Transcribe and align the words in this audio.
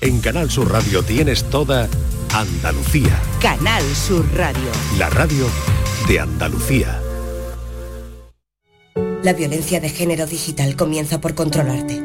En 0.00 0.20
Canal 0.20 0.48
Sur 0.48 0.70
Radio 0.70 1.02
tienes 1.02 1.42
toda 1.50 1.88
Andalucía. 2.32 3.20
Canal 3.40 3.82
Sur 3.96 4.24
Radio. 4.36 4.70
La 4.96 5.10
radio 5.10 5.48
de 6.06 6.20
Andalucía. 6.20 7.02
La 9.24 9.32
violencia 9.32 9.80
de 9.80 9.88
género 9.88 10.26
digital 10.26 10.76
comienza 10.76 11.20
por 11.20 11.34
controlarte. 11.34 12.00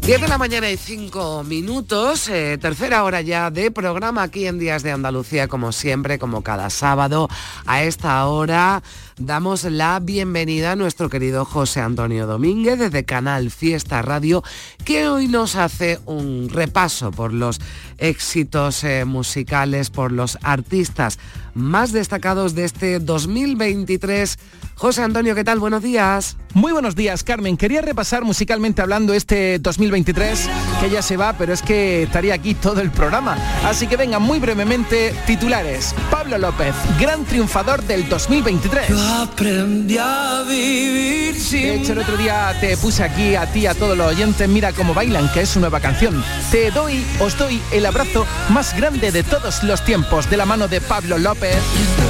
10 0.06 0.22
de 0.22 0.28
la 0.28 0.38
mañana 0.38 0.70
y 0.70 0.78
5 0.78 1.44
minutos, 1.46 2.30
eh, 2.30 2.60
tercera 2.62 3.04
hora 3.04 3.22
ya 3.22 3.50
de 3.50 3.72
programa 3.72 4.22
aquí 4.22 4.46
en 4.46 4.60
Días 4.60 4.84
de 4.84 4.92
Andalucía, 4.92 5.48
como 5.48 5.72
siempre, 5.72 6.20
como 6.20 6.44
cada 6.44 6.70
sábado. 6.70 7.28
A 7.66 7.82
esta 7.82 8.24
hora 8.28 8.84
damos 9.18 9.64
la 9.64 10.00
bienvenida 10.00 10.74
a 10.74 10.76
nuestro 10.76 11.10
querido 11.10 11.46
José 11.46 11.82
Antonio 11.82 12.28
Domínguez 12.28 12.80
desde 12.80 13.06
Canal 13.06 13.52
Fiesta 13.52 14.02
Radio, 14.02 14.44
que 14.84 15.08
hoy 15.08 15.28
nos 15.28 15.56
hace 15.56 16.00
un 16.06 16.50
repaso 16.50 17.12
por 17.12 17.34
los 17.34 17.60
éxitos 17.98 18.84
eh, 18.84 19.06
musicales, 19.06 19.90
por 19.90 20.12
los 20.12 20.38
artistas 20.42 21.18
más 21.56 21.94
destacados 21.94 22.54
de 22.54 22.66
este 22.66 23.00
2023. 23.00 24.38
José 24.76 25.04
Antonio, 25.04 25.34
¿qué 25.34 25.44
tal? 25.44 25.60
Buenos 25.60 25.82
días. 25.82 26.36
Muy 26.54 26.74
buenos 26.74 26.96
días, 26.96 27.24
Carmen. 27.24 27.56
Quería 27.58 27.82
repasar 27.82 28.24
musicalmente 28.24 28.82
hablando 28.82 29.14
este 29.14 29.58
2023, 29.60 30.50
que 30.82 30.90
ya 30.90 31.02
se 31.02 31.16
va, 31.16 31.34
pero 31.34 31.54
es 31.54 31.62
que 31.62 32.04
estaría 32.04 32.34
aquí 32.34 32.54
todo 32.54 32.82
el 32.82 32.92
programa. 32.92 33.38
Así 33.64 33.88
que 33.88 33.96
venga, 33.96 34.20
muy 34.20 34.40
brevemente, 34.40 35.14
titulares. 35.26 35.96
Pablo 36.12 36.38
López, 36.38 36.76
gran 37.00 37.24
triunfador 37.24 37.82
del 37.84 38.08
2023. 38.10 39.05
Aprendí 39.06 39.98
a 39.98 40.44
vivir 40.48 41.36
De 41.36 41.76
hecho, 41.76 41.94
el 41.94 42.00
otro 42.00 42.18
día 42.18 42.56
te 42.60 42.76
puse 42.78 43.04
aquí 43.04 43.36
a 43.36 43.46
ti, 43.52 43.68
a 43.68 43.74
todos 43.74 43.98
los 43.98 44.08
oyentes, 44.08 44.48
mira 44.48 44.74
cómo 44.74 44.94
bailan, 44.94 45.32
que 45.32 45.42
es 45.42 45.50
su 45.50 45.60
nueva 45.60 45.80
canción. 45.80 46.24
Te 46.52 46.72
doy, 46.72 47.06
os 47.20 47.38
doy 47.38 47.62
el 47.72 47.86
abrazo 47.86 48.26
más 48.50 48.76
grande 48.76 49.12
de 49.12 49.24
todos 49.24 49.64
los 49.64 49.84
tiempos, 49.84 50.30
de 50.30 50.38
la 50.38 50.46
mano 50.46 50.68
de 50.68 50.82
Pablo 50.82 51.18
López, 51.18 51.58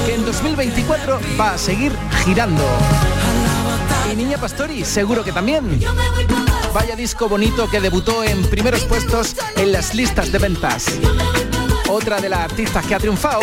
que 0.05 0.15
en 0.15 0.25
2024 0.25 1.19
va 1.39 1.53
a 1.53 1.57
seguir 1.57 1.91
girando. 2.23 2.63
Y 4.11 4.15
Niña 4.15 4.37
Pastori, 4.37 4.85
seguro 4.85 5.23
que 5.23 5.31
también. 5.31 5.79
Vaya 6.73 6.95
disco 6.95 7.29
bonito 7.29 7.69
que 7.69 7.79
debutó 7.79 8.23
en 8.23 8.43
primeros 8.49 8.83
puestos 8.83 9.35
en 9.55 9.71
las 9.71 9.93
listas 9.95 10.31
de 10.31 10.39
ventas. 10.39 10.85
Otra 11.89 12.19
de 12.19 12.29
las 12.29 12.39
artistas 12.39 12.85
que 12.85 12.95
ha 12.95 12.99
triunfado 12.99 13.41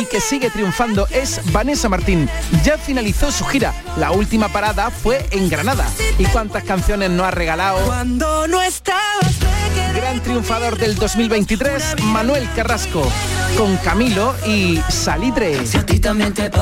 y 0.00 0.06
que 0.06 0.20
sigue 0.20 0.50
triunfando 0.50 1.06
es 1.10 1.40
Vanessa 1.52 1.88
Martín. 1.88 2.28
Ya 2.64 2.78
finalizó 2.78 3.30
su 3.32 3.44
gira. 3.44 3.72
La 3.96 4.10
última 4.10 4.48
parada 4.48 4.90
fue 4.90 5.26
en 5.30 5.48
Granada. 5.48 5.86
¿Y 6.18 6.24
cuántas 6.26 6.64
canciones 6.64 7.10
no 7.10 7.24
ha 7.24 7.30
regalado? 7.30 7.84
Cuando 7.86 8.46
no 8.48 8.62
estabas 8.62 9.45
Gran 9.94 10.22
triunfador 10.22 10.78
del 10.78 10.94
2023, 10.96 12.02
Manuel 12.04 12.48
Carrasco, 12.54 13.10
con 13.56 13.76
Camilo 13.78 14.34
y 14.46 14.80
Salitre. 14.88 15.58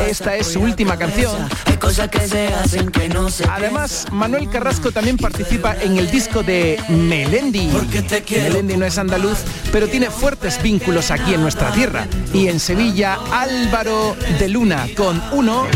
Esta 0.08 0.36
es 0.36 0.47
su 0.47 0.60
última 0.60 0.97
canción. 0.97 1.48
Además, 3.50 4.06
Manuel 4.10 4.48
Carrasco 4.48 4.92
también 4.92 5.16
participa 5.16 5.76
en 5.80 5.98
el 5.98 6.10
disco 6.10 6.42
de 6.42 6.82
Melendi. 6.88 7.70
Melendi 8.30 8.76
no 8.76 8.86
es 8.86 8.98
andaluz, 8.98 9.38
pero 9.72 9.88
tiene 9.88 10.10
fuertes 10.10 10.62
vínculos 10.62 11.10
aquí 11.10 11.34
en 11.34 11.42
nuestra 11.42 11.70
tierra. 11.72 12.06
Y 12.32 12.48
en 12.48 12.60
Sevilla, 12.60 13.19
Álvaro 13.31 14.16
de 14.38 14.48
Luna, 14.48 14.88
con 14.96 15.22
uno. 15.32 15.66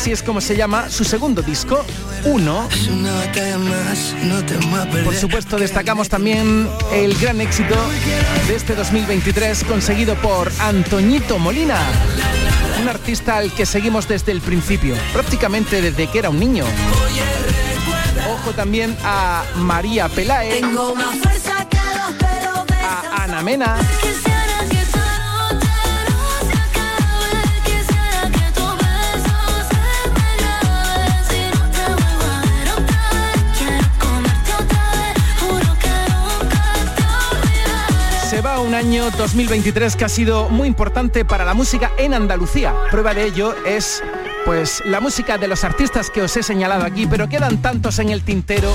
Así 0.00 0.12
es 0.12 0.22
como 0.22 0.40
se 0.40 0.56
llama 0.56 0.88
su 0.88 1.04
segundo 1.04 1.42
disco, 1.42 1.84
Uno. 2.24 2.66
Por 5.04 5.14
supuesto, 5.14 5.58
destacamos 5.58 6.08
también 6.08 6.70
el 6.90 7.18
gran 7.18 7.38
éxito 7.42 7.74
de 8.48 8.56
este 8.56 8.74
2023 8.74 9.62
conseguido 9.64 10.14
por 10.14 10.50
Antoñito 10.58 11.38
Molina, 11.38 11.76
un 12.80 12.88
artista 12.88 13.36
al 13.36 13.52
que 13.52 13.66
seguimos 13.66 14.08
desde 14.08 14.32
el 14.32 14.40
principio, 14.40 14.94
prácticamente 15.12 15.82
desde 15.82 16.06
que 16.06 16.18
era 16.18 16.30
un 16.30 16.40
niño. 16.40 16.64
Ojo 18.32 18.52
también 18.54 18.96
a 19.04 19.44
María 19.56 20.08
Pelae, 20.08 20.62
a 22.82 23.24
Ana 23.24 23.42
Mena, 23.42 23.76
Un 38.40 38.74
año 38.74 39.10
2023 39.10 39.96
que 39.96 40.06
ha 40.06 40.08
sido 40.08 40.48
muy 40.48 40.66
importante 40.66 41.26
para 41.26 41.44
la 41.44 41.52
música 41.52 41.92
en 41.98 42.14
Andalucía. 42.14 42.74
Prueba 42.90 43.12
de 43.12 43.26
ello 43.26 43.54
es 43.66 44.02
pues 44.46 44.82
la 44.86 44.98
música 44.98 45.36
de 45.36 45.46
los 45.46 45.62
artistas 45.62 46.08
que 46.08 46.22
os 46.22 46.34
he 46.38 46.42
señalado 46.42 46.86
aquí, 46.86 47.06
pero 47.06 47.28
quedan 47.28 47.60
tantos 47.60 47.98
en 47.98 48.08
el 48.08 48.22
tintero. 48.22 48.72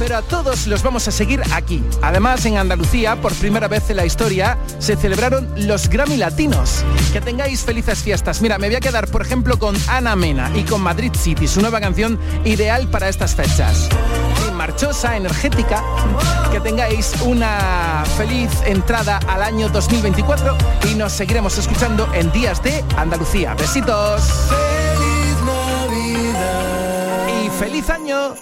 Pero 0.00 0.16
a 0.16 0.22
todos 0.22 0.66
los 0.66 0.82
vamos 0.82 1.06
a 1.06 1.12
seguir 1.12 1.40
aquí. 1.52 1.80
Además, 2.02 2.44
en 2.46 2.58
Andalucía, 2.58 3.14
por 3.20 3.32
primera 3.34 3.68
vez 3.68 3.88
en 3.88 3.98
la 3.98 4.04
historia, 4.04 4.58
se 4.80 4.96
celebraron 4.96 5.48
los 5.68 5.88
Grammy 5.88 6.16
Latinos. 6.16 6.84
Que 7.12 7.20
tengáis 7.20 7.60
felices 7.60 8.00
fiestas. 8.00 8.42
Mira, 8.42 8.58
me 8.58 8.66
voy 8.66 8.76
a 8.76 8.80
quedar, 8.80 9.06
por 9.08 9.22
ejemplo, 9.22 9.60
con 9.60 9.76
Ana 9.86 10.16
Mena 10.16 10.50
y 10.56 10.64
con 10.64 10.80
Madrid 10.80 11.12
City, 11.16 11.46
su 11.46 11.60
nueva 11.60 11.80
canción 11.80 12.18
ideal 12.44 12.88
para 12.88 13.08
estas 13.08 13.36
fechas. 13.36 13.88
Marchosa, 14.68 15.16
energética. 15.16 15.82
Que 16.52 16.60
tengáis 16.60 17.14
una 17.22 18.04
feliz 18.18 18.50
entrada 18.66 19.18
al 19.26 19.42
año 19.42 19.70
2024 19.70 20.58
y 20.90 20.94
nos 20.94 21.12
seguiremos 21.12 21.56
escuchando 21.56 22.06
en 22.12 22.30
Días 22.32 22.62
de 22.62 22.84
Andalucía. 22.98 23.54
Besitos. 23.54 24.50
Y 27.42 27.48
feliz 27.58 27.88
año. 27.88 28.34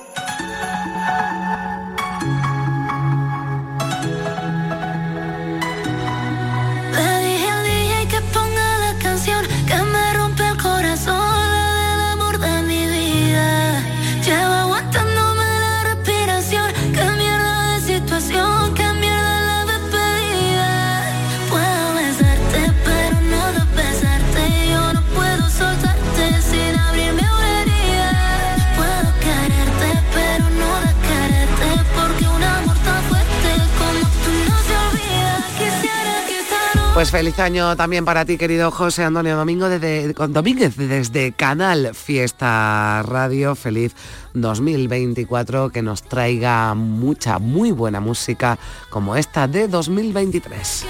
Pues 36.96 37.10
feliz 37.10 37.38
año 37.40 37.76
también 37.76 38.06
para 38.06 38.24
ti, 38.24 38.38
querido 38.38 38.70
José 38.70 39.04
Antonio 39.04 39.36
Domingo, 39.36 39.68
desde, 39.68 40.14
Domínguez, 40.14 40.78
desde 40.78 41.32
Canal 41.32 41.94
Fiesta 41.94 43.02
Radio. 43.02 43.54
Feliz 43.54 43.94
2024, 44.32 45.68
que 45.68 45.82
nos 45.82 46.02
traiga 46.02 46.72
mucha, 46.74 47.38
muy 47.38 47.70
buena 47.70 48.00
música 48.00 48.58
como 48.88 49.14
esta 49.14 49.46
de 49.46 49.68
2023. 49.68 50.86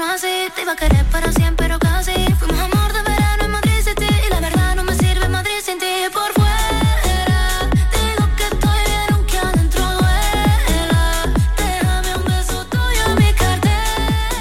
Te 0.00 0.62
iba 0.62 0.72
a 0.72 0.76
querer 0.76 1.04
para 1.12 1.30
siempre, 1.30 1.68
pero 1.68 1.78
casi. 1.78 2.12
Fuimos 2.38 2.58
amor 2.58 2.90
de 2.90 3.02
verano 3.02 3.44
en 3.44 3.50
Madrid 3.50 3.82
City. 3.84 4.06
Y 4.26 4.30
la 4.30 4.40
verdad 4.40 4.74
no 4.74 4.82
me 4.82 4.94
sirve 4.94 5.28
Madrid 5.28 5.60
sin 5.62 5.78
ti 5.78 5.86
por 6.10 6.32
fuera. 6.32 7.68
Digo 7.92 8.26
que 8.34 8.44
estoy 8.44 8.80
bien 8.86 9.12
aunque 9.12 9.38
adentro 9.38 9.82
duela. 9.82 11.26
Déjame 11.54 12.16
un 12.16 12.24
beso 12.24 12.64
tuyo 12.64 13.04
en 13.08 13.14
mi 13.16 13.32
cartera. 13.34 14.38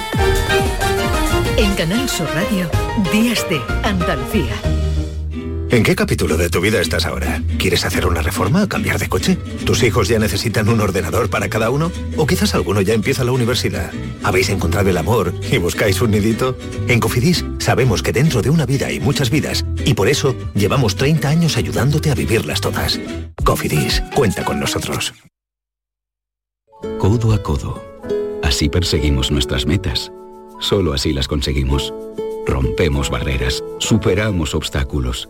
En 1.57 1.75
Canal 1.75 2.07
Sur 2.07 2.33
Radio, 2.33 2.71
Días 3.11 3.45
de 3.49 3.61
Andalucía. 3.83 4.78
¿En 5.71 5.83
qué 5.83 5.95
capítulo 5.95 6.35
de 6.35 6.49
tu 6.49 6.61
vida 6.61 6.81
estás 6.81 7.05
ahora? 7.05 7.43
¿Quieres 7.59 7.85
hacer 7.85 8.07
una 8.07 8.23
reforma 8.23 8.63
o 8.63 8.67
cambiar 8.67 8.97
de 8.97 9.07
coche? 9.07 9.35
¿Tus 9.67 9.83
hijos 9.83 10.07
ya 10.07 10.17
necesitan 10.17 10.67
un 10.67 10.81
ordenador 10.81 11.29
para 11.29 11.47
cada 11.47 11.69
uno? 11.69 11.91
¿O 12.17 12.25
quizás 12.25 12.55
alguno 12.55 12.81
ya 12.81 12.95
empieza 12.95 13.23
la 13.23 13.33
universidad? 13.33 13.91
¿Habéis 14.23 14.49
encontrado 14.49 14.89
el 14.89 14.97
amor 14.97 15.31
y 15.51 15.59
buscáis 15.59 16.01
un 16.01 16.09
nidito? 16.09 16.57
En 16.87 16.99
Cofidis 16.99 17.45
sabemos 17.59 18.01
que 18.01 18.11
dentro 18.11 18.41
de 18.41 18.49
una 18.49 18.65
vida 18.65 18.87
hay 18.87 18.99
muchas 18.99 19.29
vidas 19.29 19.63
y 19.85 19.93
por 19.93 20.07
eso 20.07 20.35
llevamos 20.55 20.95
30 20.95 21.29
años 21.29 21.55
ayudándote 21.55 22.09
a 22.09 22.15
vivirlas 22.15 22.61
todas. 22.61 22.99
Cofidis, 23.43 24.01
cuenta 24.15 24.43
con 24.43 24.59
nosotros. 24.59 25.13
Codo 26.97 27.31
a 27.31 27.43
codo. 27.43 27.83
Así 28.41 28.69
perseguimos 28.69 29.29
nuestras 29.29 29.67
metas. 29.67 30.11
Solo 30.59 30.93
así 30.93 31.13
las 31.13 31.27
conseguimos. 31.27 31.93
Rompemos 32.47 33.11
barreras, 33.11 33.63
superamos 33.77 34.55
obstáculos. 34.55 35.29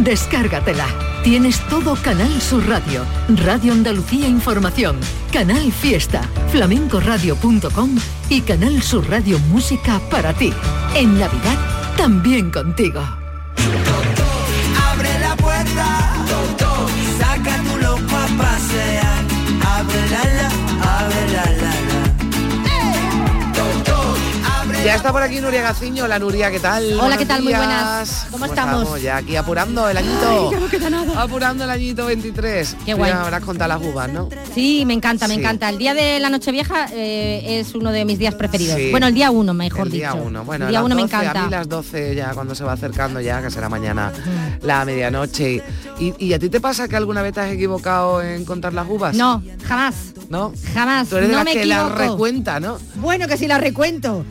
Descárgatela. 0.00 0.86
Tienes 1.22 1.60
todo 1.68 1.96
Canal 1.96 2.40
Sur 2.40 2.66
Radio, 2.68 3.04
Radio 3.44 3.72
Andalucía 3.72 4.28
Información, 4.28 4.98
Canal 5.32 5.72
Fiesta, 5.72 6.22
flamencoradio.com 6.50 7.96
y 8.28 8.40
Canal 8.42 8.82
Sur 8.82 9.08
Radio 9.08 9.38
Música 9.38 10.00
para 10.10 10.32
ti. 10.34 10.52
En 10.94 11.18
Navidad, 11.18 11.58
también 11.96 12.50
contigo. 12.50 13.00
Abre 14.92 15.18
la 15.20 15.36
puerta, 15.36 16.26
saca 17.18 17.62
tu 17.62 17.76
loco 17.78 18.16
a 18.16 18.26
pasear. 18.36 19.24
La 20.10 20.63
Ya 24.84 24.96
está 24.96 25.12
por 25.12 25.22
aquí 25.22 25.40
Nuria 25.40 25.62
Gaciño. 25.62 26.04
Hola 26.04 26.18
Nuria, 26.18 26.50
¿qué 26.50 26.60
tal? 26.60 26.84
Hola, 26.84 26.96
Buenos 27.00 27.18
¿qué 27.18 27.24
tal? 27.26 27.42
Muy 27.42 27.54
buenas. 27.54 28.26
¿Cómo 28.30 28.44
estamos? 28.44 29.00
Ya 29.00 29.16
aquí 29.16 29.34
apurando 29.34 29.88
el 29.88 29.96
añito. 29.96 30.28
Ay, 30.28 30.50
ya 30.52 30.60
no 30.60 30.68
queda 30.68 30.90
nada. 30.90 31.22
Apurando 31.22 31.64
el 31.64 31.70
añito 31.70 32.04
23. 32.04 32.76
Qué 32.84 32.92
guay. 32.92 33.10
Ya 33.10 33.22
habrás 33.22 33.42
contado 33.44 33.68
las 33.78 33.82
uvas, 33.82 34.10
¿no? 34.12 34.28
Sí, 34.54 34.84
me 34.86 34.92
encanta, 34.92 35.26
me 35.26 35.34
encanta. 35.34 35.70
El 35.70 35.78
día 35.78 35.94
de 35.94 36.20
la 36.20 36.28
Nochevieja 36.28 36.88
eh, 36.92 37.60
es 37.60 37.74
uno 37.74 37.92
de 37.92 38.04
mis 38.04 38.18
días 38.18 38.34
preferidos. 38.34 38.76
Sí. 38.76 38.90
Bueno, 38.90 39.06
el 39.06 39.14
día 39.14 39.30
uno, 39.30 39.54
mejor 39.54 39.86
el 39.86 39.92
día 39.92 40.12
dicho. 40.12 40.22
uno. 40.22 40.44
Bueno, 40.44 40.66
el 40.66 40.70
día 40.70 40.80
las 40.80 40.84
uno 40.86 40.94
me 40.96 41.02
12, 41.02 41.16
encanta. 41.16 41.40
A 41.40 41.44
mí 41.44 41.50
las 41.50 41.68
12 41.68 42.14
ya 42.14 42.34
cuando 42.34 42.54
se 42.54 42.64
va 42.64 42.72
acercando 42.74 43.20
ya, 43.22 43.40
que 43.40 43.50
será 43.50 43.70
mañana 43.70 44.12
la 44.60 44.84
medianoche. 44.84 45.62
¿Y, 45.98 46.14
y 46.22 46.34
a 46.34 46.38
ti 46.38 46.50
te 46.50 46.60
pasa 46.60 46.88
que 46.88 46.96
alguna 46.96 47.22
vez 47.22 47.32
te 47.32 47.40
has 47.40 47.50
equivocado 47.50 48.20
en 48.22 48.44
contar 48.44 48.74
las 48.74 48.86
uvas? 48.86 49.16
No, 49.16 49.42
jamás. 49.66 49.94
¿No? 50.28 50.52
Jamás. 50.74 51.08
Tú 51.08 51.16
eres 51.16 51.30
de 51.30 51.36
las 51.36 51.44
me 51.46 51.52
que 51.54 51.64
las 51.64 51.80
equivoco. 51.90 52.02
recuenta, 52.12 52.60
¿no? 52.60 52.78
Bueno, 52.96 53.26
que 53.28 53.38
si 53.38 53.46
las 53.48 53.60
recuento. 53.62 54.26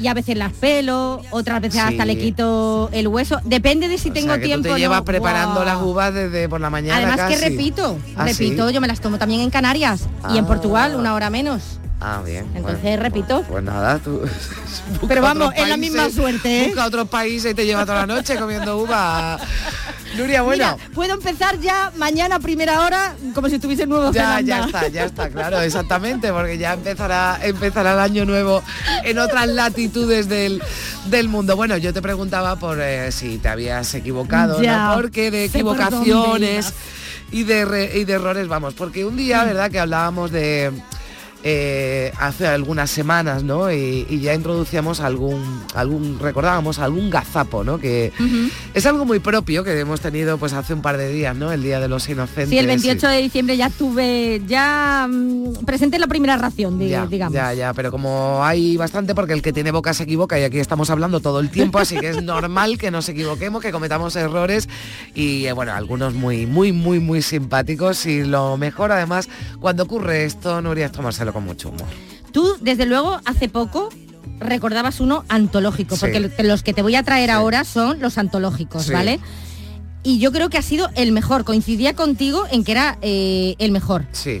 Y 0.00 0.08
a 0.08 0.14
veces 0.14 0.36
las 0.38 0.52
pelo, 0.54 1.20
otras 1.30 1.60
veces 1.60 1.80
hasta 1.80 2.04
le 2.06 2.16
quito 2.16 2.88
el 2.92 3.06
hueso. 3.08 3.38
Depende 3.44 3.86
de 3.88 3.98
si 3.98 4.08
O 4.10 4.12
tengo 4.12 4.28
sea, 4.28 4.38
que 4.38 4.46
tiempo. 4.46 4.62
Tú 4.62 4.68
te 4.68 4.72
no. 4.72 4.78
llevas 4.78 5.02
preparando 5.02 5.62
las 5.64 5.76
uvas 5.82 6.14
desde 6.14 6.48
por 6.48 6.60
la 6.60 6.70
mañana 6.70 6.96
Además 6.96 7.28
que 7.30 7.36
repito, 7.50 7.98
¿Ah, 8.16 8.26
sí? 8.28 8.32
repito, 8.44 8.70
yo 8.70 8.80
me 8.80 8.86
las 8.88 9.00
tomo 9.00 9.18
también 9.18 9.42
en 9.42 9.50
Canarias 9.50 10.06
y 10.32 10.38
en 10.38 10.44
Ah. 10.44 10.48
Portugal 10.48 10.96
una 10.96 11.14
hora 11.14 11.28
menos. 11.28 11.78
Ah, 12.02 12.22
bien. 12.24 12.46
Entonces 12.54 12.80
bueno. 12.82 13.02
repito. 13.02 13.42
Pues 13.48 13.62
nada, 13.62 13.98
tú... 13.98 14.22
Pero 15.08 15.20
vamos, 15.22 15.48
otros 15.48 15.62
es 15.62 15.68
la 15.68 15.76
misma 15.76 16.02
países, 16.04 16.16
suerte, 16.16 16.62
¿eh? 16.62 16.66
Busca 16.68 16.86
otros 16.86 17.08
países 17.08 17.52
y 17.52 17.54
te 17.54 17.66
lleva 17.66 17.84
toda 17.84 18.00
la 18.00 18.06
noche 18.06 18.36
comiendo 18.36 18.78
uva. 18.78 19.38
Nuria, 20.16 20.42
bueno. 20.42 20.76
Mira, 20.76 20.88
puedo 20.94 21.14
empezar 21.14 21.60
ya 21.60 21.92
mañana 21.96 22.36
a 22.36 22.40
primera 22.40 22.80
hora 22.80 23.14
como 23.34 23.48
si 23.48 23.56
estuviese 23.56 23.84
en 23.84 23.90
Nueva 23.90 24.10
Ya, 24.12 24.38
Zelanda. 24.38 24.42
ya 24.42 24.64
está, 24.64 24.88
ya 24.88 25.04
está, 25.04 25.28
claro, 25.30 25.60
exactamente, 25.60 26.32
porque 26.32 26.58
ya 26.58 26.72
empezará, 26.72 27.38
empezará 27.42 27.92
el 27.92 27.98
año 28.00 28.24
nuevo 28.24 28.62
en 29.04 29.18
otras 29.18 29.46
latitudes 29.48 30.28
del, 30.28 30.60
del 31.06 31.28
mundo. 31.28 31.54
Bueno, 31.54 31.76
yo 31.76 31.92
te 31.92 32.02
preguntaba 32.02 32.56
por 32.56 32.80
eh, 32.80 33.12
si 33.12 33.38
te 33.38 33.48
habías 33.50 33.92
equivocado, 33.94 34.60
Ya, 34.62 34.88
¿no? 34.88 34.94
Porque 34.94 35.30
de 35.30 35.48
por 35.48 35.56
equivocaciones 35.56 36.72
y 37.30 37.44
de, 37.44 37.64
re- 37.64 37.98
y 37.98 38.04
de 38.04 38.12
errores, 38.14 38.48
vamos, 38.48 38.74
porque 38.74 39.04
un 39.04 39.16
día, 39.16 39.44
¿verdad? 39.44 39.70
Que 39.70 39.78
hablábamos 39.78 40.32
de... 40.32 40.72
eh, 41.42 42.12
hace 42.18 42.46
algunas 42.46 42.90
semanas, 42.90 43.42
¿no? 43.44 43.72
Y, 43.72 44.06
y 44.08 44.20
ya 44.20 44.34
introducíamos 44.34 45.00
algún, 45.00 45.42
algún, 45.74 46.18
recordábamos 46.20 46.78
algún 46.78 47.08
gazapo, 47.10 47.64
¿no? 47.64 47.78
Que 47.78 48.12
es 48.74 48.86
algo 48.86 49.04
muy 49.04 49.20
propio 49.20 49.64
que 49.64 49.78
hemos 49.78 50.00
tenido 50.00 50.36
pues 50.38 50.52
hace 50.52 50.74
un 50.74 50.82
par 50.82 50.96
de 50.98 51.10
días, 51.10 51.34
¿no? 51.36 51.50
El 51.52 51.62
Día 51.62 51.80
de 51.80 51.88
los 51.88 52.08
Inocentes. 52.08 52.50
Sí, 52.50 52.58
el 52.58 52.64
y- 52.66 52.68
28 52.68 53.08
de 53.08 53.22
diciembre 53.22 53.56
ya 53.56 53.70
tuve, 53.70 54.42
ya 54.46 55.06
mm, 55.10 55.64
presenté 55.64 55.98
la 55.98 56.06
primera 56.08 56.36
ración, 56.36 56.78
ya, 56.78 57.06
digamos. 57.06 57.34
Ya, 57.34 57.54
ya, 57.54 57.72
pero 57.72 57.90
como 57.90 58.44
hay 58.44 58.76
bastante, 58.76 59.14
porque 59.14 59.32
el 59.32 59.42
que 59.42 59.52
tiene 59.52 59.70
boca 59.70 59.94
se 59.94 60.02
equivoca 60.04 60.38
y 60.38 60.42
aquí 60.44 60.58
estamos 60.58 60.90
hablando 60.90 61.20
todo 61.20 61.40
el 61.40 61.50
tiempo, 61.50 61.78
así 61.78 61.96
que 61.98 62.10
es 62.10 62.22
normal 62.22 62.76
que 62.78 62.90
nos 62.90 63.08
equivoquemos, 63.08 63.62
que 63.62 63.72
cometamos 63.72 64.14
errores 64.16 64.68
y 65.14 65.46
eh, 65.46 65.52
bueno, 65.52 65.72
algunos 65.72 66.12
muy, 66.14 66.44
muy, 66.46 66.72
muy, 66.72 67.00
muy 67.00 67.22
simpáticos 67.22 68.04
y 68.06 68.24
lo 68.24 68.56
mejor 68.56 68.92
además, 68.92 69.28
cuando 69.58 69.84
ocurre 69.84 70.24
esto, 70.24 70.60
Nuria, 70.60 70.86
es 70.86 70.92
tomárselo 70.92 71.29
con 71.32 71.44
mucho 71.44 71.68
humor. 71.70 71.86
Tú, 72.32 72.56
desde 72.60 72.86
luego, 72.86 73.20
hace 73.24 73.48
poco 73.48 73.88
recordabas 74.38 75.00
uno 75.00 75.24
antológico, 75.28 75.96
Sí. 75.96 76.00
porque 76.00 76.20
lo- 76.20 76.30
los 76.44 76.62
que 76.62 76.72
te 76.72 76.82
voy 76.82 76.94
a 76.94 77.02
traer 77.02 77.30
ahora 77.30 77.64
son 77.64 78.00
los 78.00 78.16
antológicos, 78.18 78.84
Sí. 78.86 78.92
¿vale? 78.92 79.20
Y 80.02 80.18
yo 80.18 80.32
creo 80.32 80.48
que 80.48 80.56
ha 80.56 80.62
sido 80.62 80.88
el 80.94 81.12
mejor, 81.12 81.44
coincidía 81.44 81.94
contigo 81.94 82.46
en 82.50 82.64
que 82.64 82.72
era 82.72 82.98
eh, 83.02 83.54
el 83.58 83.70
mejor. 83.70 84.06
Sí. 84.12 84.40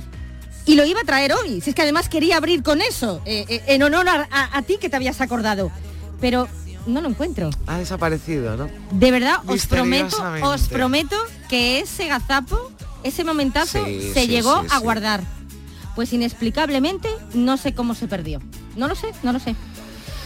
Y 0.64 0.76
lo 0.76 0.84
iba 0.86 1.00
a 1.00 1.04
traer 1.04 1.32
hoy, 1.34 1.60
si 1.60 1.70
es 1.70 1.76
que 1.76 1.82
además 1.82 2.08
quería 2.08 2.36
abrir 2.36 2.62
con 2.62 2.80
eso, 2.80 3.20
eh, 3.26 3.44
eh, 3.48 3.62
en 3.66 3.82
honor 3.82 4.08
a, 4.08 4.28
a- 4.30 4.56
a 4.58 4.62
ti 4.62 4.76
que 4.80 4.88
te 4.88 4.96
habías 4.96 5.20
acordado. 5.20 5.70
Pero 6.20 6.48
no 6.86 7.00
lo 7.02 7.08
encuentro. 7.08 7.50
Ha 7.66 7.78
desaparecido, 7.78 8.56
¿no? 8.56 8.68
De 8.92 9.10
verdad, 9.10 9.38
os 9.46 9.66
prometo, 9.66 10.16
os 10.44 10.68
prometo 10.68 11.16
que 11.50 11.80
ese 11.80 12.06
gazapo, 12.06 12.58
ese 13.02 13.22
momentazo, 13.24 13.84
Sí, 13.84 14.12
se 14.14 14.22
sí, 14.22 14.28
llegó 14.28 14.62
sí, 14.62 14.68
a 14.70 14.78
guardar. 14.78 15.22
Pues 15.94 16.12
inexplicablemente 16.12 17.08
no 17.34 17.56
sé 17.56 17.74
cómo 17.74 17.94
se 17.94 18.06
perdió. 18.08 18.40
No 18.76 18.88
lo 18.88 18.94
sé, 18.94 19.08
no 19.22 19.32
lo 19.32 19.38
sé. 19.40 19.54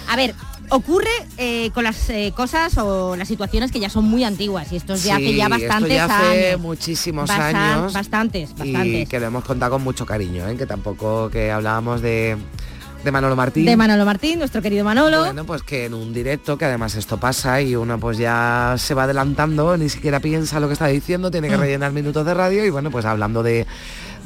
A 0.09 0.17
ver, 0.17 0.35
ocurre 0.71 1.09
eh, 1.39 1.71
con 1.73 1.85
las 1.85 2.09
eh, 2.11 2.33
cosas 2.37 2.77
o 2.79 3.17
las 3.17 3.27
situaciones 3.29 3.73
que 3.73 3.81
ya 3.81 3.89
son 3.89 4.05
muy 4.05 4.23
antiguas 4.25 4.71
y 4.73 4.77
esto 4.77 4.95
es 4.95 5.05
de 5.05 5.13
hace 5.13 5.27
Sí, 5.29 5.37
ya 5.37 5.45
esto 5.47 5.59
bastantes 5.59 5.95
ya 5.97 6.05
hace 6.05 6.49
años. 6.49 6.61
muchísimos 6.61 7.31
Bastan- 7.31 7.55
años. 7.57 7.93
Bastantes, 7.93 8.51
y 8.51 8.73
bastantes. 8.73 9.09
que 9.09 9.21
lo 9.21 9.27
hemos 9.27 9.45
contado 9.45 9.73
con 9.73 9.83
mucho 9.83 10.05
cariño, 10.05 10.47
¿eh? 10.49 10.57
que 10.57 10.67
tampoco 10.67 11.31
que 11.31 11.51
hablábamos 11.51 12.01
de 12.03 12.37
de 13.03 13.13
Manolo 13.13 13.37
Martín. 13.37 13.67
De 13.67 13.77
Manolo 13.77 14.07
Martín, 14.07 14.39
nuestro 14.39 14.63
querido 14.63 14.83
Manolo. 14.83 15.25
Bueno, 15.27 15.45
pues 15.45 15.63
que 15.63 15.85
en 15.85 15.93
un 15.93 16.15
directo, 16.15 16.57
que 16.57 16.65
además 16.65 16.95
esto 16.95 17.19
pasa 17.21 17.61
y 17.61 17.77
uno 17.77 18.01
pues 18.01 18.17
ya 18.17 18.77
se 18.79 18.95
va 18.95 19.03
adelantando, 19.05 19.77
ni 19.77 19.91
siquiera 19.91 20.21
piensa 20.21 20.59
lo 20.59 20.69
que 20.69 20.73
está 20.73 20.87
diciendo, 20.87 21.31
tiene 21.31 21.49
que 21.51 21.59
Mm. 21.59 21.61
rellenar 21.61 21.93
minutos 21.93 22.25
de 22.25 22.33
radio 22.33 22.65
y 22.65 22.71
bueno, 22.71 22.91
pues 22.91 23.05
hablando 23.05 23.43
de, 23.43 23.67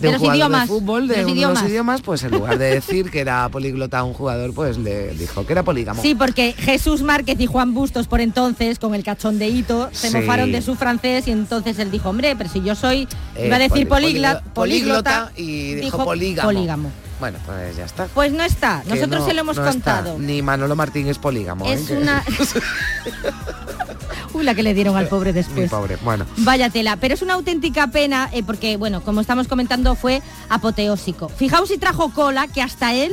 De 0.00 0.08
un 0.08 0.12
los 0.14 0.20
jugador 0.20 0.36
idiomas, 0.36 0.62
de 0.62 0.66
fútbol, 0.68 1.08
de, 1.08 1.14
de 1.16 1.22
los 1.22 1.32
uno 1.32 1.52
de 1.62 1.68
idiomas. 1.70 2.02
pues 2.02 2.22
en 2.22 2.30
lugar 2.30 2.56
de 2.58 2.66
decir 2.74 3.10
que 3.10 3.20
era 3.20 3.48
políglota 3.48 4.02
un 4.04 4.14
jugador, 4.14 4.54
pues 4.54 4.78
le 4.78 5.08
dijo 5.14 5.44
que 5.46 5.52
era 5.52 5.62
polígamo. 5.64 6.00
Sí, 6.02 6.14
porque 6.14 6.52
Jesús 6.56 7.02
Márquez 7.02 7.40
y 7.40 7.46
Juan 7.46 7.74
Bustos 7.74 8.06
por 8.06 8.20
entonces, 8.20 8.78
con 8.78 8.94
el 8.94 9.02
cachondeíto, 9.04 9.88
se 9.92 10.10
Sí. 10.10 10.16
mofaron 10.16 10.52
de 10.52 10.62
su 10.62 10.76
francés 10.76 11.26
y 11.28 11.32
entonces 11.32 11.78
él 11.78 11.90
dijo, 11.90 12.10
hombre, 12.10 12.34
pero 12.36 12.48
si 12.48 12.62
yo 12.62 12.74
soy, 12.74 13.08
Eh, 13.34 13.46
iba 13.46 13.56
a 13.56 13.58
decir 13.58 13.88
poli- 13.88 14.06
polígla- 14.14 14.42
políglota 14.54 14.54
políglota, 14.54 15.32
y 15.36 15.74
dijo, 15.74 16.04
polígamo. 16.04 16.48
polígamo. 16.48 16.90
Bueno, 17.18 17.38
pues 17.46 17.76
ya 17.76 17.84
está. 17.84 18.06
Pues 18.14 18.30
no 18.32 18.44
está, 18.44 18.84
nosotros 18.86 19.22
no- 19.22 19.26
se 19.26 19.34
lo 19.34 19.40
hemos 19.40 19.56
no 19.56 19.62
está. 19.68 19.72
contado. 19.72 20.18
Ni 20.20 20.40
Manolo 20.40 20.76
Martín 20.76 21.08
es 21.08 21.18
polígamo. 21.18 21.66
¿eh? 21.66 21.72
Es 21.72 21.88
Que- 21.88 21.96
una... 21.96 22.22
Uy, 24.34 24.44
la 24.44 24.54
que 24.54 24.62
le 24.62 24.74
dieron 24.74 24.96
al 24.96 25.08
pobre 25.08 25.32
Mi 25.32 25.36
después. 25.38 25.70
pobre. 25.70 25.96
Bueno. 26.02 26.26
Vaya 26.38 26.70
tela, 26.70 26.96
pero 26.96 27.14
es 27.14 27.22
una 27.22 27.34
auténtica 27.34 27.88
pena 27.88 28.28
eh, 28.32 28.42
porque, 28.42 28.76
bueno, 28.76 29.02
como 29.02 29.20
estamos 29.20 29.48
comentando, 29.48 29.94
fue 29.94 30.22
apoteósico. 30.48 31.28
Fijaos 31.28 31.68
si 31.68 31.78
trajo 31.78 32.10
cola, 32.12 32.48
que 32.48 32.62
hasta 32.62 32.94
él, 32.94 33.12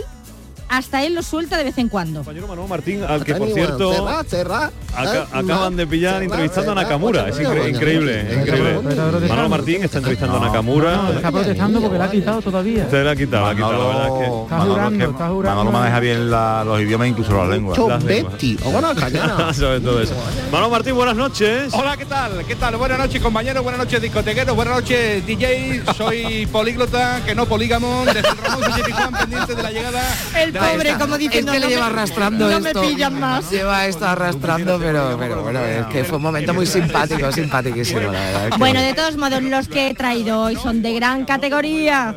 hasta 0.69 1.03
él 1.03 1.13
lo 1.15 1.21
suelta 1.23 1.57
de 1.57 1.63
vez 1.65 1.77
en 1.77 1.89
cuando. 1.89 2.19
Compañero 2.19 2.47
Manuel 2.47 2.67
Martín, 2.69 3.03
al 3.03 3.23
que 3.23 3.35
por 3.35 3.49
cierto 3.51 3.89
bueno, 3.89 4.23
cerra, 4.27 4.71
cerra. 4.93 5.21
aca- 5.23 5.27
acaban 5.31 5.75
de 5.75 5.85
pillar 5.87 6.23
entrevistando 6.23 6.71
a 6.71 6.75
Nakamura. 6.75 7.29
Es 7.29 7.39
incre- 7.39 7.69
increíble, 7.69 8.21
increíble. 8.41 8.79
Manuel 9.27 9.49
Martín 9.49 9.83
está 9.83 9.97
entrevistando 9.99 10.37
a 10.37 10.39
Nakamura. 10.39 11.09
Está 11.15 11.31
protestando 11.31 11.81
porque 11.81 11.97
la 11.97 12.05
ha 12.05 12.11
quitado 12.11 12.41
todavía. 12.41 12.89
Se 12.89 13.03
la 13.03 13.11
ha 13.11 13.15
quitado, 13.15 13.45
la 13.45 13.51
ha 13.51 13.55
quitado, 13.55 13.73
la 13.73 13.87
verdad 13.87 14.07
es 14.07 14.13
que... 14.13 14.43
Está 14.43 14.59
jurando, 14.61 15.05
está 15.05 15.27
jurando. 15.29 15.57
Manolo 15.63 15.71
maneja 15.71 15.99
bien 15.99 16.31
la- 16.31 16.63
los 16.65 16.81
idiomas, 16.81 17.07
incluso 17.07 17.31
la 17.37 17.47
lengua. 17.47 17.77
Las 17.87 18.03
lenguas. 18.03 18.35
Sobre 19.55 19.79
todo 19.81 20.01
eso. 20.01 20.13
Manuel 20.51 20.71
Martín, 20.71 20.95
buenas 20.95 21.15
noches. 21.15 21.73
Hola, 21.73 21.95
¿qué 21.97 22.05
tal? 22.05 22.43
¿Qué 22.45 22.55
tal? 22.55 22.75
Buenas 22.77 22.97
noches, 22.97 23.21
compañeros, 23.21 23.63
buenas 23.63 23.79
noches, 23.79 24.01
discotequeros, 24.01 24.55
buenas 24.55 24.75
noches, 24.75 25.25
DJ. 25.25 25.83
Soy 25.97 26.45
políglota, 26.51 27.21
que 27.25 27.35
no 27.35 27.45
polígamo, 27.45 28.03
desde 28.05 28.19
el 28.19 28.25
Ramón 28.25 29.13
pendiente 29.19 29.55
de 29.55 29.63
la 29.63 29.71
llegada. 29.71 30.01
El 30.37 30.51
pobre, 30.73 30.93
como 30.99 31.17
diciendo, 31.17 31.51
es 31.51 31.55
que 31.55 31.59
le 31.59 31.65
no 31.65 31.69
lleva 31.69 31.87
me- 31.89 31.93
arrastrando 31.93 32.49
no 32.49 32.59
me 32.59 32.69
esto. 32.69 32.81
pillan 32.81 33.19
más. 33.19 33.49
Lleva 33.51 33.85
esto 33.87 34.05
arrastrando, 34.07 34.79
pero, 34.79 35.15
pero 35.19 35.41
bueno, 35.43 35.59
es 35.63 35.85
que 35.87 36.03
fue 36.03 36.17
un 36.17 36.23
momento 36.23 36.53
muy 36.53 36.65
simpático, 36.65 37.31
simpaticísimo, 37.31 37.99
la 38.01 38.11
verdad. 38.11 38.45
es 38.45 38.51
que- 38.53 38.57
Bueno, 38.57 38.81
de 38.81 38.93
todos 38.93 39.17
modos, 39.17 39.41
los 39.43 39.67
que 39.67 39.87
he 39.89 39.93
traído 39.93 40.41
hoy 40.41 40.55
son 40.55 40.81
de 40.81 40.93
gran 40.93 41.25
categoría. 41.25 42.15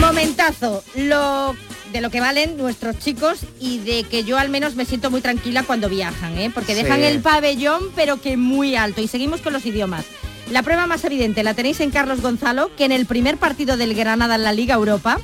Momentazo, 0.00 0.82
lo 0.96 1.54
de 1.92 2.00
lo 2.00 2.10
que 2.10 2.20
valen 2.20 2.56
nuestros 2.56 2.98
chicos 2.98 3.40
y 3.60 3.78
de 3.78 4.04
que 4.04 4.24
yo 4.24 4.38
al 4.38 4.48
menos 4.48 4.74
me 4.76 4.84
siento 4.86 5.10
muy 5.10 5.20
tranquila 5.20 5.62
cuando 5.62 5.88
viajan, 5.90 6.38
¿eh? 6.38 6.50
porque 6.52 6.74
dejan 6.74 7.00
Sí. 7.00 7.04
el 7.04 7.20
pabellón 7.20 7.82
pero 7.94 8.20
que 8.20 8.36
muy 8.38 8.76
alto. 8.76 9.00
Y 9.02 9.08
seguimos 9.08 9.42
con 9.42 9.52
los 9.52 9.64
idiomas. 9.66 10.04
La 10.52 10.62
prueba 10.62 10.86
más 10.86 11.02
evidente 11.04 11.42
la 11.42 11.54
tenéis 11.54 11.80
en 11.80 11.90
Carlos 11.90 12.20
Gonzalo, 12.20 12.70
que 12.76 12.84
en 12.84 12.92
el 12.92 13.06
primer 13.06 13.38
partido 13.38 13.78
del 13.78 13.94
Granada 13.94 14.34
en 14.34 14.42
la 14.42 14.52
Liga 14.52 14.74
Europa 14.74 15.18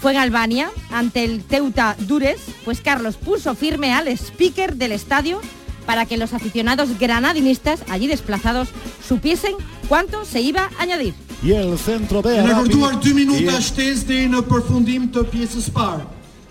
fue 0.00 0.12
en 0.12 0.16
Albania, 0.16 0.70
ante 0.90 1.22
el 1.22 1.44
Teuta 1.44 1.96
Dures, 1.98 2.40
pues 2.64 2.80
Carlos 2.80 3.16
puso 3.16 3.54
firme 3.54 3.92
al 3.92 4.08
speaker 4.08 4.76
del 4.76 4.92
estadio 4.92 5.42
para 5.84 6.06
que 6.06 6.16
los 6.16 6.32
aficionados 6.32 6.98
granadinistas, 6.98 7.82
allí 7.90 8.06
desplazados, 8.06 8.68
supiesen 9.06 9.52
cuánto 9.86 10.24
se 10.24 10.40
iba 10.40 10.70
a 10.78 10.82
añadir. 10.82 11.12
E 11.44 11.52
el 11.52 11.76
centro 11.76 12.22
de 12.22 12.38
En 12.38 12.46
Arabi. 12.46 12.60
abertura 12.60 12.92
2 12.96 13.14
minutos 13.14 13.76
desde 13.76 14.26
no 14.28 14.38
aprofundimento 14.38 15.28
pieza 15.28 15.58
spar. 15.60 16.06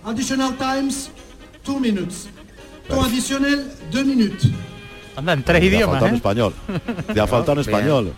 Additional 0.06 0.56
times 0.56 1.10
2 1.66 1.82
minutes. 1.82 2.28
Temps 2.88 3.08
additionnel 3.08 3.72
2 3.92 4.06
minutes. 4.06 4.52
Anda, 5.16 5.34
en 5.34 5.44
tres 5.44 5.60
Te 5.62 5.66
ha 5.66 5.70
idiomas, 5.70 6.00
faltado 6.00 6.08
en 6.08 6.14
¿eh? 6.14 6.18
español. 6.18 6.54
Te 7.14 7.20
ha 7.22 7.28
faltado 7.28 7.54
en 7.54 7.60
español. 7.70 8.14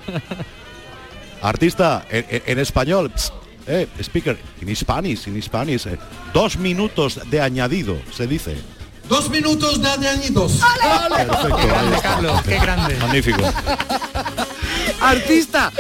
Artista, 1.42 2.06
en, 2.10 2.26
en- 2.30 2.44
en 2.46 2.60
español. 2.60 3.12
psst, 3.16 3.34
eh, 3.68 3.88
speaker, 4.02 4.38
in 4.62 4.76
Spanish, 4.76 5.28
in 5.28 5.42
Spanish. 5.42 5.86
eh, 5.88 5.98
dos 6.34 6.58
minutos 6.58 7.20
de 7.30 7.42
añadido, 7.42 7.98
se 8.12 8.28
dice. 8.28 8.56
2 9.08 9.30
minutos 9.30 9.80
de 9.84 9.88
añadidos. 9.88 10.54
Perfecto, 11.16 11.58
ahí 11.58 11.94
está. 11.94 12.02
Carlos, 12.02 12.42
qué 12.42 12.58
grande. 12.60 12.96
Magnífico. 12.98 13.44
¡Artista! 15.00 15.72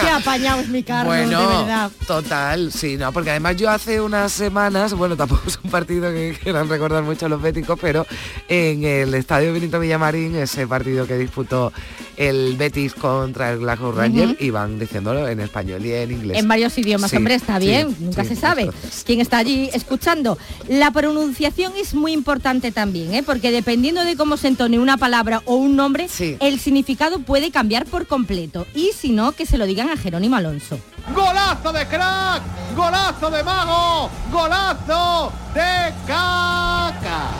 Qué 0.00 0.08
apañados 0.08 0.68
mi 0.68 0.82
Carlos, 0.82 1.14
de 1.14 1.26
verdad. 1.26 1.90
total, 2.06 2.72
sí, 2.72 2.96
no, 2.96 3.12
porque 3.12 3.30
además 3.30 3.56
yo 3.56 3.70
hace 3.70 4.00
unas 4.00 4.32
semanas, 4.32 4.94
bueno, 4.94 5.16
tampoco 5.16 5.42
es 5.46 5.58
un 5.62 5.70
partido 5.70 6.10
que 6.10 6.38
quieran 6.42 6.68
recordar 6.68 7.02
mucho 7.02 7.26
a 7.26 7.28
los 7.28 7.40
béticos, 7.40 7.78
pero 7.80 8.06
en 8.48 8.84
el 8.84 9.14
Estadio 9.14 9.52
Benito 9.52 9.78
Villamarín, 9.78 10.36
ese 10.36 10.66
partido 10.66 11.06
que 11.06 11.16
disputó 11.16 11.72
el 12.16 12.56
Betis 12.56 12.94
contra 12.94 13.52
el 13.52 13.58
Glasgow 13.60 13.92
Rangers, 13.92 14.32
Ujú. 14.32 14.44
iban 14.44 14.78
diciéndolo 14.78 15.26
en 15.28 15.40
español 15.40 15.84
y 15.84 15.92
en 15.92 16.10
inglés. 16.12 16.38
En 16.38 16.48
varios 16.48 16.76
idiomas, 16.78 17.10
Sí, 17.10 17.16
hombre, 17.16 17.34
está 17.34 17.58
sí, 17.58 17.66
bien, 17.66 17.96
nunca 18.00 18.22
sí, 18.22 18.30
se 18.30 18.36
sabe 18.36 18.70
quién 19.04 19.20
está 19.20 19.38
allí 19.38 19.70
escuchando. 19.72 20.38
La 20.68 20.90
pronunciación 20.90 21.72
es 21.76 21.94
muy 21.94 22.12
importante 22.12 22.72
también, 22.72 23.14
¿eh? 23.14 23.22
porque 23.22 23.50
dependiendo 23.50 24.04
de 24.04 24.16
cómo 24.16 24.36
se 24.36 24.48
entone 24.48 24.78
una 24.78 24.96
palabra 24.96 25.42
o 25.46 25.56
un 25.56 25.76
nombre, 25.76 26.08
el 26.40 26.60
significado 26.60 27.18
puede 27.20 27.50
cambiar 27.50 27.86
por 27.86 28.06
completo. 28.06 28.66
Y 28.74 28.90
si 28.96 29.10
no, 29.10 29.32
que 29.32 29.46
se 29.46 29.58
lo 29.58 29.66
digan 29.66 29.88
a 29.90 29.96
Jerónimo 29.96 30.36
Alonso. 30.36 30.78
¡Golazo 31.14 31.72
de 31.72 31.86
crack! 31.86 32.42
¡Golazo 32.76 33.30
de 33.30 33.42
mago! 33.42 34.08
¡Golazo 34.30 35.32
de 35.54 35.92
caca! 36.06 37.30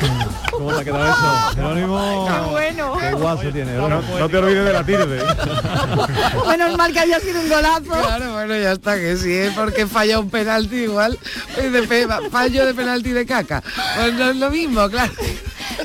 ¿Cómo 0.50 0.72
te 0.74 0.80
ha 0.80 0.84
quedado 0.84 1.04
eso? 1.04 1.54
Jerónimo. 1.54 2.26
Qué 2.28 2.50
bueno. 2.50 2.92
Qué 3.00 3.12
guaso 3.12 3.42
tiene. 3.52 3.72
No, 3.74 3.88
no 3.88 4.28
te 4.28 4.36
olvides 4.38 4.64
de 4.64 4.72
la 4.72 4.84
tilde. 4.84 5.22
Menos 6.48 6.76
mal 6.76 6.92
que 6.92 7.00
había 7.00 7.20
sido 7.20 7.40
un 7.40 7.48
golazo. 7.48 7.82
Claro, 7.90 8.32
bueno, 8.32 8.56
ya 8.56 8.72
está, 8.72 8.94
que 8.96 9.16
si 9.16 9.32
es 9.32 9.52
porque 9.54 9.86
falla 9.86 10.18
un 10.18 10.30
penalti 10.30 10.76
igual, 10.76 11.18
es 11.56 11.72
de 11.72 11.82
pe- 11.82 12.06
fallo 12.30 12.66
de 12.66 12.74
penalti 12.74 13.10
de 13.10 13.26
caca. 13.26 13.62
Pues 13.96 14.14
no 14.14 14.30
es 14.30 14.36
lo 14.36 14.50
mismo, 14.50 14.88
claro. 14.88 15.12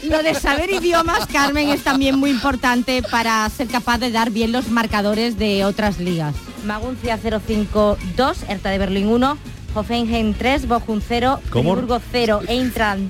Lo 0.04 0.22
de 0.24 0.34
saber 0.36 0.70
idiomas, 0.72 1.26
Carmen, 1.28 1.70
es 1.70 1.84
también 1.84 2.18
muy 2.18 2.30
importante 2.30 3.02
para 3.10 3.50
ser 3.50 3.68
capaz 3.68 3.98
de 4.00 4.12
dar 4.12 4.30
bien 4.32 4.52
los 4.52 4.68
marcadores 4.70 5.38
de 5.38 5.64
otras 5.64 6.00
ligas. 6.00 6.36
Maguncia 6.66 7.18
052, 7.18 8.38
Hertha 8.48 8.70
de 8.70 8.78
Berlín 8.78 9.08
1, 9.08 9.38
Hoffenheim 9.74 10.34
3, 10.34 10.68
Bochum 10.68 11.00
0, 11.08 11.40
¿Cómo? 11.50 11.72
Friburgo 11.74 12.02
0, 12.12 12.42
Eintracht 12.48 13.02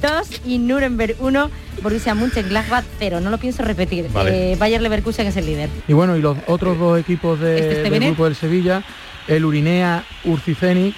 2 0.00 0.40
y 0.46 0.58
Nuremberg 0.58 1.16
1, 1.20 1.50
Borussia 1.82 2.14
Mönchengladbach 2.14 2.84
0. 2.98 3.20
No 3.20 3.30
lo 3.30 3.38
pienso 3.38 3.62
repetir. 3.62 4.08
Vale. 4.12 4.52
Eh, 4.52 4.56
Bayer 4.56 4.80
Leverkusen 4.80 5.26
es 5.26 5.36
el 5.36 5.46
líder. 5.46 5.68
Y 5.88 5.92
bueno, 5.92 6.16
y 6.16 6.22
los 6.22 6.36
otros 6.46 6.78
dos 6.78 6.98
equipos 6.98 7.38
de- 7.40 7.58
Este 7.58 7.82
es 7.82 7.90
del 7.90 8.00
grupo 8.00 8.24
del 8.24 8.34
Sevilla, 8.34 8.82
el 9.28 9.44
Urinea 9.44 10.04
Urciceni, 10.24 10.94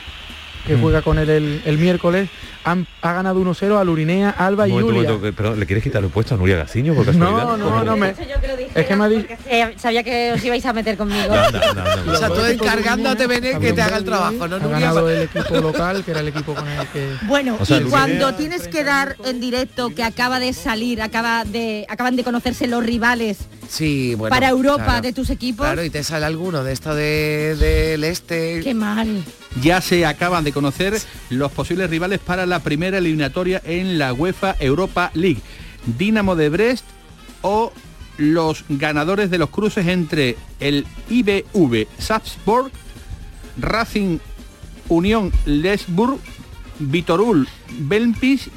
que 0.66 0.76
Mm. 0.76 0.80
juega 0.80 1.02
con 1.02 1.18
él 1.18 1.28
el, 1.30 1.62
el 1.64 1.78
miércoles, 1.78 2.28
han- 2.64 2.86
ha 3.02 3.12
ganado 3.12 3.40
1-0 3.40 3.78
al 3.78 3.88
Urinea, 3.88 4.30
Alba 4.30 4.66
y 4.66 4.70
momento, 4.72 4.92
Julia. 4.94 5.10
momento, 5.12 5.36
perdón, 5.36 5.60
¿le 5.60 5.66
quieres 5.66 5.84
quitar 5.84 6.02
el 6.02 6.10
puesto 6.10 6.34
a 6.34 6.38
Nuria 6.38 6.56
Gaciño 6.56 6.94
por 6.94 7.06
No, 7.06 7.12
casualidad? 7.36 7.56
no, 7.58 7.84
no 7.84 7.96
me... 7.96 8.14
Es 8.74 8.86
que 8.86 8.96
me 8.96 9.04
ha 9.04 9.08
dicho... 9.08 9.26
Eh, 9.48 9.74
sabía 9.76 10.02
que 10.02 10.32
os 10.34 10.44
ibais 10.44 10.64
a 10.66 10.72
meter 10.72 10.96
conmigo. 10.96 11.32
O 12.08 12.16
sea, 12.16 12.28
tú 12.28 12.40
encargándote, 12.44 13.26
Bené, 13.26 13.58
que 13.58 13.72
te 13.72 13.82
haga 13.82 13.98
el 13.98 14.04
trabajo, 14.04 14.48
¿no? 14.48 14.56
Ha 14.56 14.58
Nuria? 14.58 14.78
ganado 14.80 15.10
el 15.10 15.22
equipo 15.22 15.54
local, 15.60 16.02
que 16.04 16.10
era 16.10 16.20
el 16.20 16.28
equipo 16.28 16.54
con 16.54 16.66
el 16.68 16.86
que... 16.88 17.08
Bueno, 17.26 17.56
O 17.60 17.64
sea, 17.64 17.78
y 17.78 17.84
cuando 17.84 18.34
tienes 18.34 18.68
que 18.68 18.82
dar 18.84 19.16
en 19.24 19.40
directo 19.40 19.90
que 19.94 20.02
acaba 20.02 20.40
de 20.40 20.52
salir, 20.52 21.02
acaba 21.02 21.44
de, 21.44 21.86
acaban 21.88 22.16
de 22.16 22.24
conocerse 22.24 22.66
los 22.66 22.84
rivales 22.84 23.38
Sí, 23.68 24.14
bueno. 24.14 24.34
para 24.34 24.48
Europa 24.50 24.84
claro. 24.84 25.00
de 25.02 25.12
tus 25.12 25.30
equipos, 25.30 25.66
Claro, 25.66 25.82
y 25.84 25.90
te 25.90 26.02
sale 26.04 26.26
alguno 26.26 26.62
de 26.64 26.72
esto 26.72 26.94
de- 26.94 27.56
del 27.56 28.04
este. 28.04 28.60
qué 28.62 28.74
mal. 28.74 29.22
Ya 29.62 29.80
se 29.80 30.04
acaban 30.04 30.42
de 30.44 30.52
conocer 30.52 30.98
los 31.30 31.50
posibles 31.52 31.88
rivales 31.88 32.18
para 32.18 32.44
la 32.44 32.53
primera 32.60 32.98
eliminatoria 32.98 33.60
en 33.64 33.98
la 33.98 34.12
UEFA 34.12 34.56
Europa 34.60 35.10
League. 35.14 35.40
Dinamo 35.98 36.36
de 36.36 36.48
Brest 36.48 36.84
o 37.42 37.72
los 38.16 38.64
ganadores 38.68 39.30
de 39.30 39.38
los 39.38 39.50
cruces 39.50 39.86
entre 39.86 40.36
el 40.60 40.86
IBV 41.10 41.86
Salzburg, 41.98 42.70
Racing 43.58 44.18
Unión 44.88 45.32
Lesburg, 45.46 46.18
Vitorul 46.78 47.48
Belpis, 47.78 48.50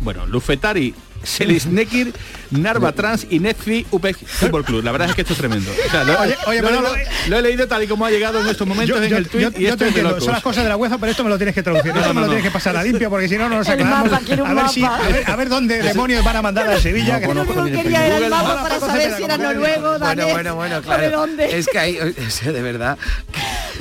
bueno, 0.00 0.26
Lufetari 0.26 0.94
Selisnekir, 1.22 2.12
Narva 2.50 2.92
Trans 2.92 3.26
y 3.30 3.38
Netfi 3.40 3.86
UPEC 3.90 4.16
Fútbol 4.26 4.64
Club. 4.64 4.84
La 4.84 4.92
verdad 4.92 5.08
es 5.10 5.14
que 5.14 5.22
esto 5.22 5.32
es 5.32 5.38
tremendo. 5.38 5.70
O 5.70 5.90
sea, 5.90 6.04
lo, 6.04 6.20
Oye, 6.20 6.36
oye, 6.46 6.62
lo- 6.62 6.68
pero 6.68 6.80
lo- 6.82 6.88
no- 6.92 7.02
lo 7.28 7.38
he 7.38 7.42
leído 7.42 7.66
tal 7.68 7.82
y 7.82 7.86
como 7.86 8.06
ha 8.06 8.10
llegado 8.10 8.40
en 8.40 8.48
estos 8.48 8.66
momentos 8.66 8.96
Yo, 8.96 9.02
en 9.02 9.10
yo- 9.10 9.16
el 9.16 9.28
tweet 9.28 9.42
yo- 9.42 9.50
y 9.56 9.62
yo 9.62 9.68
esto 9.68 9.78
te 9.78 9.88
entiendo, 9.88 10.20
son 10.20 10.32
las 10.32 10.42
cosas 10.42 10.62
de 10.64 10.68
la 10.70 10.76
UEFA, 10.76 10.98
pero 10.98 11.10
esto 11.10 11.24
me 11.24 11.30
lo 11.30 11.36
tienes 11.36 11.54
que 11.54 11.62
traducir. 11.62 11.92
No, 11.92 12.00
esto 12.00 12.08
no, 12.08 12.14
me 12.14 12.20
lo 12.20 12.26
no. 12.26 12.32
tienes 12.32 12.44
que 12.46 12.52
pasar 12.52 12.76
a 12.76 12.82
limpio 12.82 13.10
porque 13.10 13.28
si 13.28 13.36
no, 13.36 13.48
no 13.48 13.58
nos 13.58 13.68
El 13.68 13.74
aclaramos. 13.74 14.10
mapa, 14.10 14.50
a, 14.50 14.54
ver 14.54 14.68
si, 14.70 14.84
a, 14.84 14.98
ver, 14.98 15.30
a 15.30 15.36
ver 15.36 15.48
dónde 15.48 15.82
demonios 15.82 16.24
van 16.24 16.36
a 16.36 16.42
mandar 16.42 16.68
a 16.70 16.80
Sevilla. 16.80 17.20
que 17.20 17.26
que 17.26 17.72
quería 17.82 18.06
era 18.06 18.16
el 18.18 18.30
mapa 18.30 18.62
para 18.62 18.80
saber 18.80 19.14
si 19.16 19.22
era 19.24 19.38
noruego, 19.38 19.98
Bueno, 19.98 19.98
danés, 19.98 20.32
bueno, 20.32 20.54
bueno, 20.54 20.82
claro. 20.82 21.26
Es 21.40 21.66
que 21.68 22.14
sea, 22.30 22.52
de 22.52 22.62
verdad. 22.62 22.98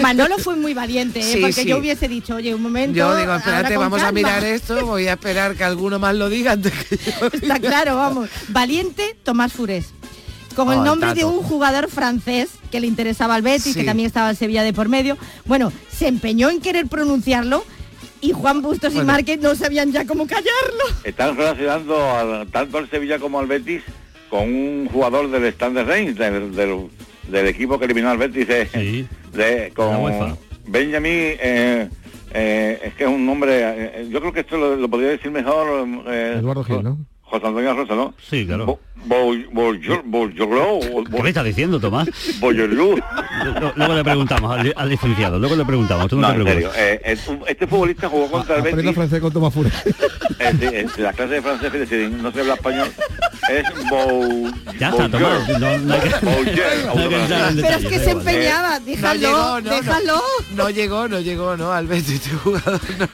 Manolo 0.02 0.38
fue 0.38 0.56
muy 0.58 0.74
valiente, 0.74 1.20
¿eh? 1.20 1.24
Sí, 1.24 1.38
porque 1.40 1.54
sí. 1.54 1.66
yo 1.68 1.78
hubiese 1.78 2.08
dicho, 2.10 2.36
oye, 2.36 2.54
un 2.54 2.62
momento. 2.62 2.96
Yo 2.98 3.16
digo, 3.16 3.34
espérate, 3.36 3.78
vamos 3.78 4.02
a 4.02 4.06
calma". 4.08 4.12
mirar 4.20 4.44
esto, 4.44 4.86
voy 4.86 5.08
a 5.08 5.14
esperar 5.14 5.56
que 5.56 5.64
alguno 5.64 6.00
más 6.00 6.16
lo 6.16 6.28
diga 6.28 6.52
antes 6.54 6.74
que 6.74 6.98
yo. 6.98 7.28
Está 7.32 7.60
claro, 7.60 7.96
vamos. 7.96 8.30
Valiente 8.56 9.18
Tomás 9.24 9.52
Furés. 9.52 9.94
Con 10.56 10.70
el 10.72 10.76
Oh, 10.80 10.82
el 10.82 10.86
nombre 10.86 11.14
de 11.14 11.26
un 11.26 11.44
jugador 11.44 11.90
francés 11.90 12.52
que 12.72 12.80
le 12.80 12.88
interesaba 12.88 13.36
al 13.36 13.42
Betis, 13.42 13.74
Sí. 13.74 13.80
que 13.82 13.84
también 13.84 14.08
estaba 14.08 14.30
en 14.30 14.38
Sevilla 14.38 14.64
de 14.64 14.72
por 14.72 14.88
medio. 14.88 15.18
Bueno, 15.44 15.74
se 15.92 16.08
empeñó 16.08 16.50
en 16.50 16.62
querer 16.62 16.88
pronunciarlo 16.88 17.66
y 18.22 18.32
Juan 18.32 18.62
Bustos 18.62 18.96
y. 18.96 19.02
Márquez 19.02 19.42
no 19.42 19.54
sabían 19.56 19.92
ya 19.92 20.08
cómo 20.08 20.26
callarlo. 20.26 20.86
Están 21.04 21.36
relacionando 21.36 22.48
tanto 22.50 22.78
al 22.78 22.90
Sevilla 22.90 23.20
como 23.20 23.40
al 23.40 23.48
Betis 23.48 23.82
con 24.30 24.44
un 24.44 24.88
jugador 24.90 25.30
del 25.30 25.44
Standard 25.48 25.88
Reims, 25.88 26.16
del, 26.18 26.56
del, 26.56 26.88
del 27.30 27.48
equipo 27.48 27.78
que 27.78 27.84
eliminó 27.86 28.10
al 28.10 28.18
Betis 28.18 28.48
de, 28.48 29.06
de- 29.34 29.74
con. 29.76 30.38
Benjamin, 30.68 31.12
eh, 31.14 31.90
eh, 32.34 32.80
es 32.86 32.94
que 32.96 33.04
es 33.04 33.10
un 33.10 33.26
nombre, 33.26 33.52
eh, 33.62 34.08
yo 34.10 34.20
creo 34.22 34.32
que 34.34 34.40
esto 34.40 34.58
lo, 34.58 34.76
lo 34.78 34.90
podría 34.90 35.10
decir 35.10 35.30
mejor 35.30 35.88
eh, 36.08 36.38
Eduardo 36.40 36.64
Gil, 36.64 36.82
¿no? 36.84 36.98
José 37.26 37.48
Antonio 37.48 37.74
Rosa, 37.74 37.96
¿no? 37.96 38.14
Sí, 38.30 38.46
claro. 38.46 38.80
¿Qué 41.12 41.22
me 41.24 41.30
estás 41.30 41.44
diciendo, 41.46 41.80
Tomás? 41.80 42.08
Lu- 42.42 43.00
Luego 43.76 43.94
le 43.96 44.04
preguntamos 44.04 44.52
al, 44.60 44.74
al 44.76 44.90
licenciado, 44.90 45.38
luego 45.40 45.56
le 45.56 45.66
preguntamos, 45.66 46.08
tú 46.08 46.16
no, 46.18 46.22
No, 46.22 46.34
te 46.34 46.40
en 46.40 46.44
preocupes. 46.46 46.72
serio, 46.74 46.94
eh, 46.96 47.02
es 47.04 47.28
un- 47.28 47.42
este 47.48 47.68
futbolista 47.68 48.10
jugó 48.10 48.30
contra 48.32 48.58
el 48.58 48.62
Betis 48.64 48.94
francés 48.94 49.20
con 49.22 49.32
Tomás 49.34 49.54
Fure. 49.54 49.70
Eh, 50.38 50.52
sí, 50.60 50.66
eh, 50.66 50.86
la 50.98 51.14
clase 51.14 51.36
de 51.36 51.42
francés 51.42 51.72
que 51.72 51.78
decir, 51.80 52.10
no 52.12 52.30
se 52.32 52.42
habla 52.42 52.56
español 52.56 52.90
es 53.50 53.90
Bou... 53.90 54.52
Ya 54.78 54.90
está, 54.90 55.08
Tomás, 55.10 55.48
no, 55.60 55.68
hay 55.68 56.02
que, 56.02 56.12
Pero 57.62 57.78
es 57.78 57.86
que 57.86 58.00
se 58.00 58.12
empeñaba, 58.12 58.80
No 58.80 58.86
déjalo, 58.86 59.62
déjalo. 59.62 60.22
No, 60.56 60.70
llegó, 60.70 61.08
no 61.08 61.20
llegó, 61.20 61.58
¿no? 61.58 61.72
Al 61.72 61.88
Betis 61.88 62.16
este 62.16 62.32
jugador. 62.32 62.80
No, 62.98 63.08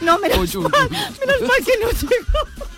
No, 0.00 0.18
menos 0.18 0.54
uy, 0.54 0.62
mal, 0.62 0.90
menos 0.90 1.40
mal 1.42 1.64
que 1.64 1.72
no 1.80 1.90
llegó. 1.90 2.68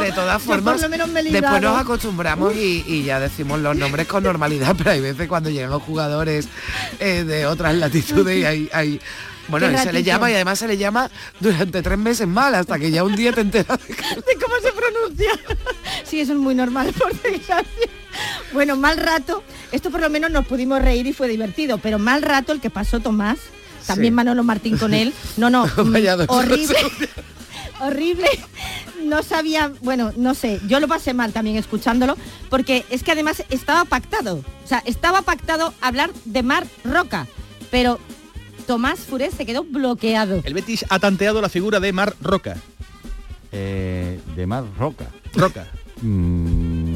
De 0.00 0.12
todas 0.12 0.42
formas, 0.42 0.80
después 0.80 1.62
nos 1.62 1.80
acostumbramos 1.80 2.54
y, 2.56 2.84
y 2.86 3.04
ya 3.04 3.20
decimos 3.20 3.60
los 3.60 3.76
nombres 3.76 4.06
con 4.06 4.24
normalidad, 4.24 4.74
pero 4.78 4.90
hay 4.90 5.00
veces 5.00 5.28
cuando 5.28 5.50
llegan 5.50 5.78
jugadores 5.80 6.48
eh, 6.98 7.24
de 7.24 7.46
otras 7.46 7.74
latitudes 7.74 8.38
y 8.38 8.44
hay... 8.44 8.70
hay 8.72 9.00
bueno, 9.46 9.70
y 9.70 9.76
se 9.76 9.92
le 9.92 10.02
llama 10.02 10.30
y 10.30 10.34
además 10.34 10.58
se 10.58 10.66
le 10.66 10.78
llama 10.78 11.10
durante 11.38 11.82
tres 11.82 11.98
meses 11.98 12.26
mal, 12.26 12.54
hasta 12.54 12.78
que 12.78 12.90
ya 12.90 13.04
un 13.04 13.14
día 13.14 13.30
te 13.30 13.42
enteras 13.42 13.78
de 13.86 13.94
que... 13.94 14.02
de 14.14 14.38
cómo 14.40 14.54
se 14.62 14.72
pronuncia. 14.72 15.30
Sí, 16.04 16.20
eso 16.20 16.32
es 16.32 16.38
muy 16.38 16.54
normal, 16.54 16.94
por 16.98 17.12
desgracia. 17.12 17.88
Bueno, 18.52 18.76
mal 18.76 18.96
rato. 18.96 19.42
Esto 19.72 19.90
por 19.90 20.00
lo 20.00 20.10
menos 20.10 20.30
nos 20.30 20.46
pudimos 20.46 20.80
reír 20.80 21.06
y 21.06 21.12
fue 21.12 21.28
divertido, 21.28 21.78
pero 21.78 21.98
mal 21.98 22.22
rato 22.22 22.52
el 22.52 22.60
que 22.60 22.70
pasó 22.70 23.00
Tomás, 23.00 23.38
también 23.86 24.12
Sí. 24.12 24.16
Manolo 24.16 24.44
Martín 24.44 24.78
con 24.78 24.94
él. 24.94 25.12
No, 25.36 25.50
no, 25.50 25.66
mm, 25.76 25.96
horrible. 26.28 26.76
horrible. 27.80 28.28
No 29.04 29.22
sabía, 29.22 29.72
bueno, 29.82 30.12
no 30.16 30.34
sé, 30.34 30.60
yo 30.66 30.80
lo 30.80 30.88
pasé 30.88 31.12
mal 31.12 31.32
también 31.32 31.56
escuchándolo, 31.56 32.16
porque 32.48 32.84
es 32.90 33.02
que 33.02 33.12
además 33.12 33.42
estaba 33.50 33.84
pactado. 33.84 34.36
O 34.64 34.68
sea, 34.68 34.82
estaba 34.86 35.22
pactado 35.22 35.74
hablar 35.80 36.10
de 36.24 36.42
Mar 36.42 36.66
Roca, 36.84 37.26
pero 37.70 37.98
Tomás 38.66 39.00
Furés 39.00 39.34
se 39.34 39.44
quedó 39.44 39.64
bloqueado. 39.64 40.40
El 40.44 40.54
Betis 40.54 40.86
ha 40.88 40.98
tanteado 40.98 41.42
la 41.42 41.48
figura 41.48 41.80
de 41.80 41.92
Mar 41.92 42.14
Roca. 42.22 42.56
Eh, 43.52 44.20
de 44.34 44.46
más 44.46 44.64
roca. 44.78 45.06
Roca. 45.34 45.66
Mm, 46.02 46.93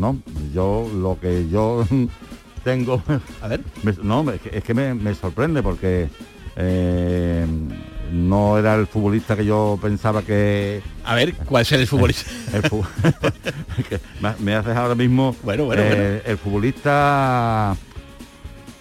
no, 0.00 0.18
yo 0.54 0.90
lo 0.94 1.18
que 1.20 1.48
yo 1.48 1.86
tengo... 2.64 3.02
A 3.42 3.48
ver. 3.48 3.60
me- 3.82 3.94
no, 4.02 4.24
me- 4.24 4.34
es 4.36 4.40
que, 4.40 4.58
es 4.58 4.64
que 4.64 4.74
me, 4.74 4.94
me 4.94 5.14
sorprende 5.14 5.62
porque 5.62 6.08
eh, 6.56 7.46
no 8.12 8.58
era 8.58 8.74
el 8.74 8.86
futbolista 8.86 9.36
que 9.36 9.44
yo 9.44 9.78
pensaba 9.80 10.22
que... 10.22 10.82
A 11.04 11.14
ver, 11.14 11.34
¿cuál 11.34 11.62
es 11.62 11.72
el 11.72 11.86
futbolista? 11.92 12.30
El 12.52 12.62
fu- 12.62 12.84
que 13.88 14.00
me, 14.20 14.34
me 14.40 14.54
haces 14.54 14.76
ahora 14.76 14.94
mismo... 14.94 15.36
Bueno, 15.42 15.64
bueno, 15.66 15.82
eh, 15.84 16.22
El 16.26 16.36
futbolista... 16.38 17.76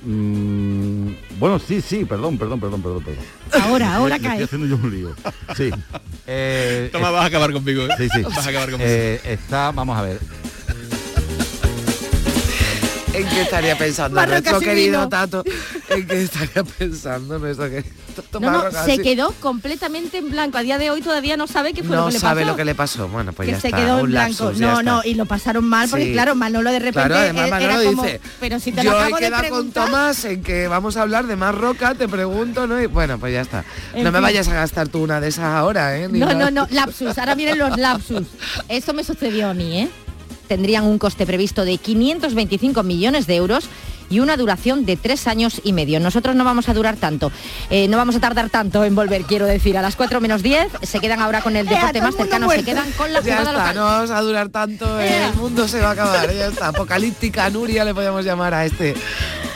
mm, 0.06 1.08
bueno, 1.40 1.60
sí, 1.60 1.82
sí, 1.82 2.06
perdón, 2.06 2.38
perdón, 2.38 2.60
perdón, 2.60 2.82
perdón, 2.82 3.04
perdón. 3.04 3.24
Ahora, 3.64 3.96
ahora 3.96 4.16
Me- 4.16 4.22
me 4.22 4.28
cae. 4.28 4.44
Estoy 4.44 4.58
haciendo 4.60 4.68
yo 4.78 4.84
un 4.84 4.92
lío. 4.96 5.16
Sí. 5.56 5.70
Eh, 6.28 6.90
Toma, 6.92 7.10
vas 7.12 7.24
a 7.24 7.28
acabar 7.28 7.52
conmigo. 7.52 7.84
Sí, 7.98 8.08
sí. 8.14 8.22
Vas 8.24 8.46
a 8.46 8.50
acabar 8.50 8.70
conmigo. 8.72 8.90
Eh, 8.92 9.20
está, 9.26 9.72
vamos 9.72 9.98
a 9.98 10.02
ver. 10.04 10.20
¿En 13.14 13.28
qué 13.28 13.42
estaría 13.42 13.78
pensando 13.78 14.16
Marroca 14.16 14.40
nuestro 14.52 14.60
querido. 14.60 15.10
Tato? 15.10 15.44
¿En 15.90 16.08
qué 16.08 16.22
estaría 16.24 16.64
pensando 16.64 17.40
nuestro 17.40 17.66
querido 17.70 17.90
Tato 18.16 18.40
No, 18.40 18.70
no, 18.70 18.86
se 18.86 19.00
quedó 19.00 19.32
completamente 19.40 20.18
en 20.20 20.30
blanco. 20.30 20.58
A 20.58 20.62
día 20.62 20.78
de 20.78 20.90
hoy 20.92 21.02
todavía 21.02 21.36
no 21.36 21.48
sabe 21.48 21.74
qué 21.74 21.82
fue 21.84 21.96
lo 21.96 22.04
No 22.04 22.08
que 22.08 22.14
le 22.14 22.20
sabe 22.20 22.42
pasó. 22.42 22.52
lo 22.52 22.56
que 22.58 22.66
le 22.66 22.76
pasó. 22.76 23.08
Bueno, 23.08 23.34
pues 23.34 23.48
que 23.48 23.56
ya 23.56 23.60
se 23.62 23.68
está. 23.70 23.78
quedó 23.80 23.98
en 24.00 24.06
un 24.06 24.12
blanco. 24.12 24.44
lapsus, 24.46 24.60
no, 24.62 24.84
no, 24.84 25.02
y 25.04 25.16
lo 25.16 25.26
pasaron 25.26 25.66
mal 25.66 25.90
porque 25.90 26.06
Sí. 26.06 26.12
claro, 26.14 26.36
Manolo 26.36 26.72
de 26.72 26.80
repente 26.80 26.94
Claro, 27.10 27.16
además 27.16 27.48
era- 27.48 27.56
Manolo 27.58 27.74
era 27.82 27.90
como, 27.90 28.04
dice, 28.04 28.22
pero 28.40 28.60
si 28.60 28.72
te 28.72 28.84
lo 28.84 28.92
yo 28.92 28.98
he 28.98 29.02
acabo 29.02 29.16
de 29.18 29.22
quedado 29.26 29.50
con. 29.50 29.72
Tomás 29.72 30.26
en 30.26 30.44
que 30.44 30.68
vamos 30.68 30.96
a 30.98 31.02
hablar 31.02 31.26
de 31.28 31.36
más 31.36 31.56
roca, 31.56 31.96
te 31.96 32.08
pregunto, 32.08 32.68
¿no? 32.68 32.80
Y 32.82 32.86
bueno, 32.86 33.18
pues 33.20 33.34
ya 33.34 33.42
está. 33.42 33.66
En 33.94 34.04
no 34.04 34.12
me 34.12 34.20
vayas 34.20 34.48
a 34.50 34.54
gastar 34.54 34.88
tú 34.88 35.02
una 35.04 35.20
de 35.20 35.30
esas 35.30 35.46
ahora, 35.46 35.98
¿eh? 35.98 36.08
Ni 36.10 36.20
No, 36.20 36.28
nada. 36.28 36.52
no, 36.52 36.52
no, 36.52 36.68
lapsus. 36.72 37.18
Ahora 37.18 37.34
vienen 37.36 37.58
los 37.58 37.76
lapsus. 37.78 38.28
Eso 38.70 38.94
me 38.94 39.04
sucedió 39.04 39.50
a 39.50 39.54
mí, 39.54 39.80
¿eh? 39.82 39.90
Tendrían 40.50 40.86
un 40.86 40.98
coste 40.98 41.28
previsto 41.28 41.64
de 41.64 41.78
525 41.78 42.82
millones 42.82 43.28
de 43.28 43.36
euros 43.36 43.70
y 44.10 44.20
una 44.20 44.38
duración 44.38 44.86
de 44.86 44.98
tres 44.98 45.28
años 45.28 45.62
y 45.64 45.74
medio. 45.74 46.00
Nosotros 46.00 46.36
no 46.36 46.44
vamos 46.44 46.70
a 46.70 46.74
durar 46.74 46.96
tanto, 46.98 47.32
eh, 47.70 47.88
no 47.88 47.98
vamos 47.98 48.16
a 48.16 48.20
tardar 48.20 48.50
tanto 48.50 48.84
en 48.84 48.96
volver, 48.96 49.24
quiero 49.24 49.46
decir. 49.46 49.78
A 49.78 49.82
las 49.82 49.96
4 49.96 50.20
menos 50.22 50.42
10 50.44 50.68
se 50.84 51.00
quedan 51.00 51.22
ahora 51.22 51.42
con 51.42 51.56
el 51.56 51.68
Eh, 51.68 51.70
deporte 51.70 52.02
más 52.02 52.16
cercano, 52.16 52.50
se 52.50 52.64
quedan 52.64 52.92
con 52.94 53.12
la 53.14 53.20
Ya 53.24 53.38
jugada 53.38 53.42
está, 53.42 53.54
local. 53.54 53.76
no 53.76 53.84
vamos 53.84 54.10
a 54.12 54.22
durar 54.22 54.50
tanto, 54.50 55.00
el 55.00 55.34
mundo 55.36 55.68
se 55.68 55.80
va 55.80 55.90
a 55.90 55.92
acabar, 55.92 56.34
ya 56.34 56.48
está. 56.48 56.68
Apocalíptica 56.70 57.50
Nuria 57.50 57.86
le 57.86 57.94
podemos 57.94 58.26
llamar 58.26 58.54
a 58.54 58.66
este, 58.66 58.96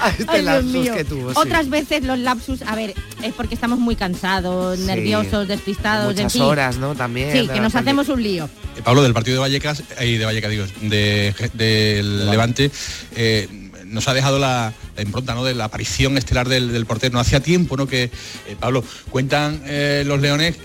a 0.02 0.10
este 0.10 0.26
Ay, 0.28 0.42
lapsus 0.44 0.72
mío. 0.72 0.94
que 0.94 1.04
tuvo. 1.06 1.30
sí. 1.32 1.36
Otras 1.40 1.70
veces 1.70 2.04
los 2.04 2.20
lapsus, 2.20 2.62
a 2.64 2.76
ver, 2.76 2.94
es 3.24 3.34
porque 3.34 3.56
estamos 3.56 3.80
muy 3.80 3.96
cansados, 3.96 4.78
Sí. 4.80 4.86
nerviosos, 4.86 5.48
despistados, 5.48 6.12
en 6.12 6.16
Muchas 6.18 6.34
fin. 6.34 6.42
horas, 6.44 6.78
¿no? 6.78 6.96
También. 6.96 7.32
Sí, 7.32 7.48
que 7.48 7.60
nos 7.60 7.74
hacemos 7.76 8.10
un 8.10 8.22
lío. 8.22 8.50
Eh, 8.76 8.82
Pablo, 8.84 9.02
del 9.04 9.14
partido 9.14 9.36
de 9.36 9.40
Vallecas, 9.42 9.84
y 10.02 10.18
de 10.18 10.26
Vallecas 10.26 10.52
digo, 10.52 10.66
de, 10.82 11.34
del 11.54 12.30
Levante, 12.30 12.72
eh, 13.16 13.63
nos 13.94 14.08
ha 14.08 14.14
dejado 14.14 14.40
la, 14.40 14.74
impronta 14.98 15.36
¿no? 15.36 15.46
de 15.46 15.54
la 15.54 15.66
aparición 15.66 16.18
estelar 16.18 16.50
del, 16.50 16.74
del 16.74 16.86
portero. 16.86 17.14
No 17.14 17.20
hacía 17.20 17.40
tiempo, 17.40 17.78
¿no? 17.78 17.88
Que, 17.88 18.04
eh, 18.04 18.12
Pablo, 18.60 18.84
cuentan 19.10 19.62
eh, 19.66 20.04
los 20.06 20.20
leones, 20.20 20.56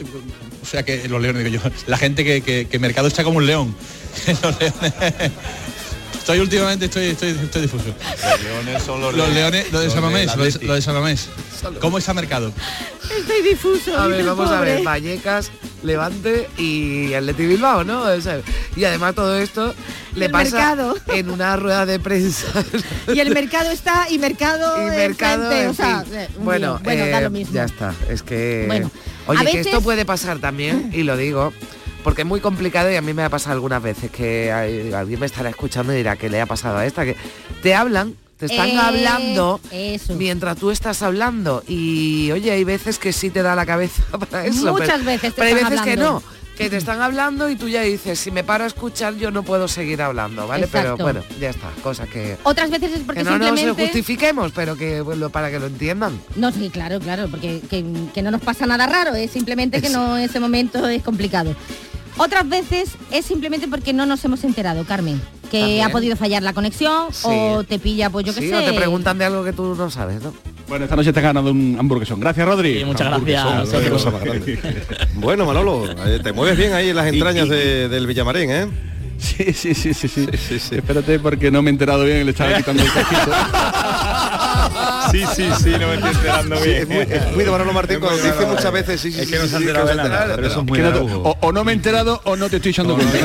o 0.62 0.66
sea 0.66 0.82
que 0.82 1.08
los 1.08 1.20
leones 1.20 1.44
digo 1.44 1.62
yo, 1.62 1.70
la 1.86 1.98
gente 1.98 2.24
que, 2.24 2.66
que, 2.66 2.78
Mercado 2.78 3.06
está 3.08 3.22
como 3.22 3.38
un 3.38 3.46
león. 3.46 3.74
Estoy 6.28 6.40
últimamente, 6.40 6.84
estoy, 6.84 7.06
estoy, 7.06 7.30
estoy 7.30 7.62
difuso. 7.62 7.84
Los 7.86 8.42
leones 8.42 8.82
son 8.82 9.00
los, 9.00 9.14
Los 9.16 9.28
de- 9.28 9.34
leones, 9.34 9.72
lo 9.72 9.78
de 9.78 9.84
los 9.86 9.94
San 9.94 10.02
Mamés, 10.02 10.26
del 10.26 10.36
lo 10.36 10.42
de, 10.44 10.48
Atleti. 10.50 10.66
lo 10.66 10.74
de 10.74 10.82
San 10.82 10.94
Mamés. 10.94 11.28
¿Cómo 11.80 11.96
está 11.96 12.12
Mercado? 12.12 12.52
Estoy 13.18 13.40
difuso. 13.48 13.98
A 13.98 14.08
ver, 14.08 14.26
vamos 14.26 14.50
a 14.50 14.60
ver, 14.60 14.72
pobre. 14.74 14.84
Vallecas, 14.84 15.50
Levante 15.82 16.50
y 16.58 17.14
Atleti 17.14 17.46
Bilbao, 17.46 17.82
¿no? 17.82 18.02
O 18.02 18.20
sea, 18.20 18.42
y 18.76 18.84
además 18.84 19.14
todo 19.14 19.38
esto 19.38 19.74
le 20.16 20.26
el 20.26 20.30
pasa 20.30 20.50
mercado. 20.76 20.96
en 21.14 21.30
una 21.30 21.56
rueda 21.56 21.86
de 21.86 21.98
prensa. 21.98 22.46
Y 23.14 23.20
el 23.20 23.30
mercado 23.32 23.70
está, 23.70 24.06
y 24.10 24.18
mercado, 24.18 24.76
y 24.86 24.90
mercado, 24.90 25.44
enfrente, 25.50 25.62
en 25.62 25.68
o 25.70 25.72
sea, 25.74 26.02
fin. 26.04 26.14
eh, 26.14 26.28
bueno, 26.40 26.78
bueno, 26.84 27.06
da 27.06 27.20
eh, 27.20 27.22
lo 27.22 27.30
mismo. 27.30 27.54
ya 27.54 27.64
está. 27.64 27.94
Es 28.10 28.22
que, 28.22 28.64
Bueno, 28.66 28.90
oye, 29.28 29.38
a 29.40 29.44
que 29.46 29.56
veces- 29.56 29.66
esto 29.68 29.80
puede 29.80 30.04
pasar 30.04 30.40
también 30.40 30.90
y 30.92 31.04
lo 31.04 31.16
digo. 31.16 31.54
Porque 32.04 32.22
es 32.22 32.28
muy 32.28 32.40
complicado 32.40 32.90
y 32.90 32.96
a 32.96 33.02
mí 33.02 33.12
me 33.12 33.22
ha 33.24 33.28
pasado 33.28 33.54
algunas 33.54 33.82
veces 33.82 34.11
que 34.11 34.52
hay- 34.52 34.92
alguien 34.92 35.20
me 35.20 35.26
estará 35.26 35.50
escuchando 35.50 35.92
y 35.92 35.96
dirá 35.96 36.16
que 36.16 36.28
le 36.30 36.40
ha 36.40 36.46
pasado 36.46 36.78
a 36.78 36.87
esta, 36.87 37.04
que 37.04 37.16
te 37.62 37.74
hablan, 37.74 38.14
te 38.38 38.46
están 38.46 38.68
Eh, 38.68 38.78
hablando 38.78 39.61
eso. 39.72 40.14
mientras 40.14 40.56
tú 40.56 40.70
estás 40.70 41.02
hablando 41.02 41.64
y 41.66 42.30
oye, 42.32 42.52
hay 42.52 42.64
veces 42.64 42.98
que 42.98 43.12
sí 43.12 43.30
te 43.30 43.42
da 43.42 43.54
la 43.56 43.66
cabeza 43.66 44.02
para 44.18 44.46
eso. 44.46 44.72
Muchas 44.72 44.88
pero, 44.90 45.04
veces 45.04 45.34
te 45.34 45.42
pero 45.42 45.56
hay 45.56 45.64
veces 45.64 45.80
que 45.82 45.96
no, 45.96 46.22
que 46.56 46.70
te 46.70 46.76
están 46.76 47.00
hablando 47.02 47.48
y 47.50 47.56
tú 47.56 47.68
ya 47.68 47.82
dices, 47.82 48.18
si 48.18 48.30
me 48.30 48.42
paro 48.44 48.64
a 48.64 48.66
escuchar 48.68 49.14
yo 49.16 49.30
no 49.32 49.42
puedo 49.44 49.66
seguir 49.68 50.00
hablando, 50.02 50.46
¿vale? 50.48 50.66
Exacto. 50.66 50.94
Pero 50.96 51.04
bueno, 51.04 51.22
ya 51.40 51.50
está, 51.50 51.68
cosa 51.82 52.06
que... 52.06 52.37
Otras 52.44 52.70
veces 52.70 52.92
es 52.94 53.00
porque 53.00 53.20
Que 53.22 53.24
no 53.30 53.38
nos 53.38 53.61
justifiquemos, 53.76 54.50
pero 54.52 54.76
que 54.76 55.00
bueno, 55.00 55.30
para 55.30 55.50
que 55.50 55.58
lo 55.61 55.66
entiendan. 55.66 56.20
No, 56.37 56.50
sí, 56.52 56.70
claro, 56.70 56.98
claro, 57.00 57.28
porque 57.30 57.61
que, 57.68 57.84
que 58.14 58.22
no 58.22 58.30
nos 58.32 58.40
pasa 58.40 58.66
nada 58.66 58.87
raro, 58.87 59.14
es 59.16 59.30
simplemente 59.32 59.80
que 59.82 59.88
no 59.90 60.16
ese 60.16 60.38
momento 60.40 60.87
es 60.88 61.02
complicado. 61.02 61.54
Otras 62.18 62.48
veces 62.48 62.90
es 63.11 63.24
simplemente 63.24 63.68
porque 63.68 63.92
no 63.92 64.04
nos 64.07 64.24
hemos 64.24 64.42
enterado, 64.44 64.85
Carmen, 64.85 65.20
que 65.50 65.61
También. 65.61 65.87
ha 65.87 65.88
podido 65.90 66.16
fallar 66.16 66.42
la 66.42 66.52
conexión 66.52 67.07
Sí. 67.12 67.26
o 67.31 67.64
te 67.64 67.78
pilla, 67.78 68.11
pues 68.11 68.26
yo 68.26 68.35
qué 68.35 68.40
Sí, 68.40 68.48
sé. 68.48 68.57
o 68.57 68.61
te 68.64 68.72
preguntan 68.72 69.18
de 69.18 69.24
algo 69.24 69.44
que 69.44 69.52
tú 69.52 69.74
no 69.76 69.88
sabes, 69.90 70.20
¿no? 70.22 70.35
Bueno, 70.68 70.85
esta 70.85 70.96
noche 70.96 71.12
te 71.12 71.20
has 71.20 71.24
ganado 71.24 71.50
un 71.50 71.76
hamburguesón. 71.78 72.20
Gracias, 72.20 72.46
Rodri. 72.46 72.85
muchas 72.85 73.09
gracias. 73.09 73.46
Bueno, 75.14 75.46
Manolo, 75.46 75.90
eh, 76.07 76.20
te 76.22 76.33
mueves 76.33 76.57
bien 76.57 76.72
ahí 76.74 76.90
en 76.90 76.96
las 76.96 77.07
entrañas 77.07 77.48
de- 77.48 77.88
del 77.88 78.07
Villamarín, 78.07 78.50
¿eh? 78.50 78.66
Sí, 79.18 79.52
sí, 79.52 79.74
sí, 79.74 79.92
sí, 79.94 80.09
sí. 80.09 80.28
Espérate 80.76 81.18
porque 81.18 81.50
no 81.50 81.61
me 81.62 81.70
he 81.70 81.72
enterado 81.72 82.04
bien, 82.04 82.24
le 82.24 82.31
estaba 82.33 82.57
quitando 82.57 82.83
el 82.83 82.92
casquito. 82.92 83.31
Sí, 85.10 85.24
sí, 85.34 85.48
sí, 85.62 85.70
no 85.78 85.88
me 85.88 85.94
estoy 85.94 86.10
enterando 86.10 86.56
Sí, 86.56 86.68
bien. 86.68 86.78
es 86.82 86.88
muy, 86.88 86.98
es 87.16 87.32
muy 87.34 87.44
de 87.44 87.50
Manolo 87.50 87.72
Martín 87.72 88.00
cuando 88.00 88.22
dice 88.22 88.46
muchas 88.46 88.72
veces 88.72 89.00
sí, 89.00 89.12
sí, 89.12 89.20
Es 89.20 89.26
sí, 89.26 89.32
que 89.32 89.38
no 89.38 89.46
se 89.46 89.56
ha 89.56 89.58
enterado 89.58 89.86
de 89.86 89.94
nada, 89.96 90.26
pero 90.34 90.46
eso 90.46 90.60
es 90.60 90.66
muy 90.66 90.80
o, 90.80 91.36
o 91.40 91.52
no 91.52 91.64
me 91.64 91.72
he 91.72 91.74
enterado 91.74 92.20
o 92.24 92.36
no 92.36 92.48
te 92.48 92.56
estoy 92.56 92.70
echando 92.70 92.94
cuenta. 92.94 93.18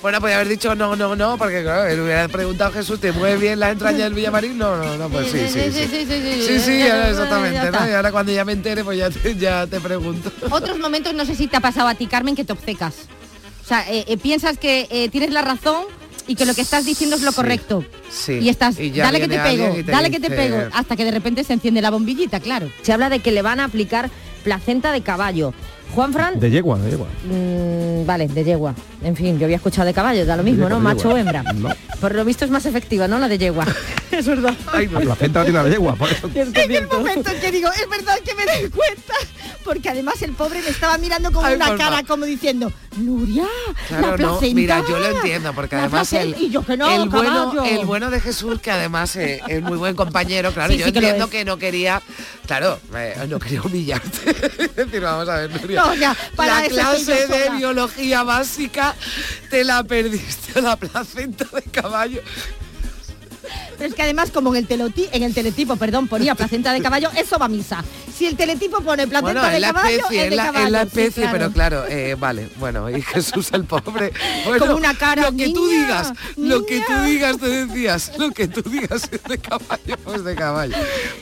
Bueno, 0.00 0.20
podía 0.20 0.34
haber 0.34 0.48
dicho 0.48 0.74
no, 0.74 0.96
no, 0.96 1.14
no, 1.14 1.38
porque 1.38 1.62
claro, 1.62 1.86
él 1.88 2.00
hubiera 2.00 2.26
preguntado 2.26 2.72
Jesús, 2.72 2.98
¿te 3.00 3.12
mueve 3.12 3.36
bien 3.36 3.60
las 3.60 3.70
entrañas 3.70 4.00
del 4.00 4.14
Villamarín? 4.14 4.58
No, 4.58 4.76
no, 4.76 4.96
no, 4.96 5.08
pues 5.08 5.28
sí, 5.30 5.38
sí, 5.48 5.60
sí. 5.70 5.72
sí, 5.72 5.86
sí, 5.88 6.06
sí, 6.06 6.42
Sí, 6.44 6.58
sí, 6.60 6.82
exactamente, 6.82 7.70
¿no? 7.70 7.88
Y 7.88 7.92
ahora 7.92 8.10
cuando 8.10 8.32
ya 8.32 8.44
me 8.44 8.50
entere, 8.52 8.82
pues 8.82 8.98
ya 8.98 9.10
te, 9.10 9.36
ya 9.36 9.64
te 9.68 9.80
pregunto. 9.80 10.32
Otros 10.50 10.78
momentos, 10.80 11.14
no 11.14 11.24
sé 11.24 11.36
si 11.36 11.46
te 11.46 11.56
ha 11.56 11.60
pasado 11.60 11.86
a 11.86 11.94
ti, 11.94 12.08
Carmen, 12.08 12.34
que 12.34 12.44
te 12.44 12.52
obcecas. 12.52 12.94
O 13.64 13.68
sea, 13.68 13.88
eh, 13.88 14.04
eh, 14.08 14.16
piensas 14.16 14.58
que 14.58 14.88
eh, 14.90 15.08
tienes 15.08 15.30
la 15.30 15.42
razón 15.42 15.84
y 16.32 16.34
que 16.34 16.46
lo 16.46 16.54
que 16.54 16.62
estás 16.62 16.86
diciendo 16.86 17.16
es 17.16 17.22
lo 17.22 17.32
correcto. 17.32 17.84
Sí. 18.10 18.38
Y 18.40 18.48
estás, 18.48 18.80
Y 18.80 18.90
ya 18.90 19.04
dale 19.04 19.20
que 19.20 19.28
te 19.28 19.38
pego, 19.38 19.74
te 19.74 19.82
dale 19.82 20.10
que 20.10 20.18
te 20.18 20.30
pego, 20.30 20.62
hasta 20.72 20.96
que 20.96 21.04
de 21.04 21.10
repente 21.10 21.44
se 21.44 21.52
enciende 21.52 21.82
la 21.82 21.90
bombillita, 21.90 22.40
claro. 22.40 22.70
Se 22.80 22.90
habla 22.90 23.10
de 23.10 23.18
que 23.18 23.32
le 23.32 23.42
van 23.42 23.60
a 23.60 23.64
aplicar 23.64 24.10
placenta 24.42 24.92
de 24.92 25.02
caballo. 25.02 25.52
Juan 25.94 26.12
Fran, 26.12 26.40
De 26.40 26.50
yegua, 26.50 26.78
de 26.78 26.90
yegua. 26.90 27.06
mm, 27.24 28.06
vale, 28.06 28.26
de 28.28 28.44
yegua. 28.44 28.74
En 29.02 29.14
fin, 29.16 29.38
yo 29.38 29.44
había 29.46 29.56
escuchado 29.56 29.86
de 29.86 29.92
caballo, 29.94 30.24
da 30.24 30.36
lo 30.36 30.42
mismo, 30.42 30.64
De 30.64 30.70
¿no? 30.70 30.76
de 30.76 30.82
Macho 30.82 31.08
o 31.10 31.16
hembra. 31.16 31.42
No. 31.54 31.68
Por 32.00 32.14
lo 32.14 32.24
visto 32.24 32.44
es 32.44 32.50
más 32.50 32.64
efectiva, 32.66 33.06
¿no? 33.08 33.18
La 33.18 33.28
de 33.28 33.36
yegua. 33.38 33.66
es 34.10 34.26
verdad. 34.26 34.54
La 34.72 35.00
placenta 35.00 35.44
tiene 35.44 35.62
la 35.62 35.68
yegua, 35.68 35.94
por 35.96 36.10
eso. 36.10 36.30
en 36.34 36.54
el 36.72 36.86
momento 36.88 37.30
en 37.30 37.40
que 37.40 37.50
digo, 37.52 37.68
es 37.70 37.88
verdad 37.90 38.18
que 38.24 38.34
me 38.34 38.44
doy 38.46 38.70
cuenta, 38.70 39.14
porque 39.64 39.88
además 39.90 40.22
el 40.22 40.32
pobre 40.32 40.62
me 40.62 40.68
estaba 40.70 40.96
mirando 40.98 41.30
con 41.32 41.44
Ay, 41.44 41.56
una 41.56 41.76
cara 41.76 42.02
como 42.04 42.24
diciendo, 42.24 42.72
Nuria, 42.96 43.44
la 43.90 43.98
Claro, 43.98 44.16
no, 44.18 44.40
mira, 44.54 44.82
yo 44.88 44.98
lo 44.98 45.08
entiendo, 45.16 45.52
porque 45.52 45.76
la 45.76 45.82
además 45.84 46.12
el, 46.12 46.28
placenta". 46.30 46.46
y 46.46 46.50
yo 46.50 46.64
que 46.64 46.76
no, 46.76 46.90
el, 47.02 47.08
bueno, 47.08 47.64
el 47.64 47.84
bueno 47.86 48.10
de 48.10 48.20
Jesús, 48.20 48.60
que 48.60 48.70
además 48.70 49.16
eh, 49.16 49.40
es 49.48 49.62
muy 49.62 49.76
buen 49.78 49.94
compañero, 49.96 50.52
claro, 50.52 50.72
Sí, 50.72 50.78
yo 50.78 50.86
sí 50.86 50.92
entiendo 50.94 51.24
es. 51.26 51.30
que 51.30 51.44
no 51.44 51.56
quería, 51.58 52.00
claro, 52.46 52.78
eh, 52.94 53.14
no 53.28 53.38
quería 53.38 53.62
humillarte. 53.62 54.30
Es 54.62 54.76
decir, 54.76 55.00
vamos 55.00 55.28
a 55.28 55.36
ver, 55.36 55.50
Nuria, 55.60 55.81
No, 55.82 55.94
ya, 55.94 56.16
para 56.36 56.60
la 56.60 56.66
eso 56.66 56.74
clase 56.74 57.26
de 57.26 57.46
sola. 57.46 57.56
biología 57.56 58.22
básica 58.22 58.94
te 59.50 59.64
la 59.64 59.82
perdiste 59.82 60.60
la 60.60 60.76
placenta 60.76 61.44
de 61.52 61.62
caballo. 61.62 62.20
Pero 63.76 63.90
es 63.90 63.94
que 63.94 64.02
además 64.02 64.30
como 64.30 64.54
en 64.54 64.62
el 64.62 64.66
teloti, 64.68 65.08
en 65.12 65.24
el 65.24 65.34
teletipo, 65.34 65.76
perdón, 65.76 66.06
ponía 66.06 66.34
placenta 66.34 66.72
de 66.72 66.80
caballo, 66.80 67.10
eso 67.16 67.38
va 67.38 67.46
a 67.46 67.48
misa. 67.48 67.84
Si 68.22 68.28
el 68.28 68.36
teletipo 68.36 68.80
pone 68.82 69.08
placenta 69.08 69.40
Bueno, 69.40 69.52
de 69.52 69.58
la 69.58 69.72
caballo, 69.72 69.96
especie, 69.96 70.22
es 70.26 70.30
de 70.30 70.36
la, 70.36 70.44
caballo. 70.44 70.66
es 70.66 70.70
la 70.70 70.82
sí, 70.82 70.86
especie, 70.86 71.22
claro. 71.24 71.32
pero 71.38 71.52
claro, 71.52 71.86
eh, 71.88 72.14
vale, 72.16 72.48
bueno, 72.60 72.88
y 72.96 73.02
Jesús 73.02 73.50
el 73.52 73.64
pobre. 73.64 74.12
Bueno, 74.46 74.64
Como 74.64 74.76
una 74.76 74.94
cara, 74.94 75.22
Lo 75.22 75.36
que 75.36 75.48
tú 75.52 75.66
"Niña, 75.66 75.82
digas, 75.82 76.12
lo 76.36 76.64
que 76.64 76.80
tú 76.86 76.92
digas 77.04 77.38
te 77.38 77.48
decías, 77.48 78.12
lo 78.18 78.30
que 78.30 78.46
tú 78.46 78.62
digas 78.70 79.08
es 79.10 79.24
de 79.24 79.38
caballo, 79.38 79.96
pues 80.04 80.22
de 80.22 80.36
caballo. 80.36 80.76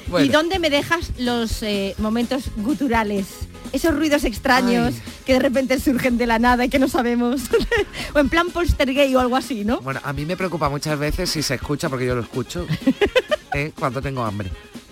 Bueno. 0.09 0.27
¿Y 0.27 0.29
dónde 0.29 0.59
me 0.59 0.69
dejas 0.69 1.11
los 1.17 1.63
eh, 1.63 1.95
momentos 1.97 2.43
guturales? 2.57 3.25
Esos 3.73 3.95
ruidos 3.95 4.25
extraños 4.25 4.93
que 5.25 5.33
de 5.33 5.39
repente 5.39 5.81
surgen 5.81 6.19
de 6.19 6.27
la 6.27 6.39
nada 6.39 6.67
y 6.67 6.69
que 6.69 6.79
no 6.79 6.89
sabemos. 6.89 7.41
o 8.15 8.19
en 8.19 8.29
plan 8.29 8.51
poltergeist 8.51 9.15
o 9.17 9.21
algo 9.21 9.37
así, 9.37 9.65
¿no? 9.65 9.81
Bueno, 9.81 10.01
a 10.05 10.13
mí 10.13 10.27
me 10.27 10.37
preocupa 10.37 10.69
muchas 10.69 10.99
veces 10.99 11.31
si 11.31 11.43
se 11.43 11.55
escucha, 11.55 11.89
porque 11.89 12.05
yo 12.05 12.15
lo 12.15 12.21
escucho, 12.21 12.67
eh, 13.55 13.73
cuando 13.79 14.03
tengo 14.03 14.23
hambre. 14.23 14.51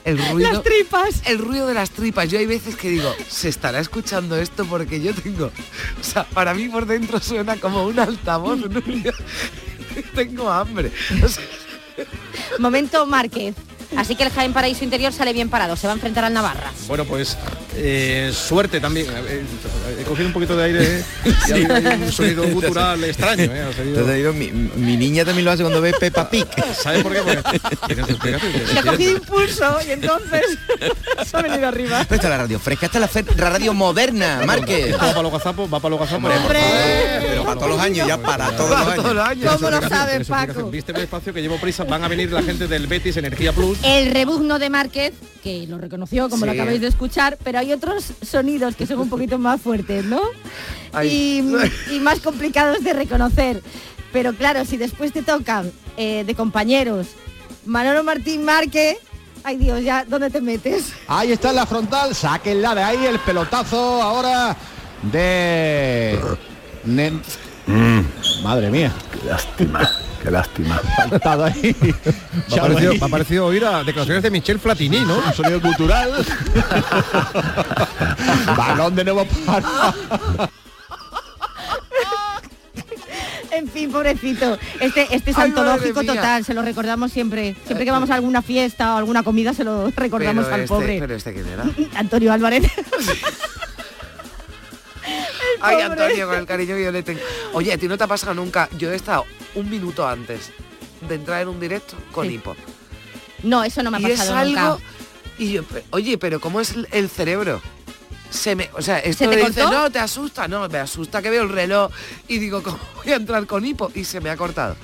El 0.09 0.17
ruido, 0.31 0.53
Las 0.53 0.63
tripas. 0.63 1.23
El 1.27 1.39
ruido 1.39 1.67
de 1.67 1.75
las 1.75 1.91
tripas. 1.91 2.31
Yo 2.31 2.39
hay 2.39 2.47
veces 2.47 2.77
que 2.77 2.89
digo, 2.89 3.15
¿se 3.29 3.51
estará 3.51 3.79
escuchando 3.79 4.37
esto? 4.37 4.65
Porque 4.65 5.03
yo 5.03 5.13
tengo, 5.15 5.47
o 5.47 6.03
sea, 6.03 6.25
para 6.25 6.55
mí 6.55 6.69
por 6.69 6.87
dentro 6.87 7.21
suena 7.21 7.57
como 7.57 7.85
un 7.85 7.99
altavoz. 7.99 8.59
¿no? 8.59 8.83
tengo 10.15 10.51
hambre. 10.51 10.91
O 11.23 11.29
sea, 11.29 11.45
Momento 12.59 13.05
Márquez. 13.05 13.55
Así 13.97 14.17
que 14.17 14.23
el 14.25 14.31
Jaén 14.31 14.53
Paraíso 14.53 14.85
Interior 14.85 15.13
sale 15.13 15.33
bien 15.33 15.49
parado, 15.49 15.75
se 15.77 15.87
va 15.87 15.95
a 15.95 15.97
enfrentar 15.97 16.25
al 16.25 16.33
Navarra. 16.35 16.73
Bueno, 16.87 17.05
pues 17.07 17.37
eh, 17.77 18.31
suerte 18.35 18.81
también. 18.81 19.07
Eh, 19.09 19.43
He 20.01 20.03
cogido 20.05 20.27
un 20.27 20.33
poquito 20.35 20.57
de 20.57 20.65
aire 20.65 20.99
¿eh? 20.99 21.05
y 21.25 21.65
ha 21.73 21.95
un 21.95 22.13
sonido 22.13 22.47
gutural 22.49 23.03
extraño. 23.05 23.45
¿eh? 23.45 23.65
Salido- 23.75 24.17
ido- 24.17 24.33
mi, 24.35 24.51
mi 24.51 24.97
niña 24.97 25.25
también 25.25 25.45
lo 25.47 25.53
hace 25.53 25.63
cuando 25.63 25.81
ve 25.81 25.93
Peppa 25.99 26.29
Pig. 26.29 26.47
¿Sabes 26.75 27.03
por 27.03 27.13
qué? 27.15 27.21
Porque, 27.23 28.79
ha 28.79 28.83
cogido 28.83 29.13
impulso 29.13 29.79
y 29.87 29.91
entonces 29.93 30.43
se 31.27 31.37
ha 31.37 31.43
venido 31.43 31.67
arriba. 31.69 32.03
Esta 32.03 32.15
es 32.17 32.23
la 32.25 32.37
radio 32.37 32.59
fresca, 32.61 32.87
esta 32.87 32.99
es 33.05 33.15
la, 33.15 33.23
la 33.37 33.51
radio 33.51 33.73
moderna, 33.75 34.43
Márquez. 34.45 34.89
Esto 34.91 34.99
va 34.99 35.09
para 35.11 35.23
los 35.23 35.33
gazapos, 35.33 35.73
va 35.73 35.81
para 35.81 35.91
los 35.91 36.01
gazapos. 36.01 36.31
Pero 36.49 37.45
para 37.45 37.55
todos 37.57 37.71
los 37.71 37.81
años, 37.81 38.07
ya 38.07 38.19
para 38.19 38.51
todos 38.57 38.71
los 39.15 39.25
años. 39.27 39.55
¿Cómo 39.57 39.71
lo 39.71 39.89
sabes, 39.89 40.29
Paco? 40.29 40.71
Viste 40.71 40.93
el 40.93 40.99
espacio 41.03 41.33
que 41.33 41.41
llevo 41.41 41.57
prisa, 41.59 41.85
van 41.85 42.05
a 42.05 42.09
venir 42.09 42.31
la 42.33 42.43
gente 42.43 42.67
del 42.67 42.87
Betis 42.87 43.17
Energía 43.17 43.53
Plus. 43.53 43.78
El 43.83 44.11
rebuzno 44.13 44.59
de 44.59 44.71
Márquez, 44.71 45.15
que 45.43 45.67
lo 45.69 45.79
reconoció 45.79 46.29
como 46.29 46.45
lo 46.47 46.53
acabáis 46.53 46.81
de 46.81 46.89
escuchar, 46.89 47.39
pero 47.45 47.59
hay 47.61 47.73
otros 47.73 48.13
sonidos 48.23 48.75
que 48.75 48.87
son 48.87 48.99
un 48.99 49.09
poquito 49.09 49.39
más 49.39 49.61
fuertes, 49.61 50.05
¿no? 50.05 50.21
Y, 51.05 51.43
y 51.93 52.01
más 52.01 52.21
complicados 52.21 52.83
de 52.83 52.93
reconocer. 52.93 53.63
Pero 54.13 54.35
claro, 54.35 54.65
si 54.65 54.77
después 54.77 55.13
te 55.13 55.23
tocan 55.23 55.71
eh, 55.97 56.25
de 56.27 56.35
compañeros 56.35 57.09
Manolo 57.67 58.03
Martín 58.03 58.45
Márquez, 58.45 58.97
ay 59.45 59.57
Dios, 59.59 59.83
ya, 59.85 60.05
¿dónde 60.07 60.31
te 60.31 60.41
metes? 60.41 60.93
Ahí 61.07 61.33
está 61.33 61.51
en 61.51 61.57
la 61.57 61.67
frontal, 61.67 62.15
sáquenla 62.15 62.75
de 62.75 62.83
ahí, 62.83 63.07
el 63.07 63.19
pelotazo 63.21 64.03
ahora 64.03 64.57
de... 65.13 66.19
Nen- 66.87 67.21
Madre 68.43 68.71
mía. 68.71 68.93
Qué 69.21 69.27
lástima, 69.29 69.91
qué 70.23 70.31
lástima. 70.31 70.77
Faltado 70.97 71.45
ahí. 71.45 71.75
Me 72.49 72.57
ha 72.57 72.61
parecido, 72.63 72.95
me 72.95 73.05
ha 73.05 73.09
parecido 73.09 73.47
oír 73.47 73.65
a 73.65 73.83
declaraciones 73.85 74.23
de 74.23 74.31
Michel 74.31 74.59
Platini, 74.59 75.01
¿no? 75.01 75.19
Un 75.19 75.33
sonido 75.33 75.61
cultural. 75.61 76.13
Balón 78.57 78.95
de 78.95 79.05
nuevo 79.05 79.27
para... 79.45 79.63
En 83.51 83.67
fin, 83.69 83.91
pobrecito. 83.91 84.57
Este, 84.79 85.09
este 85.11 85.33
es 85.33 85.39
Ay, 85.39 85.47
antológico 85.49 86.05
total, 86.05 86.45
se 86.45 86.55
lo 86.55 86.63
recordamos 86.63 87.11
siempre. 87.11 87.57
Siempre 87.67 87.85
que 87.85 87.91
vamos 87.91 88.09
a 88.11 88.15
alguna 88.15 88.41
fiesta 88.41 88.95
o 88.95 88.99
alguna 88.99 89.25
comida 89.25 89.53
se 89.53 89.65
lo 89.65 89.91
recordamos 89.91 90.45
pero 90.45 90.55
al 90.55 90.61
este- 90.61 90.75
pobre. 90.75 90.99
Pero 91.01 91.15
este 91.17 91.35
quién 91.35 91.49
era. 91.49 91.65
Antonio 91.97 92.33
Álvarez. 92.33 92.63
Ay. 95.61 95.81
Antonio, 95.83 96.27
con 96.29 96.37
el 96.39 96.47
cariño 96.47 96.75
que 96.77 96.85
yo 96.85 96.93
le 96.93 97.03
tengo. 97.03 97.21
Oye, 97.53 97.73
a 97.73 97.79
ti 97.79 97.89
no 97.89 97.97
te 97.99 98.05
ha 98.05 98.07
pasado 98.07 98.35
nunca. 98.35 98.69
Yo 98.79 98.93
he 98.93 98.97
estado 98.97 99.25
un 99.55 99.69
minuto 99.71 100.07
antes 100.07 100.51
de 101.09 101.15
entrar 101.15 101.43
en 101.43 101.49
un 101.49 101.61
directo 101.61 101.97
con 102.13 102.27
Sí. 102.27 102.35
hipo. 102.35 102.57
No, 103.43 103.63
eso 103.65 103.83
no 103.83 103.91
me 103.91 103.99
ha 103.99 104.01
y 104.01 104.05
es 104.13 104.19
pasado 104.19 104.39
algo. 104.39 104.61
nunca. 104.61 104.83
Y 105.39 105.53
yo, 105.53 105.63
oye, 105.91 106.19
pero 106.19 106.41
¿cómo 106.41 106.61
es 106.61 106.75
el- 106.91 107.09
cerebro? 107.09 107.61
Se 108.31 108.55
me, 108.55 108.69
o 108.75 108.83
sea, 108.83 108.99
esto 108.99 109.29
te 109.31 109.37
de 109.37 109.45
dice, 109.47 109.63
no, 109.63 109.91
te 109.91 109.99
asusta, 109.99 110.49
no, 110.49 110.69
me 110.69 110.79
asusta 110.79 111.23
que 111.23 111.31
veo 111.31 111.45
el 111.45 111.49
reloj 111.49 111.91
y 112.27 112.39
digo, 112.39 112.63
¿cómo 112.63 112.79
voy 113.03 113.13
a 113.13 113.17
entrar 113.17 113.47
con 113.47 113.65
hipo? 113.65 113.91
Y 113.95 114.05
se 114.05 114.21
me 114.21 114.29
ha 114.29 114.37
cortado. 114.37 114.77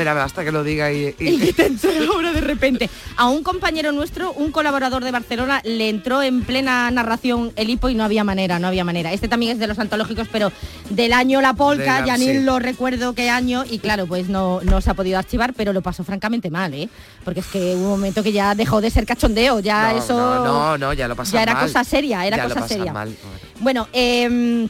Mira, 0.00 0.14
basta 0.14 0.42
que 0.44 0.50
lo 0.50 0.64
diga 0.64 0.90
y, 0.90 1.14
y- 1.18 1.28
Y 1.48 1.52
te 1.52 1.70
ahora 2.10 2.32
de 2.32 2.40
repente. 2.40 2.88
A 3.16 3.28
un 3.28 3.42
compañero 3.42 3.92
nuestro, 3.92 4.32
un 4.32 4.50
colaborador 4.50 5.04
de 5.04 5.10
Barcelona, 5.10 5.60
le 5.64 5.88
entró 5.90 6.22
en 6.22 6.42
plena 6.42 6.90
narración 6.90 7.52
el 7.56 7.68
hipo 7.68 7.90
y 7.90 7.94
no 7.94 8.02
había 8.04 8.24
manera, 8.24 8.58
no 8.58 8.66
había 8.68 8.82
manera. 8.82 9.12
Este 9.12 9.28
también 9.28 9.52
es 9.52 9.58
de 9.58 9.66
los 9.66 9.78
antológicos, 9.78 10.26
pero 10.32 10.50
del 10.88 11.12
año 11.12 11.40
La 11.42 11.52
Polca, 11.52 12.04
ya 12.06 12.16
ni 12.16 12.26
sí. 12.26 12.40
lo 12.42 12.58
recuerdo 12.58 13.14
qué 13.14 13.28
año, 13.28 13.64
y 13.68 13.78
claro, 13.78 14.06
pues 14.06 14.28
no, 14.30 14.60
no 14.62 14.80
se 14.80 14.90
ha 14.90 14.94
podido 14.94 15.18
archivar, 15.18 15.52
pero 15.54 15.72
lo 15.74 15.82
pasó 15.82 16.02
francamente 16.02 16.50
mal, 16.50 16.72
¿eh? 16.72 16.88
Porque 17.24 17.40
es 17.40 17.46
que 17.46 17.74
hubo 17.76 17.84
un 17.84 17.90
momento 17.90 18.22
que 18.22 18.32
ya 18.32 18.54
dejó 18.54 18.80
de 18.80 18.90
ser 18.90 19.04
cachondeo, 19.04 19.60
ya 19.60 19.92
no, 19.92 19.98
eso... 19.98 20.16
no, 20.16 20.44
no, 20.44 20.78
no, 20.78 20.92
ya 20.94 21.06
lo 21.08 21.14
pasas 21.16 21.32
ya 21.34 21.42
era 21.42 21.52
mal. 21.54 21.62
cosa 21.66 21.84
seria, 21.84 22.26
era 22.26 22.38
Ya 22.38 22.44
cosa 22.48 22.66
seria. 22.66 22.92
mal. 22.92 23.14
Bueno, 23.60 23.86
em, 23.92 24.68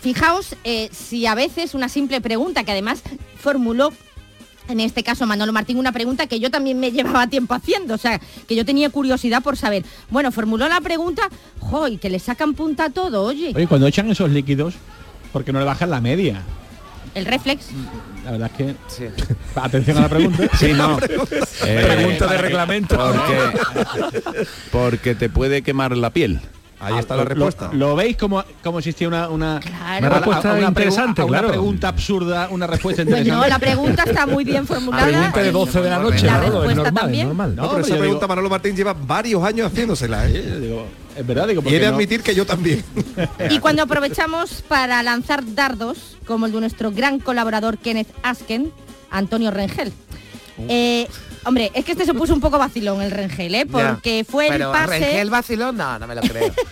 fijaos 0.00 0.56
eh, 0.64 0.88
si 0.92 1.26
a 1.26 1.34
veces 1.34 1.74
una 1.74 1.88
simple 1.88 2.20
pregunta 2.20 2.64
que 2.64 2.72
además 2.72 3.02
formuló 3.38 3.92
en 4.68 4.80
este 4.80 5.02
caso 5.02 5.26
Manolo 5.26 5.52
Martín 5.52 5.78
una 5.78 5.92
pregunta 5.92 6.26
que 6.26 6.40
yo 6.40 6.50
también 6.50 6.78
me 6.78 6.90
llevaba 6.90 7.26
tiempo 7.26 7.54
haciendo, 7.54 7.94
o 7.94 7.98
sea, 7.98 8.20
que 8.46 8.54
yo 8.54 8.64
tenía 8.64 8.90
curiosidad 8.90 9.42
por 9.42 9.56
saber. 9.56 9.84
Bueno, 10.10 10.32
formuló 10.32 10.68
la 10.68 10.80
pregunta, 10.80 11.22
jo, 11.60 11.88
y 11.88 11.98
que 11.98 12.10
le 12.10 12.18
sacan 12.18 12.54
punta 12.54 12.84
a 12.86 12.90
todo, 12.90 13.22
oye, 13.24 13.52
Oye, 13.54 13.66
cuando 13.66 13.86
echan 13.86 14.10
esos 14.10 14.30
líquidos, 14.30 14.74
¿por 15.32 15.44
qué 15.44 15.52
no 15.52 15.58
le 15.58 15.64
bajan 15.64 15.90
la 15.90 16.00
media? 16.00 16.42
el 17.14 17.26
reflex. 17.26 17.66
La 18.24 18.30
verdad 18.32 18.50
es 18.58 18.76
que... 18.96 19.14
Atención 19.60 19.98
a 19.98 20.02
la 20.02 20.08
pregunta. 20.08 20.48
Sí, 20.58 20.72
no. 20.72 20.98
Eh, 21.64 21.84
Pregunta 21.94 22.26
de 22.26 22.38
reglamento. 22.38 22.96
Porque, 22.96 24.46
porque 24.72 25.14
te 25.14 25.28
puede 25.28 25.62
quemar 25.62 25.96
la 25.96 26.10
piel. 26.10 26.40
Ahí 26.82 26.98
está 26.98 27.16
la 27.16 27.24
respuesta. 27.24 27.70
¿Lo, 27.72 27.94
veis 27.96 28.16
como, 28.16 28.42
como 28.62 28.78
existía 28.80 29.06
una, 29.08 29.28
una, 29.28 29.60
Claro. 29.60 29.98
una 30.06 30.08
respuesta 30.08 30.54
pregu- 30.58 30.68
interesante, 30.68 31.22
a 31.22 31.24
una 31.24 31.38
claro. 31.38 31.48
pregunta 31.48 31.88
absurda, 31.88 32.48
una 32.50 32.66
respuesta 32.66 33.02
interesante? 33.02 33.30
Bueno, 33.36 33.48
la 33.48 33.58
pregunta 33.58 34.02
está 34.04 34.26
muy 34.26 34.44
bien 34.44 34.66
formulada. 34.66 35.06
Pregunta 35.06 35.40
de 35.42 35.48
y 35.48 35.52
12 35.52 35.80
de 35.80 35.90
la 35.90 35.98
noche, 35.98 36.26
La 36.26 36.38
claro, 36.40 36.64
es 36.64 36.76
normal, 36.76 36.86
es 36.86 36.94
también. 36.94 37.26
normal. 37.28 37.56
No, 37.56 37.62
pero 37.62 37.74
pero 37.74 37.86
esa 37.86 37.96
pregunta 37.96 38.16
digo- 38.26 38.28
Manolo 38.28 38.50
Martín 38.50 38.76
lleva 38.76 38.92
varios 38.94 39.42
años 39.44 39.66
haciéndosela. 39.70 40.28
¿eh? 40.28 40.84
es 41.16 41.26
verdad, 41.26 41.46
digo, 41.46 41.62
y 41.64 41.68
he 41.74 41.78
de 41.78 41.86
no- 41.88 41.94
admitir 41.94 42.22
que 42.22 42.34
yo 42.34 42.44
también. 42.46 42.82
Y 43.50 43.58
cuando 43.60 43.82
aprovechamos 43.82 44.62
para 44.66 45.02
lanzar 45.02 45.42
dardos, 45.54 46.16
como 46.26 46.46
el 46.46 46.52
de 46.52 46.60
nuestro 46.60 46.90
gran 46.90 47.18
colaborador 47.20 47.78
Kenneth 47.78 48.08
Asken, 48.22 48.72
Antonio 49.10 49.50
Rengel. 49.50 49.92
Eh, 50.68 51.06
hombre, 51.44 51.70
es 51.74 51.84
que 51.84 51.92
este 51.92 52.04
se 52.04 52.14
puso 52.14 52.32
un 52.34 52.40
poco 52.40 52.58
vacilón 52.58 53.00
el 53.02 53.10
Rengel, 53.10 53.54
¿eh? 53.54 53.66
Porque 53.66 54.18
Ya. 54.18 54.24
fue 54.30 54.46
el 54.46 54.52
Pero 54.52 54.72
pase... 54.72 54.86
Rengel 54.98 55.30
vacilón, 55.30 55.76
no, 55.76 55.98
no 55.98 56.06
me 56.06 56.14
lo 56.14 56.20
creo. 56.22 56.52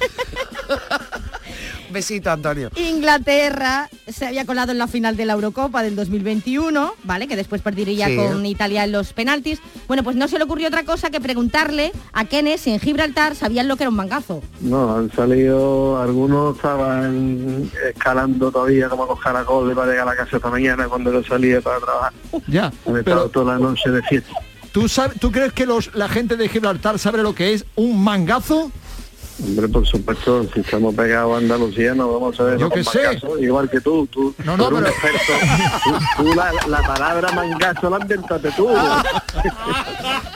Besito, 1.90 2.30
Antonio. 2.30 2.70
Inglaterra 2.76 3.88
se 4.06 4.24
había 4.24 4.44
colado 4.46 4.70
en 4.70 4.78
la 4.78 4.87
final 4.87 5.16
de 5.16 5.24
la 5.24 5.33
Eurocopa 5.33 5.83
del 5.83 5.96
2021, 5.96 6.94
¿vale? 7.02 7.26
Que 7.26 7.35
después 7.35 7.62
perdería 7.62 8.06
Sí. 8.06 8.14
con 8.16 8.46
Italia 8.46 8.85
en 8.85 8.92
los 8.92 9.12
penaltis. 9.12 9.59
Bueno, 9.88 10.04
pues 10.04 10.14
no 10.14 10.28
se 10.28 10.38
le 10.38 10.44
ocurrió 10.44 10.68
otra 10.68 10.85
cosa 10.85 11.11
que 11.11 11.20
preguntarle 11.20 11.90
a 12.12 12.24
Kenneth 12.26 12.61
si 12.61 12.70
en 12.70 12.78
Gibraltar 12.78 13.35
sabían 13.35 13.66
lo 13.66 13.76
que 13.76 13.83
era 13.83 13.90
un 13.90 13.96
mangazo. 13.96 14.40
No, 14.61 14.98
han 14.98 15.11
salido, 15.11 16.00
algunos 16.00 16.54
estaban 16.54 17.68
escalando 17.92 18.52
todavía 18.52 18.88
como 18.88 19.06
los 19.06 19.18
caracoles 19.20 19.74
para 19.74 19.90
llegar 19.90 20.06
a 20.06 20.11
la 20.12 20.16
casa 20.16 20.37
esta 20.37 20.48
mañana 20.48 20.87
cuando 20.87 21.12
yo 21.12 21.24
salía 21.24 21.61
para 21.61 21.80
trabajar. 21.80 22.12
Ya, 22.46 22.66
Han 22.66 22.70
estado 22.70 23.02
pero 23.02 23.28
toda 23.30 23.54
la 23.54 23.59
noche 23.59 23.90
de 23.90 24.00
fiesta. 24.02 24.30
¿Tú, 24.72 24.88
sabes, 24.88 25.18
¿tú 25.20 25.30
crees 25.33 25.52
que 25.52 25.66
los, 25.66 25.94
la 25.94 26.09
gente 26.09 26.37
de 26.37 26.48
Gibraltar 26.48 26.98
sabe 26.98 27.22
lo 27.22 27.35
que 27.35 27.52
es 27.54 27.64
un 27.76 28.02
mangazo? 28.02 28.70
Hombre, 29.42 29.68
por 29.68 29.87
supuesto, 29.87 30.46
si 30.52 30.61
estamos 30.61 30.94
pegados 30.94 31.35
a 31.35 31.38
Andalucía 31.38 31.94
no 31.94 32.12
vamos 32.12 32.38
a 32.38 32.42
ver 32.44 32.59
Yo 32.59 32.68
qué 32.68 32.85
sé. 32.85 33.00
igual 33.40 33.70
que 33.70 33.80
tú, 33.80 34.06
tú, 34.09 34.35
No, 34.44 34.54
tú 34.56 34.70
no, 34.70 34.80
pero- 34.80 34.92
tú 36.18 36.35
la, 36.35 36.52
la 36.68 36.83
palabra 36.87 37.33
mangazo 37.33 37.88
la 37.88 37.98
inventaste 38.00 38.50
tú. 38.52 38.68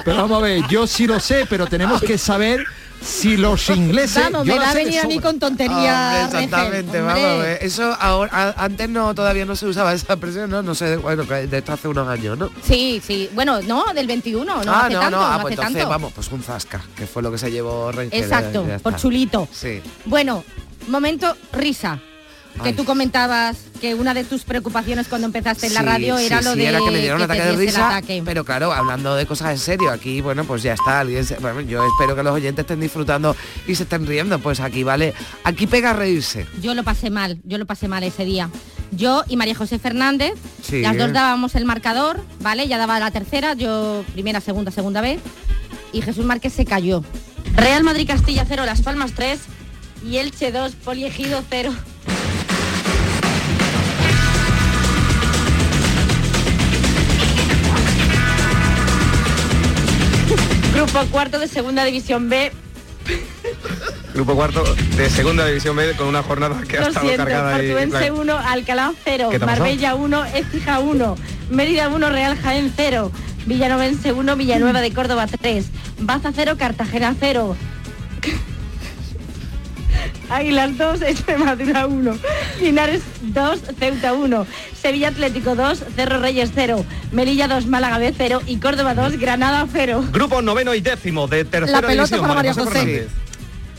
Pero 0.04 0.16
vamos 0.16 0.38
a 0.38 0.42
ver, 0.42 0.62
yo 0.68 0.86
sí 0.86 1.06
lo 1.06 1.20
sé, 1.20 1.46
pero 1.48 1.66
tenemos 1.66 2.00
que 2.00 2.16
saber 2.16 2.64
si 3.04 3.36
los 3.36 3.68
ingleses... 3.70 4.22
Vamos, 4.24 4.46
yo 4.46 4.54
me 4.54 4.60
la 4.60 4.66
va 4.66 4.70
a 4.70 4.74
venir 4.74 4.98
a 5.00 5.04
mí 5.04 5.18
con 5.18 5.38
tonterías. 5.38 6.24
Hombre, 6.24 6.44
exactamente, 6.44 7.00
vamos, 7.00 7.44
eh, 7.44 7.58
eso 7.62 7.94
ahora 8.00 8.30
a- 8.32 8.64
antes 8.64 8.88
no 8.88 9.14
todavía 9.14 9.44
no 9.44 9.54
se 9.56 9.66
usaba 9.66 9.92
esa 9.92 10.14
expresión, 10.14 10.50
no, 10.50 10.62
no 10.62 10.74
sé, 10.74 10.96
bueno, 10.96 11.24
de 11.24 11.58
esto 11.58 11.72
hace 11.72 11.88
unos 11.88 12.08
años, 12.08 12.38
¿no? 12.38 12.50
Sí, 12.62 13.02
sí. 13.04 13.28
Bueno, 13.34 13.60
no, 13.62 13.84
del 13.94 14.06
21, 14.06 14.44
no 14.44 14.72
ah, 14.72 14.86
hace 14.86 14.94
no, 14.94 15.00
tanto, 15.00 15.16
no, 15.18 15.24
ah, 15.24 15.36
no 15.36 15.42
pues 15.42 15.52
hace 15.52 15.54
entonces 15.54 15.76
tanto. 15.82 15.88
vamos, 15.90 16.12
pues 16.14 16.32
un 16.32 16.42
zasca, 16.42 16.82
que 16.96 17.06
fue 17.06 17.22
lo 17.22 17.30
que 17.30 17.38
se 17.38 17.50
llevó 17.50 17.92
Rengel. 17.92 18.22
Exacto, 18.22 18.66
eh, 18.68 18.78
por 18.82 18.96
chulito. 18.96 19.48
Sí. 19.52 19.80
Bueno, 20.06 20.42
momento 20.88 21.36
risa. 21.52 22.00
Que 22.62 22.68
Ay. 22.68 22.74
tú 22.74 22.84
comentabas 22.84 23.56
que 23.80 23.94
una 23.96 24.14
de 24.14 24.22
tus 24.22 24.44
preocupaciones 24.44 25.08
cuando 25.08 25.26
empezaste 25.26 25.66
en 25.66 25.74
la 25.74 25.80
Sí, 25.80 25.86
radio 25.86 26.18
sí, 26.18 26.26
era 26.26 26.40
lo 26.40 26.52
sí, 26.52 26.58
de 26.60 26.66
era 26.68 26.78
que 26.78 26.90
me 26.92 26.98
dieron 27.00 27.16
un 27.18 27.22
ataque 27.24 27.42
de 27.42 27.52
risa, 27.56 27.88
ataque. 27.88 28.22
pero 28.24 28.44
claro, 28.44 28.72
hablando 28.72 29.16
de 29.16 29.26
cosas 29.26 29.50
en 29.50 29.58
serio, 29.58 29.90
aquí, 29.90 30.20
bueno, 30.20 30.44
pues 30.44 30.62
ya 30.62 30.74
está, 30.74 31.00
alguien 31.00 31.24
se- 31.24 31.36
bueno, 31.38 31.60
yo 31.62 31.84
espero 31.84 32.14
que 32.14 32.22
los 32.22 32.32
oyentes 32.32 32.62
estén 32.62 32.78
disfrutando 32.80 33.34
y 33.66 33.74
se 33.74 33.82
estén 33.82 34.06
riendo, 34.06 34.38
pues 34.38 34.60
aquí 34.60 34.84
vale, 34.84 35.14
aquí 35.42 35.66
pega 35.66 35.90
a 35.90 35.92
reírse. 35.94 36.46
Yo 36.62 36.74
lo 36.74 36.84
pasé 36.84 37.10
mal, 37.10 37.40
yo 37.44 37.58
lo 37.58 37.66
pasé 37.66 37.88
mal 37.88 38.04
ese 38.04 38.24
día. 38.24 38.48
Yo 38.92 39.24
y 39.28 39.36
María 39.36 39.56
José 39.56 39.80
Fernández, 39.80 40.34
las 40.70 40.96
dos 40.96 41.12
dábamos 41.12 41.56
el 41.56 41.64
marcador, 41.64 42.22
¿vale? 42.40 42.68
Ya 42.68 42.78
daba 42.78 43.00
la 43.00 43.10
tercera, 43.10 43.54
yo 43.54 44.04
primera, 44.12 44.40
segunda, 44.40 44.70
segunda 44.70 45.00
vez. 45.00 45.20
Y 45.92 46.02
Jesús 46.02 46.24
Márquez 46.24 46.52
se 46.52 46.64
cayó. 46.64 47.02
Real 47.56 47.82
Madrid 47.82 48.06
Castilla 48.06 48.44
0, 48.48 48.64
Las 48.64 48.82
Palmas 48.82 49.12
3 49.16 49.40
y 50.06 50.18
Elche 50.18 50.52
2, 50.52 50.76
Poliegido 50.76 51.42
0. 51.50 51.72
Grupo 60.84 61.06
cuarto 61.10 61.38
de 61.38 61.48
segunda 61.48 61.82
división 61.82 62.28
B, 62.28 62.52
Grupo 64.12 64.34
cuarto 64.34 64.62
de 64.98 65.08
segunda 65.08 65.46
división 65.46 65.74
B 65.76 65.94
con 65.96 66.08
una 66.08 66.22
jornada 66.22 66.60
que 66.68 66.76
ha 66.76 66.82
Lo 66.82 66.88
estado 66.88 67.06
siento, 67.06 67.24
cargada 67.24 67.56
Portuense 67.56 68.10
1, 68.10 68.38
Alcalá 68.38 68.92
0, 69.02 69.28
¿Qué 69.30 69.38
te 69.38 69.44
ha 69.44 69.46
pasado? 69.46 69.64
Marbella 69.64 69.94
1, 69.94 70.24
Écija 70.26 70.80
1, 70.80 71.16
Mérida 71.48 71.88
1, 71.88 72.10
Real 72.10 72.36
Jaén 72.36 72.70
0, 72.76 73.10
Villanovense 73.46 74.12
1, 74.12 74.36
Villanueva 74.36 74.82
de 74.82 74.92
Córdoba 74.92 75.26
3, 75.26 75.64
Baza 76.00 76.32
0, 76.34 76.56
Cartagena 76.58 77.16
0, 77.18 77.56
Águilas 80.34 80.76
2, 80.76 81.02
Extremadura 81.06 81.86
1, 81.86 82.18
Linares 82.60 83.02
2, 83.22 83.60
Ceuta 83.78 84.12
1, 84.14 84.46
Sevilla 84.80 85.08
Atlético 85.08 85.54
2, 85.54 85.84
Cerro 85.94 86.18
Reyes 86.18 86.50
0, 86.54 86.84
Melilla 87.12 87.46
2, 87.46 87.66
Málaga 87.66 87.98
B 87.98 88.12
0 88.16 88.42
y 88.46 88.56
Córdoba 88.56 88.94
2, 88.94 89.16
Granada 89.18 89.66
0. 89.72 90.04
Grupo 90.12 90.42
noveno 90.42 90.74
y 90.74 90.80
décimo 90.80 91.28
de 91.28 91.44
tercera 91.44 91.80
La 91.80 91.86
pelota 91.86 92.16
división. 92.16 92.20
para 92.22 92.34
María 92.34 92.54
José. 92.54 92.70
Fernández. 92.70 93.08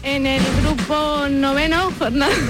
En 0.04 0.26
el 0.26 0.42
grupo 0.62 1.28
noveno, 1.30 1.92
jornada... 2.00 2.34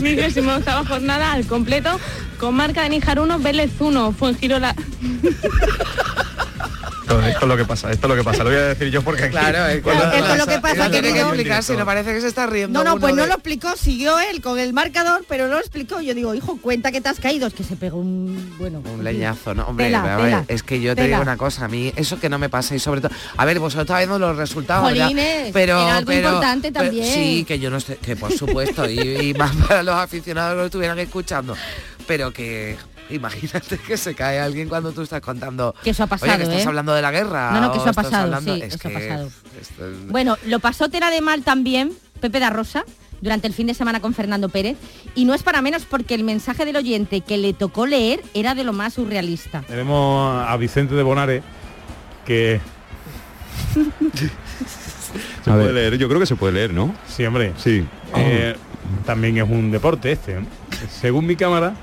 Vigésimo 0.00 0.54
octava 0.54 0.86
jornada 0.86 1.32
al 1.32 1.46
completo, 1.46 2.00
con 2.38 2.54
marca 2.54 2.82
de 2.84 2.88
Níjar 2.88 3.20
1, 3.20 3.38
Vélez 3.40 3.72
1, 3.78 4.12
Fuengirola... 4.12 4.74
Esto, 7.04 7.20
esto 7.22 7.40
es 7.42 7.48
lo 7.48 7.56
que 7.58 7.64
pasa, 7.66 7.90
esto 7.92 8.06
es 8.06 8.10
lo 8.10 8.16
que 8.16 8.24
pasa. 8.24 8.44
Lo 8.44 8.50
voy 8.50 8.58
a 8.58 8.62
decir 8.68 8.88
yo 8.90 9.02
porque 9.02 9.24
aquí... 9.24 9.32
Claro, 9.32 9.66
es 9.66 9.82
cuando- 9.82 10.04
Esto 10.10 10.32
es 10.32 10.38
lo 10.38 10.46
que 10.46 10.58
pasa, 10.58 10.74
no 10.84 10.90
tiene 10.90 11.12
que 11.12 11.20
explicar, 11.20 11.62
si 11.62 11.76
no 11.76 11.84
parece 11.84 12.14
que 12.14 12.20
se 12.22 12.28
está 12.28 12.46
riendo. 12.46 12.82
No, 12.82 12.94
no, 12.94 12.98
pues 12.98 13.14
no 13.14 13.26
lo 13.26 13.34
explicó, 13.34 13.76
siguió 13.76 14.18
él 14.18 14.40
con 14.40 14.58
el 14.58 14.72
marcador, 14.72 15.24
pero 15.28 15.46
no 15.48 15.54
lo 15.54 15.60
explicó. 15.60 16.00
Yo 16.00 16.14
digo, 16.14 16.34
hijo, 16.34 16.58
cuenta 16.62 16.92
que 16.92 17.00
te 17.02 17.10
has 17.10 17.20
caído, 17.20 17.46
es 17.46 17.52
que 17.52 17.62
se 17.62 17.76
pegó 17.76 17.98
un, 17.98 18.54
bueno, 18.58 18.82
Un 18.94 19.04
leñazo, 19.04 19.54
¿no? 19.54 19.64
Hombre, 19.66 19.86
Tela, 19.86 20.00
a 20.14 20.16
ver, 20.16 20.24
tela, 20.26 20.44
es 20.48 20.62
que 20.62 20.80
yo 20.80 20.94
te 20.94 21.02
tela. 21.02 21.16
digo 21.18 21.22
una 21.22 21.36
cosa, 21.36 21.66
a 21.66 21.68
mí 21.68 21.92
eso 21.94 22.18
que 22.18 22.28
no 22.30 22.38
me 22.38 22.48
pasa 22.48 22.74
y 22.74 22.78
sobre 22.78 23.02
todo, 23.02 23.12
a 23.36 23.44
ver, 23.44 23.58
vosotros 23.58 23.84
estáis 23.84 24.08
viendo 24.08 24.26
los 24.26 24.36
resultados, 24.38 24.90
¿verdad? 24.90 25.08
Jolines, 25.08 25.50
pero, 25.52 25.82
era 25.82 25.96
algo 25.98 26.08
pero- 26.10 26.28
importante 26.30 26.72
pero- 26.72 26.84
también. 26.86 27.12
sí, 27.12 27.44
que 27.46 27.58
yo 27.58 27.68
no 27.70 27.80
sé, 27.80 27.96
que 27.98 28.16
por 28.16 28.32
supuesto, 28.32 28.88
y, 28.88 28.98
y 29.30 29.34
más 29.34 29.54
para 29.68 29.82
los 29.82 29.94
aficionados 29.94 30.52
que 30.54 30.56
lo 30.60 30.64
estuvieran 30.66 30.98
escuchando, 30.98 31.54
pero 32.06 32.32
que 32.32 32.76
imagínate 33.10 33.78
que 33.78 33.96
se 33.96 34.14
cae 34.14 34.38
alguien 34.40 34.68
cuando 34.68 34.92
tú 34.92 35.02
estás 35.02 35.20
contando. 35.20 35.74
Que 35.84 35.90
eso 35.90 36.02
ha 36.02 36.06
pasado, 36.06 36.32
Oye, 36.32 36.38
que 36.44 36.50
estás 36.50 36.64
¿eh? 36.64 36.68
hablando 36.68 36.94
de 36.94 37.02
la 37.02 37.10
guerra. 37.10 37.50
No, 37.52 37.60
no, 37.60 37.72
que 37.72 37.78
eso 37.78 37.90
ha 37.90 37.92
pasado, 37.92 38.24
hablando- 38.24 38.54
sí, 38.54 38.62
es 38.62 38.74
eso 38.74 38.88
ha 38.88 38.90
que, 38.90 38.94
pasado. 38.98 39.30
esto 39.60 39.86
es- 39.90 40.08
Bueno, 40.08 40.36
lo 40.46 40.60
pasó 40.60 40.88
Tela 40.88 41.10
de 41.10 41.20
mal 41.20 41.42
también 41.42 41.92
Pepe 42.20 42.40
da 42.40 42.50
Rosa 42.50 42.84
durante 43.20 43.46
el 43.46 43.54
fin 43.54 43.66
de 43.66 43.74
semana 43.74 44.00
con 44.00 44.12
Fernando 44.14 44.48
Pérez 44.48 44.76
y 45.14 45.24
no 45.24 45.34
es 45.34 45.42
para 45.42 45.62
menos 45.62 45.84
porque 45.84 46.14
el 46.14 46.24
mensaje 46.24 46.64
del 46.64 46.76
oyente 46.76 47.20
que 47.22 47.38
le 47.38 47.52
tocó 47.54 47.86
leer 47.86 48.22
era 48.34 48.54
de 48.54 48.64
lo 48.64 48.72
más 48.72 48.94
surrealista. 48.94 49.62
Tenemos 49.62 50.46
a 50.46 50.56
Vicente 50.56 50.94
de 50.94 51.02
Bonares, 51.02 51.42
que... 52.26 52.60
Se 55.44 55.50
puede 55.50 55.72
leer, 55.72 55.98
yo 55.98 56.08
creo 56.08 56.20
que 56.20 56.26
se 56.26 56.36
puede 56.36 56.54
leer, 56.54 56.72
¿no? 56.72 56.94
Sí, 57.06 57.24
hombre. 57.24 57.52
Sí. 57.58 57.84
Eh, 58.16 58.56
también 59.04 59.36
es 59.38 59.44
un 59.48 59.70
deporte 59.70 60.12
este. 60.12 60.38
¿eh? 60.38 60.44
Según 61.00 61.26
mi 61.26 61.36
cámara, 61.36 61.74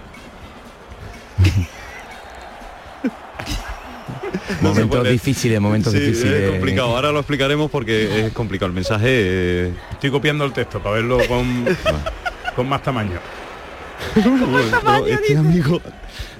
Momentos 4.61 5.07
difíciles, 5.09 5.59
momentos 5.59 5.93
sí, 5.93 5.99
difíciles. 5.99 6.41
Es 6.41 6.51
complicado, 6.51 6.95
ahora 6.95 7.11
lo 7.11 7.19
explicaremos 7.19 7.71
porque 7.71 8.27
es 8.27 8.33
complicado 8.33 8.67
el 8.67 8.73
mensaje. 8.73 9.05
eh, 9.07 9.73
estoy 9.91 10.11
copiando 10.11 10.45
el 10.45 10.51
texto 10.53 10.79
para 10.79 10.95
verlo 10.95 11.17
con, 11.27 11.65
con 12.55 12.69
más 12.69 12.83
tamaño. 12.83 13.19
Este 15.07 15.37
amigo 15.37 15.79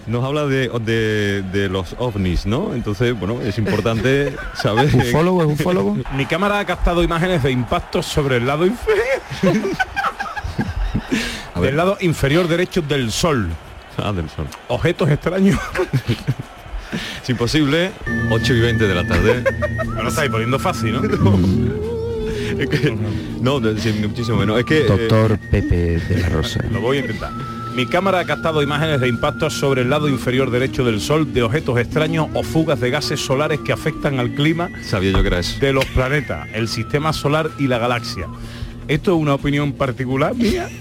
nos 0.07 0.23
habla 0.25 0.45
de, 0.47 0.67
de, 0.81 1.43
de 1.43 1.69
los 1.69 1.95
ovnis, 1.99 2.45
¿no? 2.47 2.73
Entonces, 2.73 3.17
bueno, 3.17 3.39
es 3.41 3.57
importante 3.59 4.35
saber... 4.55 4.93
¿Ufólogo? 4.95 5.43
¿Es 5.43 5.59
ufólogo? 5.59 5.97
Mi 6.15 6.25
cámara 6.25 6.59
ha 6.59 6.65
captado 6.65 7.03
imágenes 7.03 7.43
de 7.43 7.51
impactos 7.51 8.05
sobre 8.07 8.37
el 8.37 8.47
lado 8.47 8.65
inferior. 8.65 9.05
del 11.61 11.77
lado 11.77 11.97
inferior 12.01 12.47
derecho 12.47 12.81
del 12.81 13.11
Sol. 13.11 13.49
Ah, 13.97 14.11
del 14.13 14.29
Sol. 14.29 14.47
Objetos 14.69 15.09
extraños. 15.09 15.59
Es 17.23 17.29
imposible, 17.29 17.91
8 18.31 18.53
y 18.53 18.59
20 18.59 18.87
de 18.87 18.95
la 18.95 19.07
tarde. 19.07 19.43
Lo 20.01 20.09
estáis 20.09 20.29
poniendo 20.29 20.59
fácil, 20.59 20.93
¿no? 21.01 21.01
Es 22.61 22.69
que- 22.69 22.97
no, 23.41 23.59
de- 23.59 23.79
sí, 23.79 23.93
muchísimo 24.05 24.37
menos. 24.37 24.59
Es 24.59 24.65
que... 24.65 24.81
eh, 24.81 24.85
Doctor 24.87 25.37
Pepe 25.39 25.99
de 25.99 26.17
la 26.19 26.29
Rosa. 26.29 26.59
Lo 26.71 26.81
voy 26.81 26.97
a 26.97 26.99
intentar. 27.01 27.31
Mi 27.75 27.85
cámara 27.85 28.19
ha 28.19 28.25
captado 28.25 28.61
imágenes 28.61 28.99
de 28.99 29.07
impactos 29.07 29.53
sobre 29.53 29.83
el 29.83 29.89
lado 29.89 30.09
inferior 30.09 30.51
derecho 30.51 30.83
del 30.83 30.99
Sol 30.99 31.33
de 31.33 31.41
objetos 31.43 31.79
extraños 31.79 32.27
o 32.33 32.43
fugas 32.43 32.81
de 32.81 32.89
gases 32.91 33.21
solares 33.21 33.61
que 33.61 33.71
afectan 33.71 34.19
al 34.19 34.31
clima 34.33 34.69
Sabía 34.83 35.11
yo 35.11 35.21
que 35.21 35.27
era 35.27 35.39
eso. 35.39 35.57
de 35.61 35.71
los 35.71 35.85
planetas, 35.85 36.49
el 36.53 36.67
sistema 36.67 37.13
solar 37.13 37.49
y 37.57 37.67
la 37.67 37.77
galaxia. 37.77 38.27
¿Esto 38.89 39.15
es 39.15 39.21
una 39.21 39.35
opinión 39.35 39.71
particular 39.71 40.35
mía? 40.35 40.67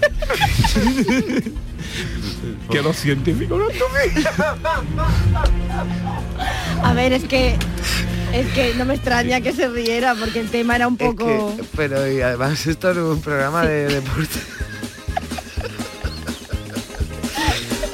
que 2.69 2.81
los 2.81 2.95
científicos 2.97 3.59
no. 3.59 3.67
A 6.83 6.93
ver, 6.93 7.13
es 7.13 7.23
que 7.25 7.55
Es 8.33 8.47
que 8.53 8.73
no 8.75 8.85
me 8.85 8.95
extraña 8.95 9.41
que 9.41 9.53
se 9.53 9.67
riera 9.67 10.15
porque 10.15 10.39
el 10.39 10.49
tema 10.49 10.75
era 10.75 10.87
un 10.87 10.95
Es 10.99 11.07
poco... 11.07 11.55
que- 11.57 11.63
pero 11.75 12.09
y 12.11 12.21
además 12.21 12.65
esto 12.65 12.91
es 12.91 12.97
un 12.97 13.21
programa 13.21 13.65
de 13.65 13.87
deporte. 13.87 14.39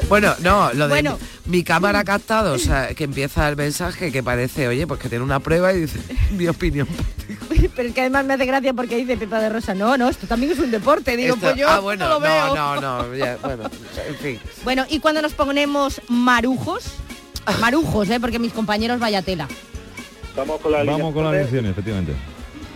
bueno, 0.09 0.33
no, 0.39 0.71
lo 0.73 0.85
de 0.87 0.93
Bueno. 0.93 1.19
mi 1.45 1.63
cámara 1.63 1.99
ha 1.99 2.03
captado, 2.03 2.53
o 2.53 2.59
sea, 2.59 2.93
que 2.93 3.03
empieza 3.03 3.47
el 3.49 3.55
mensaje 3.57 4.11
que 4.11 4.23
parece, 4.23 4.67
oye, 4.67 4.87
pues 4.87 4.99
que 4.99 5.09
tiene 5.09 5.23
una 5.23 5.39
prueba 5.39 5.73
y 5.73 5.81
dice 5.81 5.99
mi 6.31 6.47
opinión. 6.47 6.87
Pero 7.75 7.89
es 7.89 7.95
que 7.95 8.01
además 8.01 8.25
me 8.25 8.33
hace 8.33 8.45
gracia 8.45 8.73
porque 8.73 8.97
dice 8.97 9.17
Pepa 9.17 9.39
de 9.39 9.49
Rosa, 9.49 9.73
no, 9.73 9.97
no, 9.97 10.09
esto 10.09 10.27
también 10.27 10.51
es 10.51 10.59
un 10.59 10.71
deporte. 10.71 11.15
Digo, 11.17 11.35
Esto- 11.35 11.47
pues 11.47 11.57
yo 11.57 11.69
ah, 11.69 11.79
bueno, 11.79 12.05
no 12.05 12.15
lo 12.15 12.19
veo. 12.19 12.55
no, 12.55 12.75
no, 12.81 13.03
no, 13.03 13.15
ya, 13.15 13.37
bueno, 13.41 13.63
en 14.07 14.15
fin. 14.15 14.39
Bueno, 14.63 14.85
y 14.89 14.99
cuando 14.99 15.21
nos 15.21 15.33
ponemos 15.33 16.01
marujos, 16.09 16.85
marujos, 17.59 18.09
¿eh? 18.09 18.19
porque 18.19 18.39
mis 18.39 18.53
compañeros 18.53 18.99
vaya 18.99 19.21
tela. 19.21 19.47
Vamos 20.35 20.61
con 20.61 20.71
la 20.71 20.83
Vamos 20.83 21.13
con 21.13 21.23
las 21.23 21.51
efectivamente. 21.51 22.13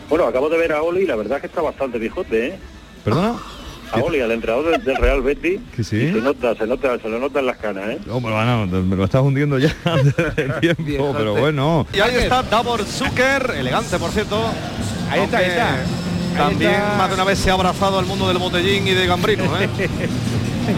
Bueno, 0.10 0.26
acabo 0.26 0.50
de 0.50 0.58
ver 0.58 0.74
a 0.74 0.82
Oli 0.82 1.04
y 1.04 1.06
la 1.06 1.16
verdad 1.16 1.38
es 1.38 1.42
que 1.42 1.48
está 1.48 1.62
bastante 1.62 1.98
viejote, 2.00 2.48
¿eh? 2.48 2.60
¿Perdona? 3.04 3.40
A 3.94 4.00
Oli, 4.00 4.22
al 4.22 4.32
entrenador 4.32 4.72
del, 4.72 4.84
del 4.84 4.96
Real 4.98 5.22
Betis. 5.22 5.60
Que 5.76 5.84
sí. 5.84 5.98
y 5.98 6.14
Se 6.14 6.22
nota, 6.22 6.56
se 6.56 6.66
nota, 6.68 6.98
se 7.00 7.10
le 7.10 7.20
notan 7.20 7.46
las 7.46 7.58
canas, 7.58 7.90
¿eh? 7.90 8.00
Hombre, 8.10 8.34
bueno, 8.34 8.66
me 8.68 8.96
lo 8.96 9.04
estás 9.04 9.22
hundiendo 9.22 9.58
ya 9.60 9.74
tiempo, 10.62 11.14
pero 11.18 11.36
bueno. 11.36 11.86
Y 11.94 12.00
ahí 12.00 12.16
está 12.16 12.44
Davor 12.44 12.84
Zucker, 12.86 13.54
elegante 13.58 13.98
por 14.00 14.12
cierto. 14.12 14.42
Ahí 15.10 15.22
está, 15.22 15.38
ahí 15.40 15.46
está. 15.46 15.74
Ahí 15.76 16.38
También 16.38 16.72
está. 16.72 16.96
más 16.98 17.10
de 17.10 17.16
una 17.16 17.24
vez 17.26 17.40
se 17.40 17.50
ha 17.50 17.54
abrazado 17.54 18.00
al 18.00 18.06
mundo 18.06 18.28
del 18.28 18.38
botellín 18.38 18.88
y 18.88 18.92
de 18.92 19.06
Gambrino, 19.06 19.44
¿eh? 19.60 19.70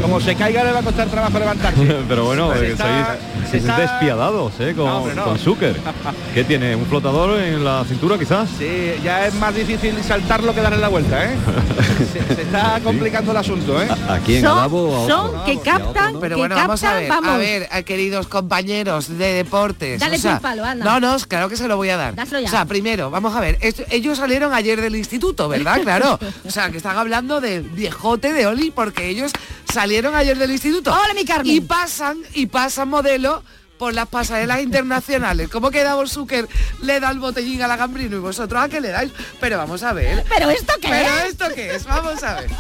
Como 0.02 0.20
se 0.20 0.36
caiga 0.36 0.64
le 0.64 0.72
va 0.72 0.80
a 0.80 0.84
costar 0.84 1.08
trabajo 1.08 1.40
levantarse. 1.40 1.82
pero 2.08 2.26
bueno, 2.26 2.54
Se 2.54 2.60
que 2.60 2.72
está- 2.72 2.84
sois, 2.86 3.20
se 3.46 3.50
sois 3.52 3.64
está- 3.64 3.80
despiadados, 3.80 4.54
¿eh? 4.60 4.74
Con, 4.76 4.86
No, 4.86 5.08
no. 5.14 5.24
con 5.26 5.38
Zucker. 5.40 5.76
¿Qué 6.34 6.44
tiene? 6.44 6.76
¿Un 6.76 6.86
flotador 6.86 7.40
en 7.40 7.64
la 7.64 7.84
cintura 7.86 8.18
quizás? 8.18 8.50
Sí, 8.58 8.94
ya 9.04 9.28
es 9.28 9.34
más 9.36 9.54
difícil 9.56 9.96
saltarlo 10.04 10.54
que 10.54 10.62
darle 10.62 10.80
la 10.80 10.88
vuelta, 10.90 11.24
¿eh? 11.26 11.36
se, 12.14 12.36
se 12.36 12.42
está 12.42 12.80
complicando 12.84 13.32
el 13.32 13.38
asunto, 13.38 13.82
¿eh? 13.82 13.88
¿A 14.10 14.18
quién? 14.20 14.42
Son- 14.44 15.08
son 15.08 15.46
que 15.46 15.60
captan, 15.60 16.16
Pero 16.20 16.36
que 16.36 16.42
bueno, 16.42 16.56
vamos 16.56 16.84
a 16.84 16.94
ver, 16.96 17.10
vamos. 17.10 17.30
a 17.30 17.38
ver, 17.38 17.68
a 17.72 17.82
queridos 17.84 18.28
compañeros 18.28 19.08
de 19.18 19.34
deportes. 19.34 20.00
Dale 20.00 20.18
o 20.18 20.20
sea, 20.20 20.40
palo, 20.40 20.64
anda. 20.66 20.84
No, 20.86 21.00
no, 21.00 21.18
claro 21.28 21.50
que 21.50 21.58
se 21.58 21.68
lo 21.68 21.78
voy 21.78 21.90
a 21.90 21.98
dar. 21.98 22.14
O 22.20 22.48
sea, 22.50 22.66
primero, 22.66 23.10
vamos 23.12 23.36
a 23.36 23.40
ver, 23.40 23.58
esto- 23.62 23.84
ellos 23.90 24.18
salieron 24.18 24.54
ayer 24.54 24.82
del 24.82 24.96
instituto, 24.96 25.48
¿verdad? 25.48 25.82
Claro. 25.82 26.20
O 26.48 26.52
sea, 26.52 26.70
que 26.70 26.78
están 26.78 26.98
hablando 26.98 27.40
del 27.42 27.64
viejote 27.64 28.34
de 28.34 28.48
Oli 28.48 28.72
porque 28.72 29.08
ellos 29.10 29.32
salieron 29.74 30.16
ayer 30.16 30.38
del 30.38 30.52
instituto. 30.52 30.92
Hola, 30.92 31.14
mi 31.16 31.26
Carmen. 31.26 31.52
Y 31.52 31.60
pasan, 31.62 32.20
y 32.34 32.46
pasan 32.46 32.90
modelo 32.90 33.44
por 33.78 33.94
las 33.94 34.08
pasarelas 34.08 34.62
internacionales. 34.62 35.50
¿Cómo 35.50 35.72
que 35.72 35.84
Davor 35.84 36.08
Zucker 36.08 36.48
le 36.82 37.00
da 37.00 37.10
el 37.10 37.20
botellín 37.20 37.62
a 37.64 37.68
la 37.68 37.76
Gambrino 37.76 38.16
y 38.16 38.20
vosotros 38.20 38.62
a 38.62 38.70
qué 38.70 38.80
le 38.80 38.90
dais? 38.90 39.12
Pero 39.42 39.58
vamos 39.58 39.82
a 39.84 39.92
ver. 39.92 40.24
¿Pero 40.30 40.50
esto 40.52 40.74
qué 40.80 40.90
¿Pero 40.90 41.10
es? 41.10 41.32
esto 41.32 41.46
qué 41.56 41.76
es? 41.76 41.86
Vamos 41.86 42.22
a 42.24 42.36
ver. 42.36 42.52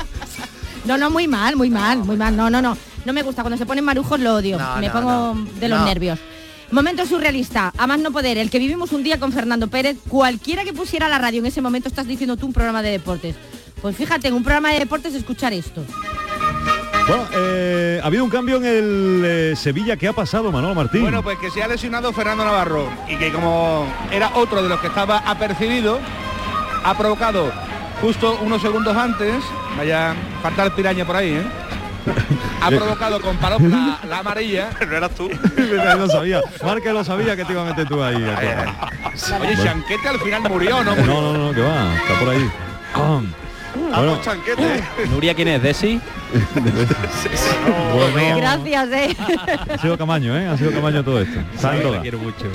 No, 0.86 0.98
no, 0.98 1.10
muy 1.12 1.28
mal, 1.28 1.56
muy 1.56 1.70
mal, 1.70 2.00
muy 2.00 2.18
mal. 2.18 2.36
No, 2.36 2.50
no, 2.50 2.62
no. 2.62 2.76
No 3.06 3.14
me 3.14 3.22
gusta. 3.22 3.44
Cuando 3.44 3.58
se 3.58 3.66
ponen 3.66 3.86
marujos 3.86 4.20
lo 4.20 4.36
odio. 4.36 4.58
No, 4.58 4.78
me 4.78 4.88
no, 4.88 4.94
pongo 4.94 5.36
no. 5.36 5.48
de 5.60 5.70
los 5.70 5.86
nervios. 5.86 6.20
Momento 6.72 7.06
surrealista, 7.06 7.72
a 7.78 7.86
más 7.86 8.00
no 8.00 8.12
poder, 8.12 8.40
el 8.40 8.50
que 8.50 8.58
vivimos 8.58 8.92
un 8.94 9.04
día 9.04 9.20
con 9.20 9.32
Fernando 9.32 9.68
Pérez, 9.68 9.98
cualquiera 10.10 10.64
que 10.64 10.74
pusiera 10.74 11.08
la 11.08 11.20
radio 11.20 11.40
en 11.40 11.46
ese 11.46 11.62
momento 11.62 11.88
estás 11.88 12.08
diciendo 12.08 12.36
tú 12.36 12.48
un 12.48 12.54
programa 12.54 12.82
de 12.82 12.90
deportes. 12.90 13.36
Pues 13.80 13.96
fíjate, 13.96 14.30
en 14.30 14.34
un 14.34 14.44
programa 14.44 14.72
de 14.74 14.80
deportes 14.80 15.14
escuchar 15.14 15.54
esto. 15.54 15.86
Bueno, 17.08 17.28
eh, 17.34 18.00
ha 18.02 18.08
habido 18.08 18.24
un 18.24 18.30
cambio 18.30 18.58
en 18.58 18.66
el 18.66 19.24
eh, 19.26 19.56
Sevilla. 19.56 19.98
¿Qué 19.98 20.08
ha 20.08 20.14
pasado, 20.14 20.52
Manolo 20.52 20.74
Martín? 20.74 21.02
Bueno, 21.02 21.22
pues 21.22 21.38
que 21.38 21.52
se 21.52 21.62
ha 21.62 21.68
lesionado 21.68 22.14
Fernando 22.14 22.46
Navarro 22.46 22.90
y 23.10 23.18
que 23.18 23.32
como 23.32 23.86
era 24.12 24.32
otro 24.36 24.64
de 24.64 24.70
los 24.70 24.80
que 24.80 24.88
estaba 24.88 25.18
apercibido, 25.20 26.00
ha 26.84 26.98
provocado 26.98 27.52
justo 28.02 28.40
unos 28.42 28.62
segundos 28.62 28.96
antes, 28.96 29.44
vaya 29.78 30.16
falta 30.42 30.64
el 30.64 30.72
piraña 30.72 31.06
por 31.06 31.18
ahí, 31.18 31.34
¿eh? 31.34 31.44
Ha 32.62 32.70
provocado 32.70 33.20
con 33.20 33.36
Palop 33.38 33.62
la, 33.62 34.00
la 34.08 34.20
amarilla. 34.20 34.70
No 34.88 34.96
eras 34.98 35.12
tú. 35.12 35.30
lo 35.58 36.08
sabía. 36.08 36.42
Marca 36.64 36.94
lo 36.94 37.04
sabía 37.04 37.36
que 37.36 37.44
te 37.44 37.52
iba 37.52 37.64
a 37.64 37.66
meter 37.66 37.88
tú 37.88 38.02
ahí. 38.02 38.16
Oye, 38.16 39.58
Chanquete 39.62 40.08
al 40.08 40.20
final 40.20 40.44
murió, 40.44 40.84
¿no? 40.84 40.96
No, 40.96 41.22
no, 41.22 41.34
no, 41.34 41.54
que 41.54 41.62
va. 41.62 41.96
Está 41.96 42.20
por 42.20 42.30
ahí. 42.30 42.52
Ah, 43.92 43.98
Bueno, 43.98 44.20
chanquete. 44.22 44.84
Nuria, 45.12 45.34
¿quién 45.34 45.48
es? 45.48 45.62
¿Desi? 45.64 46.00
bueno, 47.94 48.38
Gracias, 48.38 48.90
eh. 48.92 49.16
ha 49.70 49.78
sido 49.78 49.98
Camaño, 49.98 50.36
¿eh? 50.38 50.48
Ha 50.48 50.58
sido 50.58 50.72
Camaño 50.72 51.04
todo 51.04 51.22
esto. 51.22 51.40
Todas. 51.62 52.02
quiero 52.02 52.18
mucho. 52.20 52.46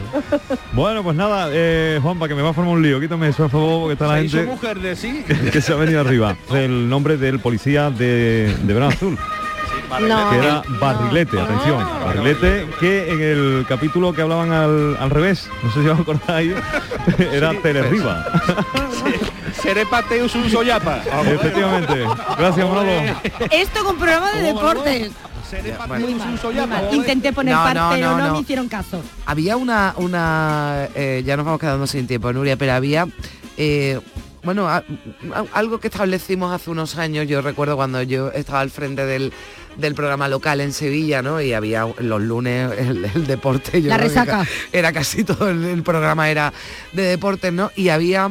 Bueno, 0.73 1.03
pues 1.03 1.17
nada, 1.17 1.49
eh, 1.53 1.99
Juanpa, 2.03 2.29
que 2.29 2.35
me 2.35 2.43
va 2.43 2.51
a 2.51 2.53
formar 2.53 2.75
un 2.75 2.83
lío. 2.83 3.01
Quítame 3.01 3.29
eso, 3.29 3.45
a 3.45 3.49
favor, 3.49 3.81
porque 3.83 3.93
está 3.95 4.07
la 4.07 4.19
gente 4.21 4.43
mujer 4.45 4.79
de 4.81 4.97
sí. 4.97 5.25
que 5.53 5.61
se 5.61 5.73
ha 5.73 5.77
venido 5.77 6.01
arriba. 6.01 6.37
El 6.53 6.89
nombre 6.89 7.17
del 7.17 7.41
policía 7.41 7.91
de, 7.91 8.55
de 8.63 8.75
Verano 8.75 8.93
Azul. 8.93 9.19
No, 10.07 10.31
que 10.31 10.37
era 10.37 10.63
Barrilete, 10.81 11.41
atención, 11.41 11.83
Barrilete, 12.05 12.69
que 12.79 13.11
en 13.11 13.23
el 13.23 13.65
capítulo 13.67 14.13
que 14.13 14.21
hablaban 14.21 14.53
al, 14.53 14.99
al 15.01 15.09
revés, 15.09 15.49
no 15.63 15.73
sé 15.73 15.83
si 15.83 15.89
os 15.89 15.99
acordáis, 15.99 16.53
era 17.33 17.55
Telerriba. 17.63 18.27
Seré 19.63 19.87
Pateus 19.87 20.35
un 20.35 20.49
soyapa. 20.51 21.03
Efectivamente. 21.27 22.05
Gracias, 22.39 22.69
Manolo. 22.69 22.91
Esto 23.51 23.85
con 23.85 23.97
programa 23.97 24.33
de 24.33 24.43
deportes. 24.43 25.13
Seré 25.49 25.71
Ya, 25.71 25.79
Pateus 25.79 25.89
bueno. 25.89 26.05
Muy 26.07 26.13
un 26.13 26.19
mal, 26.19 26.29
muy 26.29 26.39
soyapa. 26.39 26.67
mal. 26.83 26.95
Intenté 26.95 27.33
poner 27.33 27.55
No, 27.55 27.63
parte, 27.63 27.79
no, 27.81 27.91
pero 27.91 28.11
no, 28.11 28.19
no, 28.19 28.27
no. 28.29 28.35
me 28.35 28.41
hicieron 28.41 28.69
caso. 28.69 29.03
Había 29.27 29.57
una, 29.57 29.95
una 29.97 30.89
eh, 30.95 31.23
ya 31.25 31.37
nos 31.37 31.47
vamos 31.47 31.61
quedando 31.61 31.87
sin 31.87 32.07
tiempo, 32.07 32.33
Nuria, 32.33 32.57
pero 32.57 32.73
había, 32.75 33.07
eh, 33.57 33.99
bueno, 34.43 34.69
a- 34.69 34.77
a- 35.35 35.45
algo 35.55 35.81
que 35.81 35.89
establecimos 35.89 36.53
hace 36.55 36.71
unos 36.71 36.97
años, 36.99 37.27
yo 37.27 37.41
recuerdo 37.41 37.77
cuando 37.77 38.03
yo 38.03 38.31
estaba 38.33 38.61
al 38.61 38.71
frente 38.71 39.07
del, 39.07 39.33
del 39.79 39.95
programa 39.95 40.29
local 40.29 40.61
en 40.61 40.73
Sevilla, 40.75 41.23
¿no? 41.23 41.41
Y 41.41 41.55
había 41.55 41.87
los 41.99 42.21
lunes 42.21 42.71
el, 42.79 43.07
el 43.07 43.27
deporte, 43.27 43.81
yo 43.81 43.89
La 43.89 43.97
creo 43.97 44.09
que 44.09 44.15
resaca. 44.15 44.45
ca- 44.45 44.49
era 44.73 44.93
casi 44.93 45.25
todo 45.25 45.49
el, 45.49 45.65
el 45.65 45.83
programa 45.83 46.29
era 46.29 46.53
de 46.93 47.03
deportes, 47.05 47.53
¿no? 47.55 47.71
Y 47.75 47.89
había, 47.89 48.31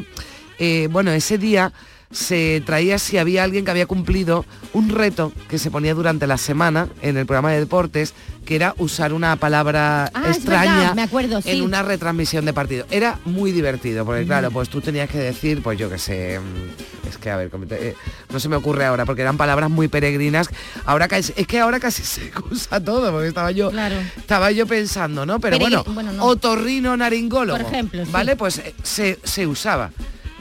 eh, 0.59 0.87
bueno, 0.91 1.11
ese 1.11 1.37
día 1.37 1.71
se 2.09 2.63
traía 2.65 2.99
si 2.99 3.17
había 3.17 3.43
alguien 3.43 3.65
que 3.65 3.71
había 3.71 3.85
cumplido 3.85 4.45
un 4.71 4.87
reto 4.89 5.33
que 5.49 5.57
se 5.59 5.69
ponía 5.69 5.93
durante 5.93 6.25
la 6.25 6.37
semana 6.37 6.87
en 7.01 7.17
el 7.17 7.25
programa 7.25 7.51
de 7.51 7.59
deportes, 7.59 8.13
que 8.45 8.55
era 8.55 8.73
usar 8.77 9.11
una 9.11 9.35
palabra 9.35 10.09
Ah, 10.13 10.23
extraña 10.29 10.77
verdad, 10.77 10.95
me 10.95 11.01
acuerdo, 11.01 11.41
sí. 11.41 11.49
en 11.51 11.63
una 11.63 11.83
retransmisión 11.83 12.45
de 12.45 12.53
partido. 12.53 12.85
Era 12.91 13.19
muy 13.25 13.51
divertido, 13.51 14.05
porque 14.05 14.25
claro, 14.25 14.51
pues 14.51 14.69
tú 14.69 14.79
tenías 14.79 15.09
que 15.09 15.17
decir, 15.17 15.61
pues 15.61 15.77
yo 15.77 15.89
qué 15.89 15.97
sé, 15.97 16.39
mm, 16.39 17.09
es 17.09 17.17
que 17.17 17.29
a 17.29 17.35
ver, 17.35 17.51
eh, 17.71 17.93
no 18.31 18.39
se 18.39 18.47
me 18.47 18.55
ocurre 18.55 18.85
ahora, 18.85 19.05
porque 19.05 19.23
eran 19.23 19.35
palabras 19.35 19.69
muy 19.69 19.89
peregrinas. 19.89 20.47
Ahora 20.85 21.09
casi, 21.09 21.33
es 21.35 21.45
que 21.45 21.59
ahora 21.59 21.81
casi 21.81 22.03
se 22.05 22.31
usa 22.49 22.79
todo, 22.81 23.11
porque 23.11 23.27
estaba 23.27 23.51
yo, 23.51 23.69
Claro. 23.69 23.97
estaba 24.15 24.49
yo 24.51 24.65
pensando, 24.65 25.25
¿no? 25.25 25.41
Pero 25.41 25.59
bueno, 25.59 25.83
bueno, 25.89 26.13
no. 26.13 26.23
otorrino 26.23 26.95
naringólogo, 26.95 27.59
Por 27.59 27.67
ejemplo, 27.67 28.05
sí. 28.05 28.11
¿vale? 28.13 28.37
Pues 28.37 28.59
eh, 28.59 28.73
se, 28.81 29.19
se 29.25 29.45
usaba. 29.45 29.91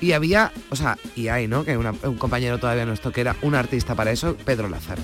Y 0.00 0.12
había, 0.12 0.52
o 0.70 0.76
sea, 0.76 0.98
y 1.14 1.28
hay, 1.28 1.48
¿no? 1.48 1.64
Que 1.64 1.76
una- 1.76 1.94
un 2.02 2.16
compañero 2.16 2.59
todavía 2.59 2.85
nuestro 2.85 3.12
que 3.12 3.20
era 3.22 3.37
un 3.42 3.54
artista 3.54 3.94
para 3.94 4.11
eso, 4.12 4.37
Pedro 4.44 4.68
Lázaro. 4.68 5.02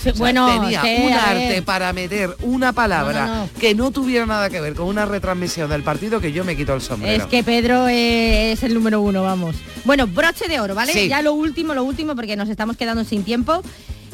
Sí, 0.00 0.08
O 0.08 0.12
sea, 0.12 0.18
bueno, 0.18 0.48
tenía 0.60 0.80
sí, 0.82 0.96
un 1.04 1.12
arte 1.12 1.60
para 1.62 1.92
meter 1.92 2.34
una 2.40 2.72
palabra 2.72 3.26
No, 3.26 3.34
no, 3.34 3.40
no. 3.44 3.50
que 3.60 3.74
no 3.74 3.90
tuviera 3.90 4.24
nada 4.24 4.48
que 4.48 4.58
ver 4.60 4.74
con 4.74 4.86
una 4.86 5.04
retransmisión 5.04 5.68
del 5.68 5.82
partido 5.82 6.20
que 6.22 6.32
yo 6.32 6.42
me 6.42 6.56
quito 6.56 6.72
el 6.74 6.80
sombrero. 6.80 7.22
Es 7.24 7.28
que 7.28 7.42
Pedro 7.44 7.86
eh, 7.86 8.52
es 8.52 8.62
el 8.62 8.72
número 8.72 9.02
uno, 9.02 9.22
vamos. 9.22 9.56
Bueno, 9.84 10.06
broche 10.06 10.48
de 10.48 10.58
oro, 10.58 10.74
¿vale? 10.74 10.92
Sí. 10.94 11.08
Ya 11.08 11.20
lo 11.20 11.34
último, 11.34 11.74
lo 11.74 11.84
último, 11.84 12.16
porque 12.16 12.34
nos 12.36 12.48
estamos 12.48 12.78
quedando 12.78 13.04
sin 13.04 13.24
tiempo. 13.24 13.60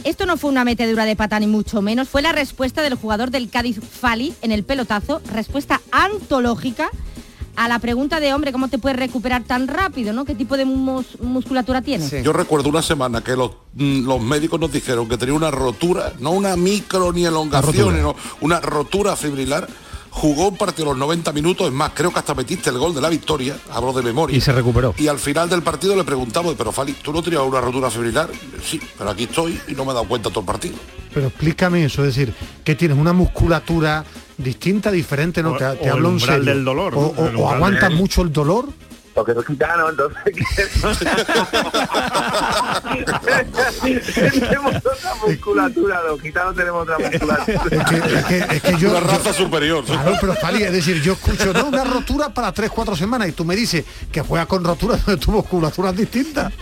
Esto 0.03 0.27
no 0.27 0.37
fue 0.37 0.51
una 0.51 0.65
metedura 0.65 1.05
de 1.05 1.15
pata 1.15 1.39
ni 1.39 1.47
mucho 1.47 1.83
menos, 1.83 2.09
fue 2.09 2.21
la 2.23 2.33
respuesta 2.33 2.83
del 2.83 2.95
jugador 2.95 3.31
del 3.31 3.49
Cádiz 3.49 3.79
Fali 3.81 4.35
en 4.43 4.51
el 4.53 4.65
pelotazo, 4.65 5.21
respuesta 5.33 5.81
antológica 5.93 6.91
a 7.57 7.69
la 7.69 7.79
pregunta 7.79 8.21
de 8.21 8.33
hombre, 8.35 8.53
¿cómo 8.53 8.69
te 8.69 8.79
puedes 8.79 8.99
recuperar 8.99 9.43
tan 9.45 9.67
rápido? 9.69 10.13
¿no? 10.13 10.25
¿Qué 10.25 10.35
tipo 10.35 10.57
de 10.57 10.65
mus- 10.65 11.19
musculatura 11.21 11.83
tienes? 11.83 12.11
Yo 12.23 12.33
recuerdo 12.33 12.69
una 12.69 12.83
semana 12.83 13.23
que 13.23 13.35
los, 13.37 13.51
mm, 13.75 14.07
los 14.07 14.21
médicos 14.21 14.61
nos 14.61 14.71
dijeron 14.73 15.09
que 15.09 15.17
tenía 15.17 15.35
una 15.35 15.51
rotura, 15.51 16.13
no 16.21 16.31
una 16.33 16.57
micro 16.57 17.13
ni 17.13 17.25
elongación, 17.25 17.95
sino 17.97 18.15
una 18.41 18.61
rotura 18.61 19.17
fibrilar. 19.17 19.67
Jugó 20.11 20.49
un 20.49 20.57
partido 20.57 20.87
los 20.87 20.97
90 20.97 21.31
minutos, 21.33 21.67
es 21.67 21.75
más, 21.75 21.91
creo 21.95 22.11
que 22.11 22.19
hasta 22.19 22.35
metiste 22.35 22.71
el 22.71 22.79
gol 22.79 22.95
de 22.95 23.03
la 23.03 23.11
victoria, 23.11 23.55
hablo 23.71 23.93
de 23.93 24.03
memoria. 24.03 24.35
Y 24.35 24.41
se 24.41 24.51
recuperó. 24.51 24.95
Y 24.97 25.09
al 25.09 25.19
final 25.19 25.51
del 25.51 25.63
partido 25.63 25.95
le 25.95 26.05
preguntamos, 26.05 26.55
pero 26.57 26.73
Fali, 26.73 26.95
¿tú 26.95 27.13
no 27.13 27.23
tenías 27.23 27.43
una 27.43 27.61
rotura 27.61 27.91
fibrilar? 27.91 28.31
Sí, 28.65 28.81
pero 28.97 29.11
aquí 29.11 29.25
estoy 29.25 29.61
y 29.69 29.73
no 29.73 29.85
me 29.85 29.91
he 29.91 29.95
dado 29.95 30.09
cuenta 30.09 30.31
todo 30.31 30.41
el 30.41 30.47
partido. 30.47 30.75
Pero 31.13 31.27
explícame 31.27 31.85
eso, 31.85 32.03
es 32.03 32.15
decir, 32.17 32.33
que 32.65 32.75
tienes 32.75 32.97
una 32.97 33.13
musculatura 33.13 34.05
distinta, 34.39 34.91
diferente, 34.91 35.43
¿no? 35.43 35.53
O- 35.53 35.57
te 35.57 35.65
o 35.67 35.75
te 35.77 35.85
el 35.85 35.91
hablo 35.91 36.09
en 36.09 36.15
umbral 36.15 36.39
serio. 36.39 36.55
del 36.55 36.65
dolor. 36.65 36.95
O, 36.95 37.15
o- 37.17 37.51
aguantas 37.51 37.89
del- 37.91 37.99
mucho 37.99 38.23
el 38.23 38.33
dolor. 38.33 38.67
porque 39.15 39.33
los 39.33 39.47
gitanos, 39.47 39.91
entonces 39.91 40.19
tenemos 44.41 44.77
otra 44.77 45.15
musculatura, 45.27 46.03
los 46.03 46.21
gitanos 46.21 46.55
tenemos 46.57 46.83
otra 46.83 46.99
musculatura. 46.99 47.67
Es 47.71 48.25
que, 48.25 48.39
es 48.57 48.63
que 48.63 48.77
yo... 48.79 48.91
Una 48.91 49.01
raza 49.01 49.33
superior. 49.33 49.85
Claro, 49.85 50.13
pero 50.21 50.35
Fali, 50.35 50.63
es 50.63 50.73
decir, 50.73 51.01
yo 51.03 51.15
escucho, 51.15 51.53
no, 51.53 51.67
una 51.67 51.85
rotura 51.85 52.29
para 52.31 52.53
tres, 52.53 52.71
cuatro 52.71 52.97
semanas 52.97 53.29
y 53.29 53.33
tú 53.33 53.45
me 53.45 53.57
dices 53.57 53.85
que 54.13 54.21
juega 54.21 54.47
con 54.47 54.65
roturas 54.65 55.05
de 55.07 55.17
tu 55.17 55.33
musculaturas 55.33 55.97
distintas. 55.97 56.53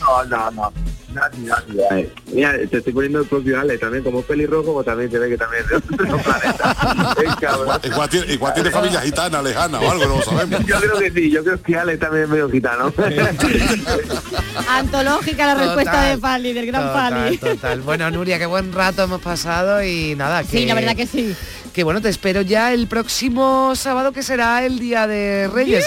No, 0.00 0.24
no, 0.24 0.50
no. 0.52 0.72
Nadie, 1.12 1.40
nadie. 1.40 1.84
Ay, 1.90 2.12
Mira, 2.32 2.52
te 2.70 2.76
estoy 2.78 2.92
poniendo 2.92 3.18
el 3.18 3.26
propio 3.26 3.58
Ale 3.58 3.76
también, 3.78 4.04
como 4.04 4.20
es 4.20 4.26
pelirrojo, 4.26 4.74
pues 4.74 4.86
también 4.86 5.10
te 5.10 5.18
ve 5.18 5.28
que 5.30 5.36
también 5.36 5.64
es 5.64 5.68
de 5.70 5.76
otro 5.76 5.96
planeta. 6.22 6.76
Es 7.26 7.34
cabrón. 7.36 7.80
Igual 7.82 8.08
tiene, 8.08 8.32
igual 8.32 8.54
tiene 8.54 8.70
familia 8.70 9.00
gitana, 9.00 9.42
lejana 9.42 9.80
o 9.80 9.90
algo, 9.90 10.04
no 10.06 10.16
lo 10.18 10.22
sabemos. 10.22 10.64
Yo 10.64 10.78
creo 10.78 10.98
que 10.98 11.10
sí, 11.10 11.28
yo 11.32 11.42
creo 11.42 11.60
que 11.60 11.76
Ale 11.76 11.96
también 11.98 12.24
es 12.24 12.30
medio 12.30 12.48
gitano. 12.48 12.92
Antológica 14.68 15.46
la 15.46 15.54
respuesta 15.54 15.90
Total, 15.92 16.10
de 16.14 16.20
Fali, 16.20 16.52
del 16.52 16.66
gran 16.66 16.82
Total, 16.82 17.12
Fali. 17.12 17.38
total. 17.38 17.80
Bueno, 17.82 18.10
Nuria, 18.10 18.38
qué 18.38 18.46
buen 18.46 18.72
rato 18.72 19.02
hemos 19.02 19.20
pasado 19.20 19.82
y 19.82 20.14
nada, 20.16 20.42
que, 20.44 20.58
Sí, 20.60 20.66
la 20.66 20.74
verdad 20.74 20.94
que 20.96 21.06
sí. 21.06 21.34
Que 21.72 21.84
bueno, 21.84 22.00
te 22.00 22.08
espero 22.08 22.42
ya 22.42 22.72
el 22.72 22.86
próximo 22.86 23.74
sábado 23.76 24.12
que 24.12 24.22
será 24.22 24.64
el 24.64 24.78
Día 24.78 25.06
de 25.06 25.48
Reyes. 25.52 25.86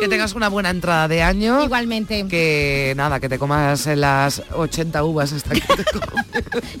Que 0.00 0.08
tengas 0.08 0.34
una 0.34 0.48
buena 0.48 0.70
entrada 0.70 1.06
de 1.08 1.22
año. 1.22 1.62
Igualmente. 1.62 2.26
Que 2.28 2.92
nada, 2.96 3.20
que 3.20 3.28
te 3.28 3.38
comas 3.38 3.86
las 3.86 4.42
80 4.54 5.04
uvas 5.04 5.32
hasta 5.32 5.54
que 5.54 5.60
te. 5.60 5.84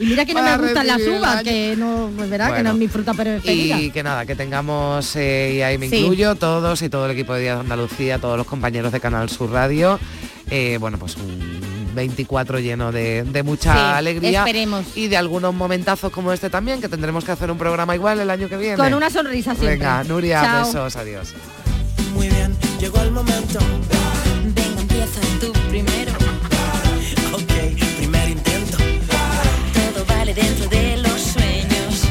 Y 0.00 0.06
mira 0.06 0.24
que 0.26 0.34
no 0.34 0.42
me 0.42 0.56
gustan 0.58 0.86
las 0.86 1.00
uvas, 1.00 1.42
que 1.42 1.74
no, 1.76 2.10
pues 2.16 2.28
verá, 2.28 2.54
que 2.54 2.62
no 2.62 2.70
es 2.70 2.76
mi 2.76 2.88
fruta 2.88 3.14
preferida. 3.14 3.78
Y 3.80 3.90
que 3.90 4.02
nada, 4.02 4.26
que 4.26 4.34
tengamos, 4.34 5.14
eh, 5.16 5.52
y 5.56 5.62
ahí 5.62 5.78
me 5.78 5.88
Sí. 5.88 5.96
incluyo, 5.98 6.34
todos 6.34 6.82
y 6.82 6.88
todo 6.88 7.06
el 7.06 7.12
equipo 7.12 7.34
de 7.34 7.42
Día 7.42 7.54
de 7.54 7.60
Andalucía, 7.60 8.18
todos 8.18 8.36
los 8.36 8.46
compañeros 8.46 8.92
de 8.92 9.00
Canal 9.00 9.28
Sur 9.30 9.50
Radio, 9.50 9.98
eh, 10.50 10.76
bueno, 10.80 10.98
pues 10.98 11.16
un 11.16 11.51
24 11.94 12.58
lleno 12.60 12.92
de, 12.92 13.22
de 13.24 13.42
mucha 13.42 13.72
Sí, 13.74 13.78
alegría. 13.80 14.40
esperemos. 14.40 14.84
Y 14.96 15.08
de 15.08 15.16
algunos 15.16 15.54
momentazos 15.54 16.10
como 16.12 16.32
este 16.32 16.50
también, 16.50 16.80
que 16.80 16.88
tendremos 16.88 17.24
que 17.24 17.32
hacer 17.32 17.50
un 17.50 17.58
programa 17.58 17.94
igual 17.94 18.20
el 18.20 18.30
año 18.30 18.48
que 18.48 18.56
viene. 18.56 18.76
Con 18.76 18.92
una 18.94 19.10
sonrisa 19.10 19.54
siempre. 19.54 19.76
Venga, 19.76 20.04
Nuria, 20.04 20.40
Chao. 20.42 20.66
besos, 20.66 20.96
adiós. 20.96 21.34
Muy 22.14 22.28
bien, 22.28 22.54
llegó 22.80 23.00
el 23.00 23.10
momento. 23.10 23.58
Venga, 24.54 24.80
empieza 24.80 25.20
tú 25.40 25.52
primero. 25.70 26.12
Ok, 27.32 27.52
primer 27.98 28.28
intento. 28.28 28.76
Todo 29.94 30.04
vale 30.06 30.34
dentro 30.34 30.68
de 30.68 30.96
los 30.98 31.20
sueños. 31.20 32.02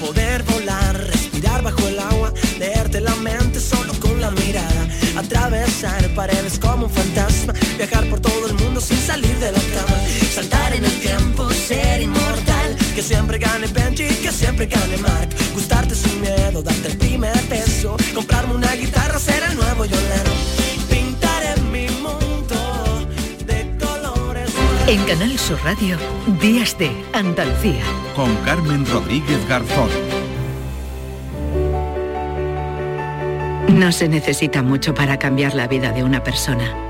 Poder 0.00 0.42
volar, 0.44 0.96
respirar 0.96 1.62
bajo 1.62 1.86
el 1.88 1.98
agua, 1.98 2.32
leerte 2.58 3.00
la 3.00 3.14
mente 3.16 3.60
solo 3.60 3.92
con 4.00 4.20
la 4.20 4.30
mirada. 4.30 4.86
Atravesar 5.16 6.08
paredes 6.14 6.58
como 6.58 6.86
un 6.86 6.90
fantasma, 6.92 7.52
viajar 7.76 8.08
por 8.08 8.20
todo 8.20 8.46
el 8.46 8.54
mundo 8.54 8.59
sin 8.80 8.98
salir 8.98 9.36
de 9.38 9.52
la 9.52 9.58
cama. 9.58 9.96
Saltar 10.34 10.74
en 10.74 10.84
el 10.84 11.00
tiempo, 11.00 11.50
ser 11.50 12.00
inmortal. 12.00 12.76
Que 12.94 13.02
siempre 13.02 13.38
gane 13.38 13.66
Benji, 13.66 14.08
que 14.22 14.32
siempre 14.32 14.66
gane 14.66 14.96
Mark. 14.98 15.28
Gustarte 15.54 15.94
sin 15.94 16.20
miedo, 16.20 16.62
darte 16.62 16.88
el 16.88 16.96
primer 16.96 17.40
beso. 17.48 17.96
Comprarme 18.14 18.54
una 18.54 18.74
guitarra, 18.74 19.18
ser 19.18 19.42
el 19.48 19.56
nuevo 19.56 19.84
Lennon. 19.84 20.38
Pintar 20.88 21.42
en 21.56 21.72
mi 21.72 21.88
mundo 22.00 23.06
de 23.46 23.76
colores. 23.78 24.50
En 24.86 25.04
Canal 25.04 25.38
Sur 25.38 25.58
Radio, 25.64 25.96
Días 26.40 26.76
de 26.78 26.90
Andalucía. 27.12 27.84
Con 28.16 28.34
Carmen 28.44 28.86
Rodríguez 28.86 29.46
Garzón. 29.48 29.90
No 33.68 33.92
se 33.92 34.08
necesita 34.08 34.62
mucho 34.62 34.94
para 34.94 35.18
cambiar 35.18 35.54
la 35.54 35.68
vida 35.68 35.92
de 35.92 36.02
una 36.02 36.24
persona. 36.24 36.89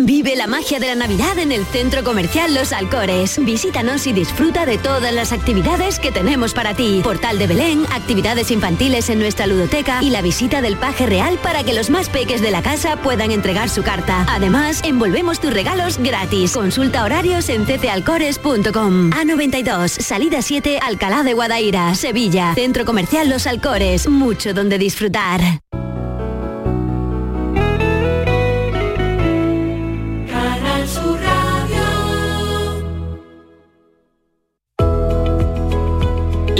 Vive 0.00 0.36
la 0.36 0.46
magia 0.46 0.78
de 0.78 0.86
la 0.86 0.94
Navidad 0.94 1.40
en 1.40 1.50
el 1.50 1.66
Centro 1.66 2.04
Comercial 2.04 2.54
Los 2.54 2.72
Alcores. 2.72 3.44
Visítanos 3.44 4.06
y 4.06 4.12
disfruta 4.12 4.64
de 4.64 4.78
todas 4.78 5.12
las 5.12 5.32
actividades 5.32 5.98
que 5.98 6.12
tenemos 6.12 6.54
para 6.54 6.72
ti. 6.74 7.00
Portal 7.02 7.36
de 7.36 7.48
Belén, 7.48 7.84
actividades 7.90 8.52
infantiles 8.52 9.10
en 9.10 9.18
nuestra 9.18 9.48
ludoteca 9.48 10.00
y 10.00 10.10
la 10.10 10.22
visita 10.22 10.62
del 10.62 10.76
paje 10.76 11.06
real 11.06 11.36
para 11.42 11.64
que 11.64 11.74
los 11.74 11.90
más 11.90 12.08
peques 12.08 12.40
de 12.40 12.52
la 12.52 12.62
casa 12.62 12.96
puedan 12.98 13.32
entregar 13.32 13.68
su 13.68 13.82
carta. 13.82 14.24
Además, 14.28 14.82
envolvemos 14.84 15.40
tus 15.40 15.52
regalos 15.52 15.98
gratis. 15.98 16.52
Consulta 16.52 17.02
horarios 17.02 17.48
en 17.48 17.64
ccalcores.com. 17.64 19.10
A92, 19.10 19.88
salida 19.88 20.42
7, 20.42 20.78
Alcalá 20.80 21.24
de 21.24 21.34
Guadaira, 21.34 21.92
Sevilla. 21.96 22.54
Centro 22.54 22.84
Comercial 22.84 23.28
Los 23.28 23.48
Alcores. 23.48 24.08
Mucho 24.08 24.54
donde 24.54 24.78
disfrutar. 24.78 25.40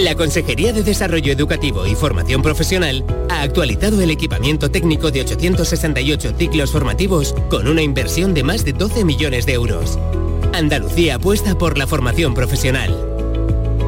La 0.09 0.15
Consejería 0.15 0.73
de 0.73 0.83
Desarrollo 0.83 1.31
Educativo 1.35 1.87
y 1.87 1.95
Formación 1.95 2.41
Profesional 2.41 3.05
ha 3.29 3.43
actualizado 3.43 4.01
el 4.01 4.11
equipamiento 4.11 4.71
técnico 4.71 5.11
de 5.11 5.21
868 5.21 6.33
ciclos 6.39 6.73
formativos 6.73 7.35
con 7.51 7.69
una 7.69 7.83
inversión 7.83 8.33
de 8.33 8.43
más 8.43 8.65
de 8.65 8.73
12 8.73 9.05
millones 9.05 9.45
de 9.45 9.53
euros. 9.53 9.99
Andalucía 10.55 11.17
apuesta 11.17 11.59
por 11.59 11.77
la 11.77 11.87
formación 11.87 12.33
profesional. 12.33 12.97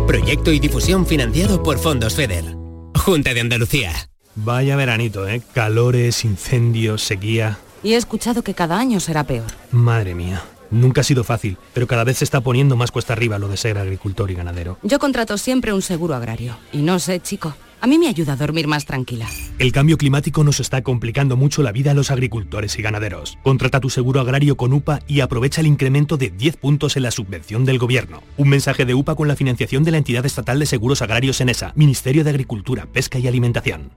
Proyecto 0.06 0.52
y 0.52 0.58
difusión 0.58 1.06
financiado 1.06 1.62
por 1.62 1.78
Fondos 1.78 2.16
FEDER. 2.16 2.54
Junta 2.98 3.32
de 3.32 3.40
Andalucía. 3.40 4.10
Vaya 4.34 4.76
veranito, 4.76 5.26
¿eh? 5.26 5.40
Calores, 5.54 6.26
incendios, 6.26 7.02
sequía. 7.02 7.56
Y 7.82 7.94
he 7.94 7.96
escuchado 7.96 8.42
que 8.42 8.52
cada 8.52 8.78
año 8.78 9.00
será 9.00 9.24
peor. 9.24 9.46
Madre 9.70 10.14
mía. 10.14 10.42
Nunca 10.70 11.00
ha 11.00 11.04
sido 11.04 11.24
fácil, 11.24 11.56
pero 11.74 11.86
cada 11.86 12.04
vez 12.04 12.18
se 12.18 12.24
está 12.24 12.40
poniendo 12.40 12.76
más 12.76 12.90
cuesta 12.90 13.12
arriba 13.12 13.38
lo 13.38 13.48
de 13.48 13.56
ser 13.56 13.78
agricultor 13.78 14.30
y 14.30 14.34
ganadero. 14.34 14.78
Yo 14.82 14.98
contrato 14.98 15.36
siempre 15.38 15.72
un 15.72 15.82
seguro 15.82 16.14
agrario. 16.14 16.56
Y 16.72 16.78
no 16.78 16.98
sé, 16.98 17.20
chico, 17.20 17.54
a 17.80 17.86
mí 17.86 17.98
me 17.98 18.08
ayuda 18.08 18.34
a 18.34 18.36
dormir 18.36 18.66
más 18.66 18.84
tranquila. 18.84 19.26
El 19.58 19.72
cambio 19.72 19.96
climático 19.96 20.44
nos 20.44 20.60
está 20.60 20.82
complicando 20.82 21.36
mucho 21.36 21.62
la 21.62 21.72
vida 21.72 21.92
a 21.92 21.94
los 21.94 22.10
agricultores 22.10 22.78
y 22.78 22.82
ganaderos. 22.82 23.38
Contrata 23.42 23.80
tu 23.80 23.88
seguro 23.88 24.20
agrario 24.20 24.56
con 24.56 24.72
UPA 24.72 25.00
y 25.08 25.20
aprovecha 25.20 25.62
el 25.62 25.66
incremento 25.66 26.16
de 26.16 26.30
10 26.30 26.56
puntos 26.58 26.96
en 26.96 27.04
la 27.04 27.10
subvención 27.10 27.64
del 27.64 27.78
gobierno. 27.78 28.22
Un 28.36 28.50
mensaje 28.50 28.84
de 28.84 28.94
UPA 28.94 29.14
con 29.14 29.28
la 29.28 29.36
financiación 29.36 29.82
de 29.82 29.92
la 29.92 29.98
entidad 29.98 30.26
estatal 30.26 30.58
de 30.58 30.66
seguros 30.66 31.00
agrarios 31.00 31.40
ENESA, 31.40 31.72
Ministerio 31.74 32.22
de 32.22 32.30
Agricultura, 32.30 32.86
Pesca 32.86 33.18
y 33.18 33.26
Alimentación. 33.26 33.92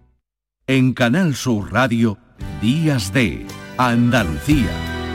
En 0.65 0.93
Canal 0.93 1.35
Sur 1.35 1.73
Radio, 1.73 2.17
Días 2.61 3.11
de 3.11 3.45
Andalucía, 3.77 4.71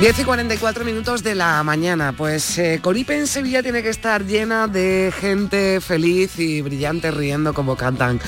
Diez 0.00 0.18
y 0.18 0.24
44 0.24 0.82
minutos 0.86 1.22
de 1.22 1.34
la 1.34 1.62
mañana. 1.62 2.14
Pues 2.16 2.56
eh, 2.56 2.80
Coripe 2.82 3.18
en 3.18 3.26
Sevilla 3.26 3.62
tiene 3.62 3.82
que 3.82 3.90
estar 3.90 4.24
llena 4.24 4.66
de 4.66 5.12
gente 5.14 5.78
feliz 5.82 6.38
y 6.38 6.62
brillante 6.62 7.10
riendo 7.10 7.52
como 7.52 7.76
cantan, 7.76 8.18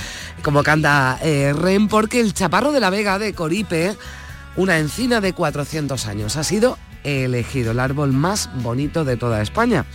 como 0.42 0.62
canta 0.62 1.18
eh, 1.22 1.54
Ren, 1.56 1.88
porque 1.88 2.20
el 2.20 2.34
chaparro 2.34 2.72
de 2.72 2.80
la 2.80 2.90
Vega 2.90 3.18
de 3.18 3.32
Coripe, 3.32 3.96
una 4.54 4.78
encina 4.78 5.22
de 5.22 5.32
400 5.32 6.06
años, 6.08 6.36
ha 6.36 6.44
sido 6.44 6.76
elegido 7.04 7.72
el 7.72 7.80
árbol 7.80 8.12
más 8.12 8.50
bonito 8.62 9.06
de 9.06 9.16
toda 9.16 9.40
España. 9.40 9.86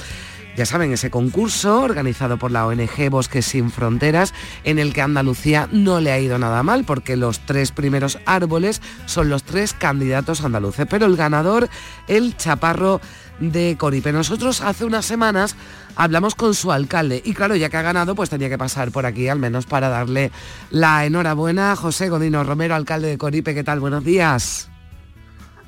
Ya 0.57 0.65
saben, 0.65 0.91
ese 0.91 1.11
concurso 1.11 1.81
organizado 1.81 2.37
por 2.37 2.49
la 2.49 2.65
ONG 2.65 3.11
Bosques 3.11 3.45
Sin 3.45 3.69
Fronteras, 3.69 4.33
en 4.63 4.79
el 4.79 4.91
que 4.91 5.03
Andalucía 5.03 5.69
no 5.71 6.01
le 6.01 6.11
ha 6.11 6.19
ido 6.19 6.39
nada 6.39 6.63
mal, 6.63 6.83
porque 6.83 7.15
los 7.15 7.41
tres 7.41 7.71
primeros 7.71 8.17
árboles 8.25 8.81
son 9.05 9.29
los 9.29 9.43
tres 9.43 9.73
candidatos 9.73 10.43
andaluces, 10.43 10.87
pero 10.89 11.05
el 11.05 11.15
ganador, 11.15 11.69
el 12.07 12.35
chaparro 12.37 12.99
de 13.39 13.75
Coripe. 13.77 14.11
Nosotros 14.11 14.61
hace 14.61 14.83
unas 14.83 15.05
semanas 15.05 15.55
hablamos 15.95 16.33
con 16.33 16.55
su 16.55 16.71
alcalde 16.71 17.21
y 17.23 17.35
claro, 17.35 17.55
ya 17.55 17.69
que 17.69 17.77
ha 17.77 17.83
ganado, 17.83 18.15
pues 18.15 18.31
tenía 18.31 18.49
que 18.49 18.57
pasar 18.57 18.91
por 18.91 19.05
aquí 19.05 19.27
al 19.27 19.37
menos 19.37 19.67
para 19.67 19.89
darle 19.89 20.31
la 20.71 21.05
enhorabuena. 21.05 21.75
José 21.75 22.09
Godino 22.09 22.43
Romero, 22.43 22.73
alcalde 22.73 23.09
de 23.09 23.19
Coripe, 23.19 23.53
¿qué 23.53 23.63
tal? 23.63 23.79
Buenos 23.79 24.03
días. 24.03 24.71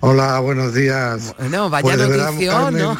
Hola, 0.01 0.39
buenos 0.39 0.73
días. 0.73 1.35
Bueno, 1.37 1.69
vaya 1.69 1.83
Pues 1.83 1.97
de 1.97 2.07
verdad, 2.07 2.31
notición, 2.31 2.55
Carmen, 2.55 2.81
¿no? 2.81 2.99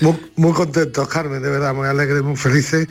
muy, 0.00 0.32
muy 0.34 0.52
contentos, 0.52 1.08
Carmen, 1.08 1.40
de 1.40 1.50
verdad, 1.50 1.72
muy 1.72 1.86
alegres, 1.86 2.22
muy 2.22 2.36
felices 2.36 2.88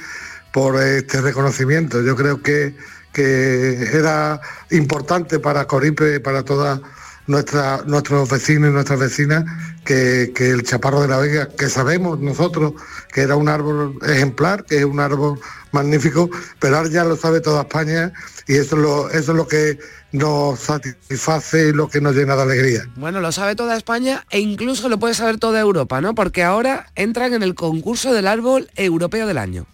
por 0.53 0.81
este 0.81 1.19
reconocimiento. 1.19 2.01
Yo 2.01 2.15
creo 2.15 2.41
que, 2.41 2.73
que 3.11 3.89
era 3.91 4.39
importante 4.71 5.39
para 5.39 5.67
Coripe, 5.67 6.21
para 6.21 6.43
toda 6.43 6.81
nuestra, 7.27 7.81
nuestros 7.87 8.29
vecinos 8.29 8.69
y 8.69 8.73
nuestras 8.73 8.99
vecinas, 8.99 9.43
que, 9.83 10.31
que 10.33 10.51
el 10.51 10.63
chaparro 10.63 11.01
de 11.01 11.09
la 11.09 11.17
Vega, 11.17 11.49
que 11.49 11.69
sabemos 11.69 12.19
nosotros 12.19 12.73
que 13.11 13.21
era 13.21 13.35
un 13.35 13.49
árbol 13.49 13.99
ejemplar, 14.07 14.63
que 14.63 14.77
es 14.77 14.85
un 14.85 15.01
árbol 15.01 15.39
magnífico, 15.73 16.29
pero 16.59 16.77
ahora 16.77 16.89
ya 16.89 17.03
lo 17.03 17.17
sabe 17.17 17.41
toda 17.41 17.63
España 17.63 18.13
y 18.47 18.55
eso 18.55 18.75
es 18.75 18.81
lo, 18.81 19.09
eso 19.09 19.31
es 19.31 19.37
lo 19.37 19.47
que 19.47 19.77
nos 20.15 20.59
satisface 20.59 21.69
y 21.69 21.73
lo 21.73 21.87
que 21.87 22.01
nos 22.01 22.15
llena 22.15 22.35
de 22.35 22.41
alegría. 22.41 22.89
Bueno, 22.95 23.19
lo 23.21 23.31
sabe 23.31 23.55
toda 23.55 23.77
España 23.77 24.25
e 24.29 24.39
incluso 24.39 24.89
lo 24.89 24.99
puede 24.99 25.13
saber 25.13 25.37
toda 25.37 25.59
Europa, 25.59 26.01
¿no? 26.01 26.15
Porque 26.15 26.43
ahora 26.43 26.87
entran 26.95 27.33
en 27.33 27.43
el 27.43 27.55
concurso 27.55 28.13
del 28.13 28.27
árbol 28.27 28.69
europeo 28.75 29.27
del 29.27 29.37
año. 29.37 29.65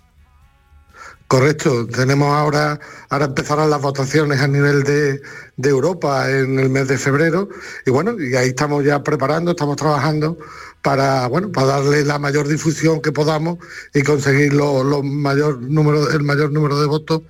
Correcto, 1.32 1.88
tenemos 1.88 2.28
ahora, 2.28 2.78
ahora 3.08 3.26
empezarán 3.28 3.70
las 3.70 3.82
votaciones 3.82 4.42
a 4.42 4.48
nivel 4.48 4.84
de, 4.84 5.22
de 5.56 5.70
Europa 5.70 6.30
en 6.30 6.60
el 6.60 6.70
mes 6.70 6.90
de 6.90 6.98
febrero 6.98 7.48
y 7.86 7.90
bueno, 7.90 8.22
y 8.22 8.36
ahí 8.36 8.50
estamos 8.50 8.84
ya 8.84 9.02
preparando, 9.02 9.52
estamos 9.52 9.78
trabajando 9.78 10.38
para 10.82 11.28
bueno, 11.28 11.50
para 11.50 11.68
darle 11.68 12.04
la 12.04 12.20
mayor 12.20 12.50
difusión 12.50 13.00
que 13.00 13.14
podamos 13.14 13.60
y 13.94 14.02
conseguir 14.02 14.52
lo, 14.52 14.84
lo 14.84 15.04
mayor 15.04 15.62
número, 15.62 16.10
el 16.10 16.24
mayor 16.24 16.52
número 16.52 16.78
de 16.82 16.88
votos 16.88 17.22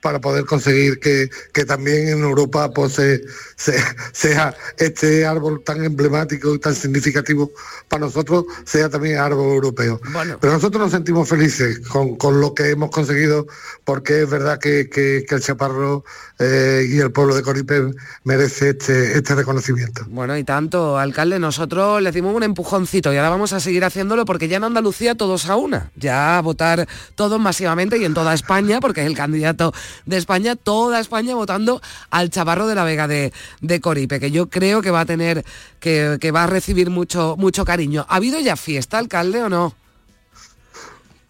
para 0.00 0.20
poder 0.20 0.44
conseguir 0.44 0.98
que, 0.98 1.28
que 1.52 1.64
también 1.64 2.08
en 2.08 2.22
Europa 2.22 2.70
pues, 2.72 2.92
se- 2.94 3.22
se- 3.56 3.78
sea 4.12 4.54
este 4.78 5.26
árbol 5.26 5.62
tan 5.64 5.84
emblemático 5.84 6.54
y 6.54 6.58
tan 6.58 6.74
significativo 6.74 7.50
para 7.88 8.06
nosotros, 8.06 8.44
sea 8.64 8.88
también 8.88 9.18
árbol 9.18 9.52
europeo. 9.52 10.00
Pero 10.40 10.52
nosotros 10.54 10.80
nos 10.82 10.90
sentimos 10.92 11.28
felices 11.28 11.80
con, 11.80 12.16
con 12.16 12.40
lo 12.40 12.54
que 12.54 12.70
hemos 12.70 12.90
conseguido, 12.90 13.46
porque 13.84 14.22
es 14.22 14.30
verdad 14.30 14.58
que, 14.58 14.88
que- 14.88 15.24
que 15.28 15.34
el 15.34 15.40
Chaparro 15.42 16.04
eh, 16.38 16.86
y 16.88 16.98
el 16.98 17.12
pueblo 17.12 17.34
de 17.34 17.42
Coripe 17.42 17.90
merece 18.24 18.70
este, 18.70 19.16
este 19.18 19.34
reconocimiento. 19.34 20.04
Bueno, 20.08 20.36
y 20.36 20.44
tanto, 20.44 20.98
alcalde, 20.98 21.38
nosotros 21.38 22.00
le 22.00 22.12
dimos 22.12 22.34
un 22.34 22.42
empujoncito 22.42 23.12
y 23.12 23.16
ahora 23.16 23.28
vamos 23.30 23.52
a 23.52 23.60
seguir 23.60 23.84
haciéndolo 23.84 24.24
porque 24.24 24.48
ya 24.48 24.56
en 24.56 24.64
Andalucía 24.64 25.14
todos 25.14 25.46
a 25.50 25.56
una, 25.56 25.90
ya 25.96 26.38
a 26.38 26.40
votar 26.40 26.88
todos 27.14 27.38
masivamente 27.40 27.98
y 27.98 28.04
en 28.04 28.14
toda 28.14 28.32
España, 28.34 28.80
porque 28.80 29.02
es 29.02 29.06
el 29.06 29.16
candidato 29.16 29.72
de 30.06 30.16
España, 30.16 30.56
toda 30.56 31.00
España 31.00 31.34
votando 31.34 31.80
al 32.10 32.30
Chaparro 32.30 32.66
de 32.66 32.74
la 32.74 32.84
Vega 32.84 33.08
de, 33.08 33.32
de 33.60 33.80
Coripe, 33.80 34.20
que 34.20 34.30
yo 34.30 34.48
creo 34.48 34.82
que 34.82 34.90
va 34.90 35.00
a 35.00 35.06
tener, 35.06 35.44
que, 35.80 36.18
que 36.20 36.30
va 36.30 36.44
a 36.44 36.46
recibir 36.46 36.90
mucho, 36.90 37.36
mucho 37.38 37.64
cariño. 37.64 38.06
¿Ha 38.08 38.16
habido 38.16 38.40
ya 38.40 38.56
fiesta, 38.56 38.98
alcalde, 38.98 39.42
o 39.42 39.48
no? 39.48 39.79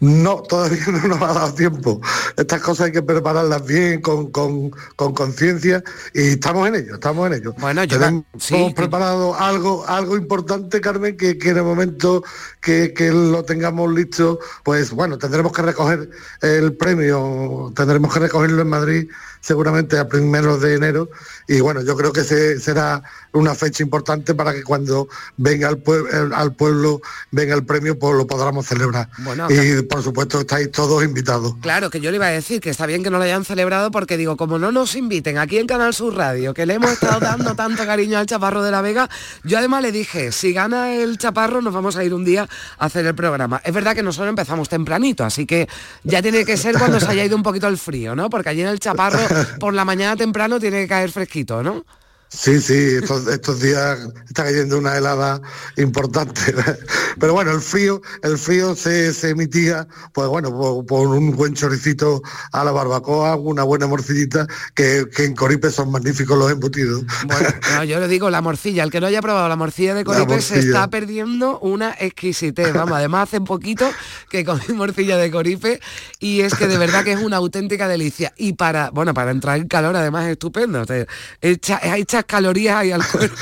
No, 0.00 0.42
todavía 0.42 0.82
no 0.88 1.08
nos 1.08 1.20
ha 1.22 1.34
dado 1.34 1.54
tiempo. 1.54 2.00
Estas 2.36 2.60
cosas 2.62 2.86
hay 2.86 2.92
que 2.92 3.02
prepararlas 3.02 3.64
bien, 3.66 4.00
con 4.00 4.30
con- 4.30 4.70
con 4.96 5.12
conciencia, 5.12 5.84
y 6.14 6.30
estamos 6.30 6.66
en 6.68 6.76
ello, 6.76 6.94
estamos 6.94 7.26
en 7.26 7.34
ello. 7.34 7.54
Bueno, 7.58 7.84
yo 7.84 7.98
Tenemos 7.98 8.24
sí. 8.38 8.72
preparado 8.74 9.34
algo, 9.38 9.86
algo 9.86 10.16
importante, 10.16 10.80
Carmen, 10.80 11.16
que, 11.18 11.36
que 11.36 11.50
en 11.50 11.58
el 11.58 11.64
momento 11.64 12.24
que, 12.62 12.94
que 12.94 13.10
lo 13.12 13.44
tengamos 13.44 13.92
listo, 13.92 14.38
pues 14.64 14.90
bueno, 14.92 15.18
tendremos 15.18 15.52
que 15.52 15.62
recoger 15.62 16.08
el 16.40 16.72
premio, 16.76 17.70
tendremos 17.76 18.12
que 18.12 18.20
recogerlo 18.20 18.62
en 18.62 18.68
Madrid 18.68 19.08
seguramente 19.40 19.98
a 19.98 20.08
primeros 20.08 20.60
de 20.60 20.74
enero, 20.74 21.10
y 21.48 21.60
bueno, 21.60 21.82
yo 21.82 21.96
creo 21.96 22.12
que 22.12 22.24
se- 22.24 22.60
será 22.60 23.02
una 23.32 23.54
fecha 23.54 23.82
importante 23.82 24.34
para 24.34 24.52
que 24.52 24.62
cuando 24.62 25.08
venga 25.36 25.68
al, 25.68 25.82
pue- 25.82 26.06
el- 26.12 26.32
al 26.34 26.52
pueblo, 26.54 27.00
venga 27.30 27.54
el 27.54 27.64
premio, 27.64 27.98
pues 27.98 28.14
lo 28.16 28.26
podamos 28.26 28.66
celebrar. 28.66 29.08
Bueno, 29.18 29.48
y 29.50 29.82
por 29.82 30.02
supuesto 30.02 30.40
estáis 30.40 30.70
todos 30.70 31.02
invitados. 31.04 31.54
Claro, 31.60 31.90
que 31.90 32.00
yo 32.00 32.10
le 32.10 32.16
iba 32.16 32.26
a 32.26 32.30
decir 32.30 32.60
que 32.60 32.70
está 32.70 32.86
bien 32.86 33.02
que 33.02 33.10
no 33.10 33.18
lo 33.18 33.24
hayan 33.24 33.44
celebrado 33.44 33.90
porque 33.90 34.16
digo, 34.16 34.36
como 34.36 34.58
no 34.58 34.72
nos 34.72 34.94
inviten 34.96 35.38
aquí 35.38 35.58
en 35.58 35.66
Canal 35.66 35.94
Sur 35.94 36.14
Radio, 36.16 36.52
que 36.54 36.66
le 36.66 36.74
hemos 36.74 36.90
estado 36.92 37.20
dando 37.20 37.54
tanto 37.54 37.84
cariño 37.86 38.18
al 38.18 38.26
Chaparro 38.26 38.62
de 38.62 38.70
la 38.70 38.82
Vega, 38.82 39.08
yo 39.44 39.58
además 39.58 39.82
le 39.82 39.92
dije, 39.92 40.32
si 40.32 40.52
gana 40.52 40.92
el 40.94 41.16
Chaparro 41.18 41.60
nos 41.62 41.72
vamos 41.72 41.96
a 41.96 42.04
ir 42.04 42.12
un 42.14 42.24
día 42.24 42.48
a 42.78 42.84
hacer 42.86 43.06
el 43.06 43.14
programa. 43.14 43.60
Es 43.64 43.72
verdad 43.72 43.94
que 43.94 44.02
nosotros 44.02 44.28
empezamos 44.28 44.68
tempranito, 44.68 45.24
así 45.24 45.46
que 45.46 45.68
ya 46.04 46.20
tiene 46.20 46.44
que 46.44 46.56
ser 46.56 46.76
cuando 46.78 47.00
se 47.00 47.06
haya 47.06 47.24
ido 47.24 47.36
un 47.36 47.42
poquito 47.42 47.68
el 47.68 47.78
frío, 47.78 48.14
¿no? 48.14 48.28
Porque 48.28 48.48
allí 48.50 48.60
en 48.62 48.68
el 48.68 48.80
Chaparro 48.80 49.18
por 49.58 49.74
la 49.74 49.84
mañana 49.84 50.16
temprano 50.16 50.58
tiene 50.58 50.82
que 50.82 50.88
caer 50.88 51.10
fresquito, 51.10 51.62
¿no? 51.62 51.84
Sí, 52.32 52.60
sí, 52.60 52.98
estos, 53.02 53.26
estos 53.26 53.60
días 53.60 53.98
está 54.28 54.44
cayendo 54.44 54.78
una 54.78 54.96
helada 54.96 55.42
importante. 55.76 56.54
Pero 57.18 57.32
bueno, 57.32 57.50
el 57.50 57.60
frío, 57.60 58.00
el 58.22 58.38
frío 58.38 58.76
se, 58.76 59.12
se 59.12 59.30
emitía, 59.30 59.88
pues 60.12 60.28
bueno, 60.28 60.50
por, 60.50 60.86
por 60.86 61.08
un 61.08 61.34
buen 61.34 61.54
choricito 61.54 62.22
a 62.52 62.62
la 62.62 62.70
barbacoa, 62.70 63.34
una 63.34 63.64
buena 63.64 63.88
morcillita, 63.88 64.46
que, 64.74 65.06
que 65.14 65.24
en 65.24 65.34
Coripe 65.34 65.70
son 65.70 65.90
magníficos 65.90 66.38
los 66.38 66.50
embutidos. 66.50 67.02
No, 67.74 67.84
yo 67.84 68.00
le 68.00 68.08
digo 68.08 68.30
la 68.30 68.40
morcilla, 68.40 68.82
el 68.82 68.90
que 68.90 69.00
no 69.00 69.06
haya 69.06 69.22
probado 69.22 69.48
la 69.48 69.56
morcilla 69.56 69.94
de 69.94 70.04
Coripe 70.04 70.40
se 70.40 70.58
está 70.58 70.88
perdiendo 70.88 71.58
una 71.60 71.94
exquisitez. 71.98 72.72
Vamos, 72.72 72.96
además 72.96 73.28
hace 73.28 73.40
poquito 73.40 73.90
que 74.28 74.44
comí 74.44 74.62
morcilla 74.74 75.16
de 75.16 75.30
Coripe 75.30 75.80
y 76.18 76.40
es 76.40 76.54
que 76.54 76.66
de 76.66 76.78
verdad 76.78 77.04
que 77.04 77.12
es 77.12 77.20
una 77.20 77.36
auténtica 77.36 77.88
delicia. 77.88 78.32
Y 78.36 78.54
para, 78.54 78.90
bueno, 78.90 79.14
para 79.14 79.30
entrar 79.30 79.58
en 79.58 79.68
calor 79.68 79.96
además 79.96 80.26
es 80.26 80.32
estupendo. 80.32 80.84
Te 80.84 81.06
echa, 81.40 81.80
echa 81.96 82.19
calorías 82.24 82.84
y 82.84 82.92
al 82.92 83.06
cuerpo. 83.06 83.36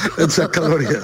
Calorías. 0.52 1.02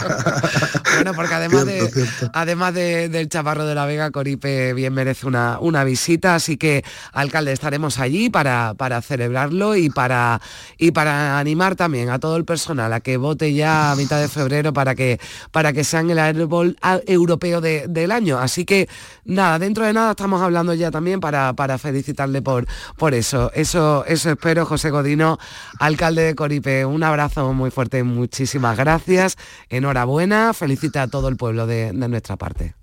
bueno, 0.94 1.14
porque 1.14 1.34
además, 1.34 1.66
de, 1.66 2.08
además 2.32 2.74
del 2.74 3.28
chaparro 3.28 3.66
de 3.66 3.74
la 3.74 3.86
Vega, 3.86 4.10
Coripe 4.10 4.72
bien 4.72 4.92
merece 4.94 5.26
una, 5.26 5.58
una 5.60 5.84
visita, 5.84 6.34
así 6.34 6.56
que, 6.56 6.84
alcalde, 7.12 7.52
estaremos 7.52 7.98
allí 7.98 8.30
para, 8.30 8.74
para 8.74 9.02
celebrarlo 9.02 9.76
y 9.76 9.90
para, 9.90 10.40
y 10.78 10.90
para 10.90 11.38
animar 11.38 11.76
también 11.76 12.10
a 12.10 12.18
todo 12.18 12.36
el 12.36 12.44
personal 12.44 12.92
a 12.92 13.00
que 13.00 13.16
vote 13.16 13.52
ya 13.52 13.92
a 13.92 13.96
mitad 13.96 14.20
de 14.20 14.28
febrero 14.28 14.72
para 14.72 14.94
que, 14.94 15.20
para 15.50 15.72
que 15.72 15.84
sean 15.84 16.10
el 16.10 16.18
árbol 16.18 16.76
europeo 17.06 17.60
del 17.60 18.12
año. 18.12 18.38
Así 18.38 18.64
que, 18.64 18.88
nada, 19.24 19.58
dentro 19.58 19.84
de 19.84 19.92
nada 19.92 20.10
estamos 20.10 20.42
hablando 20.42 20.74
ya 20.74 20.90
también 20.90 21.20
para, 21.20 21.52
para 21.54 21.78
felicitarle 21.78 22.42
por, 22.42 22.66
por 22.96 23.14
eso. 23.14 23.50
Eso, 23.54 24.04
eso 24.06 24.30
espero, 24.30 24.66
José 24.66 24.90
Godino, 24.90 25.38
alcalde 25.78 26.22
de 26.22 26.34
Coripe. 26.34 26.84
Un 26.84 27.02
abrazo 27.02 27.52
muy 27.52 27.63
fuerte, 27.70 28.02
muchísimas 28.02 28.76
gracias. 28.76 29.36
Enhorabuena, 29.68 30.52
felicita 30.54 31.02
a 31.02 31.08
todo 31.08 31.28
el 31.28 31.36
pueblo 31.36 31.66
de, 31.66 31.92
nuestra 31.92 32.36
parte. 32.36 32.74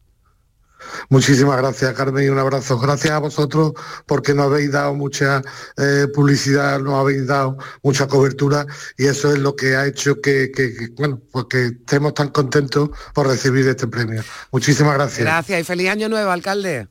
Muchísimas 1.09 1.57
gracias, 1.57 1.93
Carmen, 1.93 2.25
y 2.25 2.29
un 2.29 2.39
abrazo. 2.39 2.79
Gracias 2.79 3.11
a 3.13 3.19
vosotros 3.19 3.73
porque 4.05 4.33
nos 4.33 4.47
habéis 4.47 4.71
dado 4.71 4.95
mucha 4.95 5.41
eh, 5.77 6.07
publicidad, 6.13 6.79
nos 6.79 6.95
habéis 6.95 7.27
dado 7.27 7.57
mucha 7.83 8.07
cobertura 8.07 8.65
y 8.97 9.05
eso 9.05 9.31
es 9.31 9.39
lo 9.39 9.55
que 9.55 9.75
ha 9.75 9.85
hecho 9.85 10.19
que, 10.21 10.51
bueno, 10.97 11.21
pues 11.31 11.45
que 11.49 11.65
estemos 11.67 12.13
tan 12.15 12.29
contentos 12.29 12.89
por 13.13 13.27
recibir 13.27 13.67
este 13.67 13.87
premio. 13.87 14.23
Muchísimas 14.51 14.95
gracias. 14.95 15.19
Gracias 15.19 15.61
y 15.61 15.63
feliz 15.63 15.89
año 15.89 16.09
nuevo, 16.09 16.31
alcalde. 16.31 16.87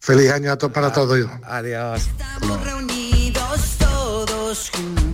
Feliz 0.00 0.30
año 0.30 0.50
a 0.50 0.56
todos 0.56 0.72
para 0.72 0.92
todos. 0.92 1.26
Adiós. 1.44 2.00
Estamos 2.00 2.64
reunidos 2.64 3.76
todos 3.78 4.70
juntos, 4.70 5.09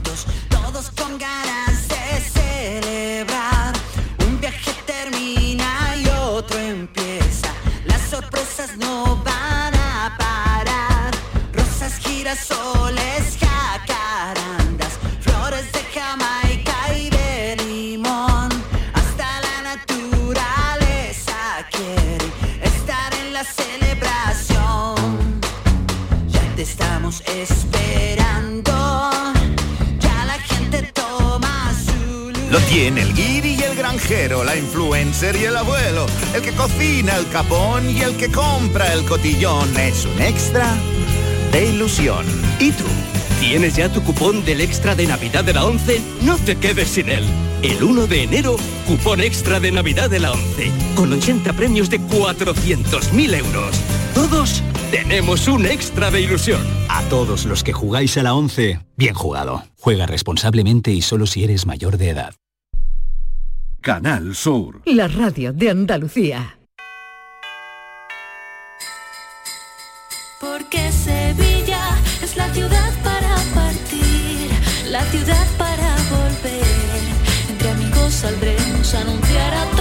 no 8.78 9.16
van 9.24 9.74
a 9.74 10.16
parar. 10.18 11.10
Rosas, 11.52 11.98
girasoles, 11.98 13.36
jacarandas, 13.38 14.92
flores 15.20 15.70
de 15.72 15.80
Jamaica 15.94 16.94
y 16.94 17.10
de 17.10 17.56
limón. 17.64 18.48
Hasta 18.94 19.26
la 19.46 19.74
naturaleza 19.74 21.38
quiere 21.70 22.26
estar 22.62 23.14
en 23.14 23.32
la 23.32 23.44
celebración. 23.44 25.40
Ya 26.28 26.54
te 26.56 26.62
estamos 26.62 27.22
esperando. 27.26 28.72
Ya 30.00 30.24
la 30.24 30.38
gente 30.38 30.82
toma 30.92 31.72
su 31.84 32.32
Lo 32.50 32.58
tiene 32.60 33.02
el 33.02 33.14
el 33.14 33.14
granjero, 33.86 34.42
la 34.42 34.56
influencer 34.56 35.36
y 35.36 35.44
el 35.44 35.56
abuelo, 35.56 36.06
el 36.34 36.42
que 36.42 36.50
cocina 36.50 37.16
el 37.16 37.28
capón 37.28 37.88
y 37.88 38.00
el 38.00 38.16
que 38.16 38.28
compra 38.28 38.92
el 38.92 39.04
cotillón. 39.04 39.76
Es 39.76 40.04
un 40.04 40.20
extra 40.20 40.74
de 41.52 41.66
ilusión. 41.66 42.26
¿Y 42.58 42.72
tú? 42.72 42.84
¿Tienes 43.38 43.76
ya 43.76 43.88
tu 43.88 44.02
cupón 44.02 44.44
del 44.44 44.60
extra 44.60 44.96
de 44.96 45.06
Navidad 45.06 45.44
de 45.44 45.54
la 45.54 45.64
11? 45.64 46.00
No 46.22 46.36
te 46.36 46.56
quedes 46.56 46.88
sin 46.88 47.08
él. 47.08 47.24
El 47.62 47.80
1 47.84 48.08
de 48.08 48.24
enero, 48.24 48.56
cupón 48.88 49.20
extra 49.20 49.60
de 49.60 49.70
Navidad 49.70 50.10
de 50.10 50.18
la 50.18 50.32
11, 50.32 50.72
con 50.96 51.12
80 51.12 51.52
premios 51.52 51.88
de 51.88 52.00
400.000 52.00 53.34
euros. 53.36 53.76
Todos 54.14 54.64
tenemos 54.90 55.46
un 55.46 55.64
extra 55.64 56.10
de 56.10 56.22
ilusión. 56.22 56.60
A 56.88 57.02
todos 57.04 57.44
los 57.44 57.62
que 57.62 57.72
jugáis 57.72 58.18
a 58.18 58.24
la 58.24 58.34
11, 58.34 58.80
bien 58.96 59.14
jugado. 59.14 59.62
Juega 59.78 60.06
responsablemente 60.06 60.90
y 60.90 61.02
solo 61.02 61.26
si 61.26 61.44
eres 61.44 61.66
mayor 61.66 61.98
de 61.98 62.10
edad. 62.10 62.34
Canal 63.86 64.34
Sur. 64.34 64.82
La 64.86 65.06
radio 65.06 65.52
de 65.52 65.70
Andalucía. 65.70 66.58
Porque 70.40 70.90
Sevilla 70.90 71.96
es 72.20 72.36
la 72.36 72.52
ciudad 72.52 72.92
para 73.04 73.36
partir, 73.54 74.50
la 74.90 75.04
ciudad 75.04 75.46
para 75.56 75.94
volver. 76.10 77.02
Entre 77.48 77.70
amigos 77.70 78.12
saldremos 78.12 78.92
a 78.92 79.02
anunciar 79.02 79.54
a 79.54 79.75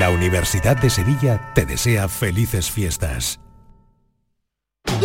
La 0.00 0.08
Universidad 0.08 0.78
de 0.78 0.88
Sevilla 0.88 1.52
te 1.52 1.66
desea 1.66 2.08
felices 2.08 2.70
fiestas. 2.70 3.38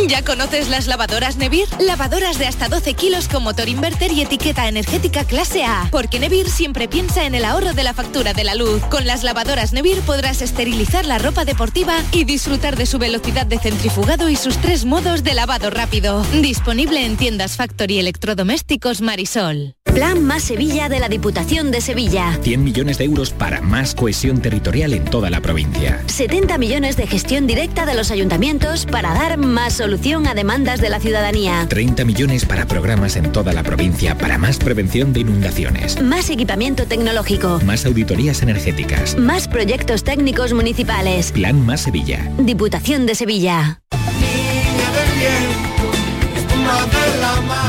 ¿Ya 0.08 0.24
conoces 0.24 0.70
las 0.70 0.88
lavadoras 0.88 1.38
Nevir? 1.38 1.68
Lavadoras 1.80 2.38
de 2.38 2.46
hasta 2.46 2.68
12 2.68 2.94
kilos 2.96 3.28
con 3.28 3.44
motor 3.44 3.70
inverter 3.70 4.12
y 4.12 4.22
etiqueta 4.22 4.68
energética 4.68 5.24
clase 5.24 5.64
A. 5.64 5.88
Porque 5.90 6.20
Nevir 6.20 6.50
siempre 6.50 6.88
piensa 6.88 7.26
en 7.26 7.34
el 7.34 7.46
ahorro 7.46 7.74
de 7.74 7.84
la 7.84 7.94
factura 7.94 8.34
de 8.34 8.44
la 8.44 8.56
luz. 8.56 8.82
Con 8.90 9.08
las 9.08 9.24
lavadoras 9.24 9.74
Nevir 9.74 10.02
podrás 10.02 10.42
esterilizar 10.42 11.06
la 11.06 11.18
ropa 11.18 11.46
deportiva 11.46 11.96
y 12.12 12.26
disfrutar 12.26 12.76
de 12.76 12.86
su 12.86 13.00
velocidad 13.00 13.46
de 13.46 13.58
centrifugado 13.58 14.30
y 14.30 14.36
sus 14.36 14.58
tres 14.58 14.86
modos 14.86 15.24
de 15.24 15.34
lavado 15.34 15.70
rápido. 15.70 16.24
Disponible 16.34 17.06
en 17.06 17.16
tiendas 17.18 17.56
Factory 17.56 18.00
Electrodomésticos 18.00 19.02
Marisol. 19.02 19.76
Plan 19.96 20.26
Más 20.26 20.44
Sevilla 20.44 20.90
de 20.90 21.00
la 21.00 21.08
Diputación 21.08 21.72
de 21.72 21.80
Sevilla. 21.80 22.38
100 22.42 22.64
millones 22.64 22.98
de 22.98 23.06
euros 23.06 23.32
para 23.32 23.62
más 23.62 23.96
cohesión 23.96 24.42
territorial 24.42 24.94
en 24.94 25.06
toda 25.06 25.30
la 25.30 25.40
provincia. 25.40 26.04
70 26.08 26.58
millones 26.58 26.98
de 26.98 27.08
gestión 27.08 27.48
directa 27.48 27.86
de 27.86 27.94
los 27.94 28.12
ayuntamientos 28.12 28.86
para 28.86 29.14
dar 29.14 29.38
más 29.38 29.64
solución 29.70 30.28
a 30.28 30.34
demandas 30.34 30.82
de 30.82 30.89
la 30.89 30.99
ciudadanía. 30.99 31.66
30 31.70 32.05
millones 32.05 32.45
para 32.45 32.66
programas 32.66 33.16
en 33.16 33.32
toda 33.32 33.53
la 33.53 33.63
provincia 33.63 34.18
para 34.18 34.38
más 34.38 34.57
prevención 34.57 35.13
de 35.13 35.22
inundaciones. 35.22 36.01
Más 36.01 36.30
equipamiento 36.30 36.86
tecnológico. 36.86 37.59
Más 37.66 37.86
auditorías 37.86 38.41
energéticas. 38.41 39.18
Más 39.18 39.47
proyectos 39.47 40.03
técnicos 40.03 40.53
municipales. 40.53 41.32
Plan 41.32 41.66
Más 41.66 41.82
Sevilla. 41.82 42.32
Diputación 42.38 43.05
de 43.05 43.16
Sevilla. 43.16 43.82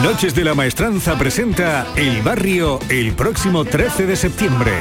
Noches 0.02 0.34
de 0.34 0.44
la 0.44 0.54
Maestranza 0.54 1.18
presenta 1.18 1.86
El 1.96 2.22
Barrio 2.22 2.78
el 2.88 3.12
próximo 3.12 3.64
13 3.64 4.06
de 4.06 4.16
septiembre. 4.16 4.72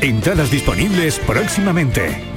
Entradas 0.00 0.50
disponibles 0.50 1.18
próximamente. 1.20 2.35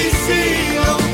Mueve 0.00 0.10
tu 0.10 0.30
misil, 0.30 0.76
como 0.86 0.98
la 0.98 1.09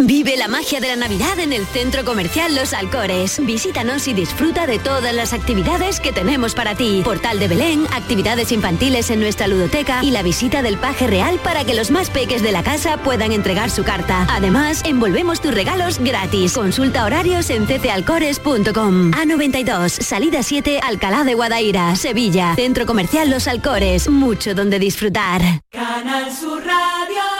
Vive 0.00 0.36
la 0.36 0.46
magia 0.46 0.78
de 0.78 0.86
la 0.86 0.94
Navidad 0.94 1.40
en 1.40 1.52
el 1.52 1.66
Centro 1.66 2.04
Comercial 2.04 2.54
Los 2.54 2.72
Alcores. 2.72 3.44
Visítanos 3.44 4.06
y 4.06 4.14
disfruta 4.14 4.64
de 4.64 4.78
todas 4.78 5.12
las 5.12 5.32
actividades 5.32 5.98
que 5.98 6.12
tenemos 6.12 6.54
para 6.54 6.76
ti. 6.76 7.02
Portal 7.04 7.40
de 7.40 7.48
Belén, 7.48 7.84
actividades 7.92 8.52
infantiles 8.52 9.10
en 9.10 9.18
nuestra 9.18 9.48
ludoteca 9.48 10.04
y 10.04 10.12
la 10.12 10.22
visita 10.22 10.62
del 10.62 10.78
paje 10.78 11.08
real 11.08 11.40
para 11.42 11.64
que 11.64 11.74
los 11.74 11.90
más 11.90 12.10
peques 12.10 12.42
de 12.42 12.52
la 12.52 12.62
casa 12.62 12.98
puedan 12.98 13.32
entregar 13.32 13.70
su 13.70 13.82
carta. 13.82 14.24
Además, 14.30 14.82
envolvemos 14.84 15.40
tus 15.40 15.52
regalos 15.52 15.98
gratis. 15.98 16.52
Consulta 16.52 17.04
horarios 17.04 17.50
en 17.50 17.66
ccalcores.com. 17.66 19.10
A92, 19.10 19.88
salida 19.88 20.44
7, 20.44 20.78
Alcalá 20.80 21.24
de 21.24 21.34
Guadaira, 21.34 21.96
Sevilla. 21.96 22.54
Centro 22.54 22.86
Comercial 22.86 23.30
Los 23.30 23.48
Alcores. 23.48 24.08
Mucho 24.08 24.54
donde 24.54 24.78
disfrutar. 24.78 25.42
Canal 25.72 26.32
Sur 26.32 26.64
Radio. 26.64 27.37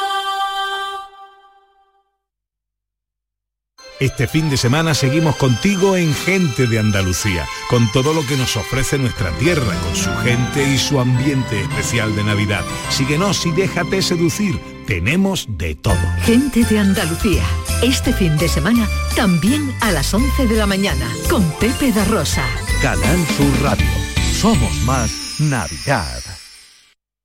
Este 4.00 4.28
fin 4.28 4.48
de 4.48 4.56
semana 4.56 4.94
seguimos 4.94 5.34
contigo 5.34 5.96
en 5.96 6.14
Gente 6.14 6.68
de 6.68 6.78
Andalucía, 6.78 7.44
con 7.68 7.90
todo 7.90 8.14
lo 8.14 8.24
que 8.24 8.36
nos 8.36 8.56
ofrece 8.56 8.96
nuestra 8.96 9.32
tierra, 9.38 9.74
con 9.82 9.96
su 9.96 10.14
gente 10.18 10.62
y 10.72 10.78
su 10.78 11.00
ambiente 11.00 11.62
especial 11.62 12.14
de 12.14 12.22
Navidad. 12.22 12.64
Síguenos 12.90 13.44
y 13.44 13.50
déjate 13.50 14.00
seducir. 14.00 14.60
Tenemos 14.86 15.46
de 15.58 15.74
todo. 15.74 15.98
Gente 16.22 16.64
de 16.64 16.78
Andalucía. 16.78 17.42
Este 17.82 18.12
fin 18.12 18.36
de 18.38 18.48
semana 18.48 18.88
también 19.16 19.74
a 19.80 19.90
las 19.90 20.14
11 20.14 20.46
de 20.46 20.56
la 20.56 20.66
mañana 20.66 21.08
con 21.28 21.42
Pepe 21.58 21.90
da 21.90 22.04
Rosa. 22.04 22.44
Canal 22.80 23.26
Sur 23.36 23.62
Radio. 23.62 23.86
Somos 24.32 24.72
más 24.84 25.40
Navidad. 25.40 26.22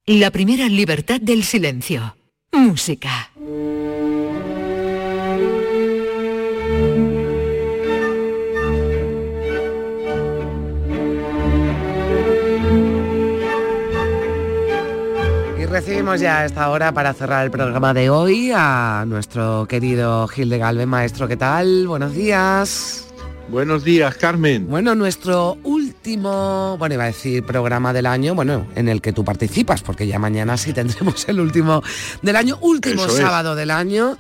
La 0.08 0.32
primera 0.32 0.68
libertad 0.68 1.22
del 1.22 1.44
silencio. 1.44 2.18
Música. 2.52 3.30
Recibimos 15.86 16.22
ya 16.22 16.40
a 16.40 16.46
esta 16.46 16.70
hora 16.70 16.94
para 16.94 17.14
cerrar 17.14 17.44
el 17.44 17.52
programa 17.52 17.94
de 17.94 18.10
hoy 18.10 18.54
a 18.56 19.04
nuestro 19.06 19.66
querido 19.68 20.30
Gil 20.30 20.48
de 20.48 20.58
Galvez, 20.58 20.88
maestro, 20.88 21.28
¿qué 21.28 21.36
tal? 21.36 21.88
Buenos 21.88 22.14
días. 22.14 23.06
Buenos 23.50 23.84
días, 23.84 24.16
Carmen. 24.16 24.66
Bueno, 24.70 24.96
nuestro 24.96 25.58
último 25.64 25.94
último, 26.04 26.76
bueno, 26.78 26.96
iba 26.96 27.06
a 27.06 27.08
decir 27.08 27.46
programa 27.46 27.94
del 27.94 28.06
año, 28.08 28.36
bueno, 28.36 28.68
en 28.76 28.90
el 28.90 29.00
que 29.02 29.14
tú 29.14 29.24
participas, 29.24 29.82
porque 29.82 30.06
ya 30.06 30.20
mañana 30.20 30.58
sí 30.58 30.74
tendremos 30.74 31.30
el 31.30 31.40
último 31.40 31.82
del 32.22 32.36
año, 32.36 32.58
último 32.60 33.08
sábado 33.08 33.56
del 33.56 33.72
año. 33.72 34.18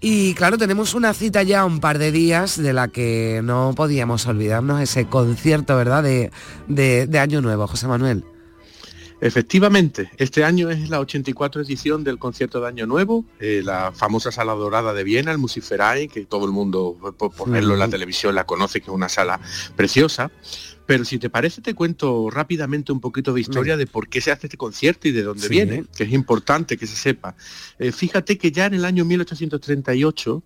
Y 0.00 0.34
claro, 0.34 0.56
tenemos 0.56 0.94
una 0.94 1.12
cita 1.12 1.42
ya 1.42 1.64
un 1.64 1.80
par 1.80 1.98
de 1.98 2.12
días 2.12 2.56
de 2.56 2.72
la 2.72 2.86
que 2.86 3.40
no 3.42 3.72
podíamos 3.74 4.26
olvidarnos, 4.26 4.80
ese 4.80 5.06
concierto, 5.06 5.76
¿verdad?, 5.76 6.04
de, 6.04 6.30
de 6.68 7.18
Año 7.18 7.40
Nuevo, 7.40 7.66
José 7.66 7.88
Manuel. 7.88 8.24
Efectivamente, 9.20 10.10
este 10.18 10.44
año 10.44 10.70
es 10.70 10.90
la 10.90 11.00
84 11.00 11.62
edición 11.62 12.04
del 12.04 12.18
concierto 12.18 12.60
de 12.60 12.68
Año 12.68 12.86
Nuevo, 12.86 13.24
eh, 13.40 13.62
la 13.64 13.92
famosa 13.92 14.30
sala 14.32 14.52
dorada 14.54 14.92
de 14.92 15.04
Viena, 15.04 15.32
el 15.32 15.38
Musiferai, 15.38 16.08
que 16.08 16.26
todo 16.26 16.44
el 16.44 16.52
mundo 16.52 16.96
por, 17.16 17.50
verlo 17.50 17.74
en 17.74 17.80
la 17.80 17.88
televisión 17.88 18.34
la 18.34 18.44
conoce, 18.44 18.80
que 18.80 18.90
es 18.90 18.94
una 18.94 19.08
sala 19.08 19.40
preciosa. 19.76 20.30
Pero 20.86 21.06
si 21.06 21.18
te 21.18 21.30
parece, 21.30 21.62
te 21.62 21.72
cuento 21.72 22.28
rápidamente 22.28 22.92
un 22.92 23.00
poquito 23.00 23.32
de 23.32 23.40
historia 23.40 23.78
de 23.78 23.86
por 23.86 24.08
qué 24.08 24.20
se 24.20 24.30
hace 24.30 24.48
este 24.48 24.58
concierto 24.58 25.08
y 25.08 25.12
de 25.12 25.22
dónde 25.22 25.48
viene, 25.48 25.84
que 25.96 26.04
es 26.04 26.12
importante 26.12 26.76
que 26.76 26.86
se 26.86 26.96
sepa. 26.96 27.34
Eh, 27.78 27.90
fíjate 27.90 28.36
que 28.36 28.52
ya 28.52 28.66
en 28.66 28.74
el 28.74 28.84
año 28.84 29.06
1838 29.06 30.42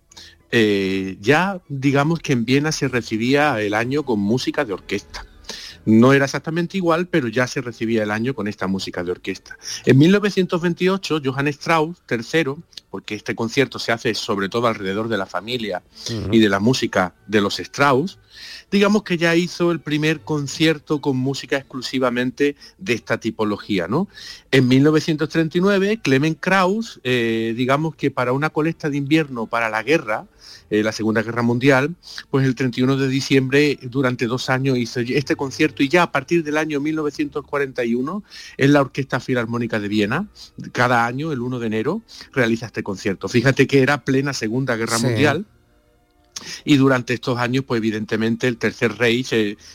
eh, 0.51 1.17
ya 1.19 1.61
digamos 1.67 2.19
que 2.19 2.33
en 2.33 2.45
Viena 2.45 2.71
se 2.71 2.87
recibía 2.87 3.61
el 3.61 3.73
año 3.73 4.03
con 4.03 4.19
música 4.19 4.65
de 4.65 4.73
orquesta. 4.73 5.25
No 5.85 6.13
era 6.13 6.25
exactamente 6.25 6.77
igual, 6.77 7.07
pero 7.07 7.27
ya 7.27 7.47
se 7.47 7.61
recibía 7.61 8.03
el 8.03 8.11
año 8.11 8.33
con 8.33 8.47
esta 8.47 8.67
música 8.67 9.03
de 9.03 9.11
orquesta. 9.11 9.57
En 9.85 9.97
1928, 9.97 11.21
Johann 11.23 11.47
Strauss, 11.47 11.97
tercero, 12.05 12.59
porque 12.89 13.15
este 13.15 13.35
concierto 13.35 13.79
se 13.79 13.91
hace 13.91 14.13
sobre 14.15 14.49
todo 14.49 14.67
alrededor 14.67 15.09
de 15.09 15.17
la 15.17 15.25
familia 15.25 15.83
y 16.31 16.39
de 16.39 16.49
la 16.49 16.59
música 16.59 17.13
de 17.27 17.41
los 17.41 17.59
Strauss, 17.59 18.17
digamos 18.71 19.03
que 19.03 19.17
ya 19.17 19.35
hizo 19.35 19.71
el 19.71 19.79
primer 19.79 20.21
concierto 20.21 21.01
con 21.01 21.17
música 21.17 21.57
exclusivamente 21.57 22.55
de 22.77 22.93
esta 22.93 23.19
tipología. 23.19 23.87
¿no? 23.87 24.07
En 24.51 24.67
1939, 24.67 25.99
Clement 26.01 26.39
Krauss, 26.39 26.99
eh, 27.03 27.53
digamos 27.55 27.95
que 27.95 28.11
para 28.11 28.33
una 28.33 28.49
colecta 28.49 28.89
de 28.89 28.97
invierno 28.97 29.45
para 29.45 29.69
la 29.69 29.83
guerra, 29.83 30.25
eh, 30.69 30.83
la 30.83 30.91
Segunda 30.91 31.21
Guerra 31.21 31.41
Mundial, 31.41 31.95
pues 32.29 32.45
el 32.45 32.55
31 32.55 32.97
de 32.97 33.07
diciembre 33.07 33.79
durante 33.83 34.27
dos 34.27 34.49
años 34.49 34.77
hizo 34.77 34.99
este 34.99 35.35
concierto 35.35 35.83
y 35.83 35.89
ya 35.89 36.03
a 36.03 36.11
partir 36.11 36.43
del 36.43 36.57
año 36.57 36.79
1941 36.79 38.23
en 38.57 38.73
la 38.73 38.81
Orquesta 38.81 39.19
Filarmónica 39.19 39.79
de 39.79 39.87
Viena, 39.87 40.27
cada 40.71 41.05
año, 41.05 41.31
el 41.31 41.41
1 41.41 41.59
de 41.59 41.67
enero, 41.67 42.01
realiza 42.33 42.67
este 42.67 42.83
concierto. 42.83 43.27
Fíjate 43.27 43.67
que 43.67 43.81
era 43.81 44.03
plena 44.03 44.33
Segunda 44.33 44.75
Guerra 44.75 44.99
Mundial. 44.99 45.45
Y 46.63 46.77
durante 46.77 47.13
estos 47.13 47.37
años, 47.37 47.65
pues 47.67 47.79
evidentemente 47.79 48.47
el 48.47 48.57
Tercer 48.57 48.97
Rey, 48.97 49.25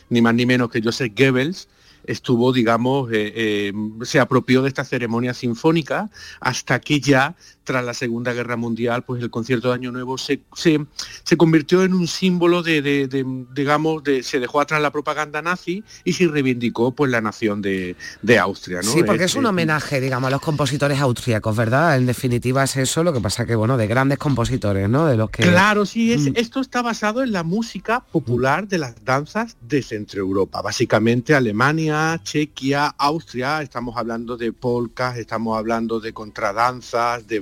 ni 0.09 0.23
más 0.23 0.35
ni 0.35 0.47
menos 0.47 0.71
que 0.71 0.81
Joseph 0.83 1.13
Goebbels, 1.15 1.69
estuvo, 2.07 2.53
digamos, 2.53 3.11
eh, 3.13 3.33
eh, 3.35 3.73
se 4.03 4.21
apropió 4.21 4.63
de 4.63 4.69
esta 4.69 4.85
ceremonia 4.85 5.35
sinfónica 5.35 6.11
hasta 6.41 6.81
que 6.81 7.01
ya 7.01 7.37
tras 7.65 7.85
la 7.85 7.95
Segunda 7.95 8.33
Guerra 8.33 8.57
Mundial, 8.57 9.03
pues 9.03 9.23
el 9.23 9.31
concierto 9.31 9.69
de 9.69 9.75
Año 9.75 9.91
Nuevo 9.91 10.19
se, 10.19 10.41
se, 10.55 11.37
convirtió 11.37 11.83
en 11.83 11.95
un 11.95 12.07
símbolo 12.07 12.63
de, 12.63 13.25
digamos, 13.55 14.05
de, 14.05 14.23
se 14.23 14.39
dejó 14.39 14.61
atrás 14.61 14.81
la 14.81 14.93
propaganda 14.93 15.43
nazi 15.43 15.83
y 16.05 16.13
se 16.13 16.29
reivindicó 16.29 16.93
pues 16.93 17.11
la 17.11 17.21
nación 17.21 17.63
de, 17.63 17.97
Austria. 18.39 18.81
¿no? 18.83 18.91
Sí, 18.91 19.03
porque 19.05 19.25
es, 19.25 19.35
un 19.37 19.47
homenaje, 19.47 20.01
digamos, 20.01 20.29
a 20.29 20.31
los 20.31 20.41
compositores 20.41 21.01
austríacos, 21.01 21.57
¿verdad? 21.57 21.97
En 21.97 22.07
definitiva 22.07 22.65
es 22.65 22.77
eso, 22.77 23.03
lo 23.03 23.13
que 23.13 23.21
pasa 23.21 23.47
que, 23.47 23.55
bueno, 23.55 23.77
de 23.77 23.87
grandes 23.87 24.19
compositores, 24.19 24.89
¿no? 24.89 25.07
De 25.07 25.17
los 25.17 25.31
que... 25.31 25.43
Claro, 25.43 25.87
sí, 25.87 26.13
es, 26.13 26.23
mm. 26.23 26.33
esto 26.35 26.61
está 26.61 26.83
basado 26.83 27.23
en 27.23 27.33
la 27.33 27.43
música 27.43 28.01
popular 28.01 28.69
de 28.69 28.79
las 28.79 29.05
danzas 29.05 29.57
de 29.61 29.83
Centro 29.83 30.21
Europa, 30.21 30.63
básicamente 30.63 31.35
Alemania, 31.35 32.21
Chequia, 32.23 32.95
Austria, 32.99 33.63
estamos 33.63 33.97
hablando 33.97 34.37
de 34.37 34.53
polcas, 34.53 35.17
estamos 35.17 35.57
hablando 35.57 36.01
de 36.01 36.13
contradanzas, 36.13 37.27
de 37.27 37.41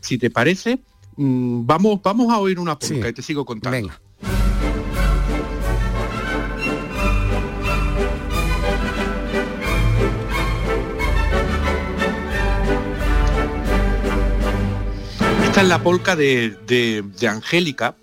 si 0.00 0.18
te 0.18 0.30
parece, 0.30 0.80
mm, 1.16 1.66
vamos, 1.66 2.00
vamos 2.02 2.32
a 2.32 2.38
oír 2.38 2.58
una 2.58 2.78
polka 2.78 3.08
y 3.08 3.12
te 3.12 3.22
sigo 3.22 3.44
contando. 3.44 3.76
Venga. 3.76 4.00
Esta 15.52 15.60
es 15.60 15.68
la 15.68 15.82
polca 15.82 16.16
de, 16.16 16.56
de, 16.66 17.28
Angélica 17.28 17.94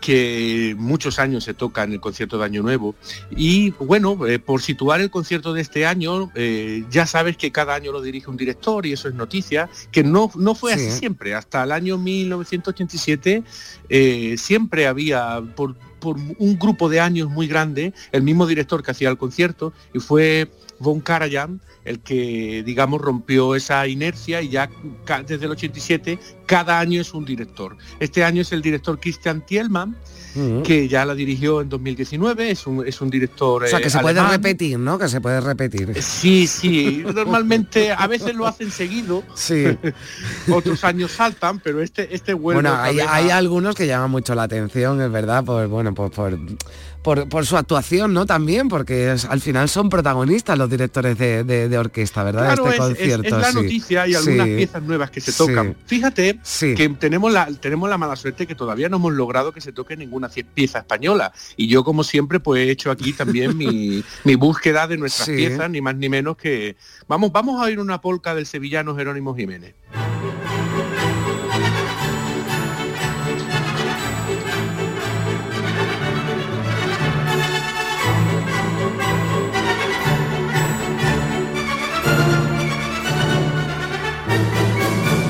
que 0.00 0.74
muchos 0.78 1.18
años 1.18 1.44
se 1.44 1.54
toca 1.54 1.82
en 1.84 1.92
el 1.92 2.00
concierto 2.00 2.38
de 2.38 2.44
Año 2.44 2.62
Nuevo. 2.62 2.94
Y 3.30 3.70
bueno, 3.72 4.26
eh, 4.26 4.38
por 4.38 4.62
situar 4.62 5.00
el 5.00 5.10
concierto 5.10 5.52
de 5.52 5.60
este 5.60 5.86
año, 5.86 6.30
eh, 6.34 6.84
ya 6.90 7.06
sabes 7.06 7.36
que 7.36 7.52
cada 7.52 7.74
año 7.74 7.92
lo 7.92 8.00
dirige 8.00 8.30
un 8.30 8.36
director 8.36 8.86
y 8.86 8.92
eso 8.92 9.08
es 9.08 9.14
noticia, 9.14 9.68
que 9.90 10.02
no, 10.04 10.30
no 10.36 10.54
fue 10.54 10.72
así 10.72 10.90
siempre. 10.90 11.34
Hasta 11.34 11.64
el 11.64 11.72
año 11.72 11.98
1987 11.98 13.42
eh, 13.88 14.34
siempre 14.38 14.86
había, 14.86 15.42
por, 15.56 15.76
por 15.98 16.16
un 16.16 16.58
grupo 16.58 16.88
de 16.88 17.00
años 17.00 17.28
muy 17.28 17.46
grande, 17.46 17.92
el 18.12 18.22
mismo 18.22 18.46
director 18.46 18.82
que 18.82 18.90
hacía 18.90 19.08
el 19.08 19.18
concierto 19.18 19.72
y 19.92 19.98
fue 19.98 20.50
Von 20.80 21.00
Karajan 21.00 21.60
el 21.88 22.00
que, 22.00 22.62
digamos, 22.64 23.00
rompió 23.00 23.54
esa 23.54 23.86
inercia 23.86 24.42
y 24.42 24.50
ya 24.50 24.70
desde 25.26 25.46
el 25.46 25.52
87 25.52 26.18
cada 26.46 26.78
año 26.78 27.00
es 27.00 27.14
un 27.14 27.24
director. 27.24 27.76
Este 27.98 28.24
año 28.24 28.42
es 28.42 28.52
el 28.52 28.62
director 28.62 29.00
Christian 29.00 29.44
Thielmann, 29.44 29.96
que 30.62 30.86
ya 30.86 31.04
la 31.04 31.14
dirigió 31.14 31.60
en 31.60 31.68
2019, 31.68 32.50
es 32.50 32.66
un, 32.66 32.86
es 32.86 33.00
un 33.00 33.10
director... 33.10 33.64
O 33.64 33.66
sea, 33.66 33.80
que 33.80 33.90
se 33.90 33.98
puede 33.98 34.22
repetir, 34.22 34.78
¿no? 34.78 34.96
Que 34.96 35.08
se 35.08 35.20
puede 35.20 35.40
repetir. 35.40 35.90
Eh, 35.90 36.02
sí, 36.02 36.46
sí, 36.46 37.02
normalmente 37.12 37.90
a 37.90 38.06
veces 38.06 38.36
lo 38.36 38.46
hacen 38.46 38.70
seguido, 38.70 39.24
sí. 39.34 39.64
otros 40.52 40.84
años 40.84 41.10
saltan, 41.12 41.58
pero 41.58 41.82
este, 41.82 42.14
este 42.14 42.34
vuelve 42.34 42.62
Bueno, 42.62 42.76
hay, 42.80 43.00
hay, 43.00 43.30
algunos 43.30 43.74
que 43.74 43.86
llaman 43.86 44.10
mucho 44.10 44.34
la 44.36 44.44
atención, 44.44 45.00
es 45.00 45.10
verdad, 45.10 45.44
por, 45.44 45.66
bueno, 45.66 45.92
por, 45.92 46.12
por 46.12 46.38
por, 47.02 47.46
su 47.46 47.56
actuación, 47.56 48.12
¿no? 48.12 48.26
También, 48.26 48.68
porque 48.68 49.08
al 49.10 49.40
final 49.40 49.68
son 49.68 49.88
protagonistas 49.88 50.58
los 50.58 50.68
directores 50.68 51.16
de, 51.18 51.78
orquesta, 51.78 52.24
¿verdad? 52.24 52.54
Claro, 52.54 52.66
este 52.66 52.78
concierto, 52.78 53.36
es, 53.36 53.42
la 53.42 53.52
noticia 53.52 54.06
y 54.06 54.14
algunas 54.14 54.46
piezas 54.46 54.82
nuevas 54.82 55.10
que 55.10 55.20
se 55.20 55.32
tocan. 55.32 55.76
Fíjate 55.86 56.40
que 56.60 56.88
tenemos 56.98 57.32
la, 57.32 57.46
tenemos 57.46 57.88
la 57.88 57.98
mala 57.98 58.16
suerte 58.16 58.46
que 58.46 58.54
todavía 58.54 58.88
no 58.88 58.96
hemos 58.96 59.12
logrado 59.12 59.52
que 59.52 59.60
se 59.60 59.72
toque 59.72 59.96
ninguna 59.96 60.28
pieza 60.54 60.78
española. 60.78 61.32
Y 61.56 61.68
yo, 61.68 61.84
como 61.84 62.04
siempre, 62.04 62.40
pues 62.40 62.66
he 62.66 62.70
hecho 62.70 62.90
aquí 62.90 63.12
también 63.12 63.56
mi, 63.56 64.02
búsqueda 64.36 64.86
de 64.86 64.96
nuestras 64.96 65.28
piezas, 65.28 65.70
ni 65.70 65.80
más 65.80 65.96
ni 65.96 66.08
menos 66.08 66.36
que... 66.36 66.76
Vamos, 67.06 67.32
vamos 67.32 67.60
a 67.60 67.64
oír 67.64 67.80
una 67.80 68.00
polca 68.00 68.34
del 68.34 68.46
sevillano 68.46 68.94
Jerónimo 68.94 69.34
Jiménez. 69.34 69.74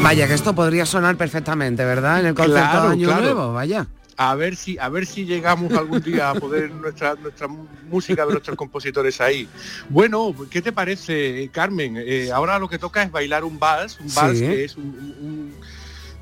Vaya, 0.09 0.27
que 0.27 0.33
esto 0.33 0.55
podría 0.55 0.87
sonar 0.87 1.19
perfectamente, 1.19 1.85
¿verdad? 1.85 2.21
En 2.21 2.27
el 2.29 2.35
concierto 2.35 2.81
de 2.81 2.89
Año 2.95 3.21
Nuevo, 3.21 3.53
vaya. 3.53 3.87
A 4.17 4.35
ver 4.37 4.57
si, 4.57 4.79
a 4.79 4.89
ver 4.89 5.05
si 5.05 5.27
llegamos 5.27 5.71
algún 5.75 6.01
día 6.01 6.31
a 6.31 6.35
poder 6.35 6.71
nuestra, 6.75 7.15
nuestra 7.17 7.47
música 7.47 8.25
de 8.25 8.33
nuestros 8.33 8.57
compositores 8.57 9.21
ahí. 9.21 9.47
Bueno, 9.91 10.35
¿qué 10.51 10.63
te 10.63 10.73
parece, 10.73 11.51
Carmen? 11.53 11.97
Eh, 11.99 12.31
ahora 12.33 12.59
lo 12.59 12.71
que 12.71 12.79
toca 12.79 13.03
es 13.03 13.13
bailar 13.13 13.45
un 13.45 13.59
vals, 13.59 14.01
un 14.01 14.15
vals 14.15 14.41
que 14.41 14.65
es 14.65 14.79
un, 14.79 15.53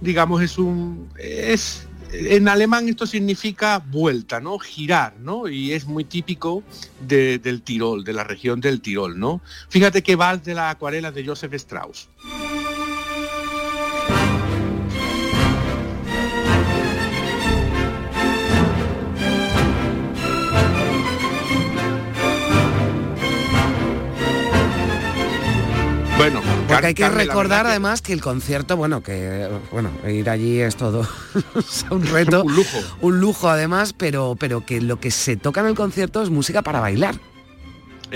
digamos, 0.00 0.42
es 0.42 0.58
un 0.58 1.08
es 1.16 1.86
en 2.10 2.48
alemán 2.48 2.88
esto 2.88 3.06
significa 3.06 3.78
vuelta, 3.78 4.40
¿no? 4.40 4.58
Girar, 4.58 5.14
¿no? 5.20 5.46
Y 5.46 5.74
es 5.74 5.86
muy 5.86 6.02
típico 6.02 6.64
del 6.98 7.62
Tirol, 7.62 8.02
de 8.02 8.12
la 8.14 8.24
región 8.24 8.60
del 8.60 8.80
Tirol, 8.80 9.16
¿no? 9.16 9.40
Fíjate 9.68 10.02
que 10.02 10.16
vals 10.16 10.42
de 10.42 10.54
la 10.54 10.70
acuarela 10.70 11.12
de 11.12 11.24
Joseph 11.24 11.54
Strauss. 11.54 12.08
Porque 26.76 26.86
hay 26.88 26.94
que 26.94 27.08
recordar 27.08 27.66
además 27.66 28.02
que 28.02 28.12
el 28.12 28.20
concierto, 28.20 28.76
bueno, 28.76 29.02
que 29.02 29.48
bueno, 29.72 29.90
ir 30.08 30.28
allí 30.30 30.60
es 30.60 30.76
todo 30.76 31.06
un 31.90 32.06
reto, 32.06 32.44
un 32.44 32.54
lujo, 32.54 32.78
un 33.00 33.20
lujo 33.20 33.48
además, 33.48 33.92
pero 33.92 34.36
pero 34.38 34.64
que 34.64 34.80
lo 34.80 35.00
que 35.00 35.10
se 35.10 35.36
toca 35.36 35.60
en 35.60 35.66
el 35.66 35.74
concierto 35.74 36.22
es 36.22 36.30
música 36.30 36.62
para 36.62 36.80
bailar. 36.80 37.16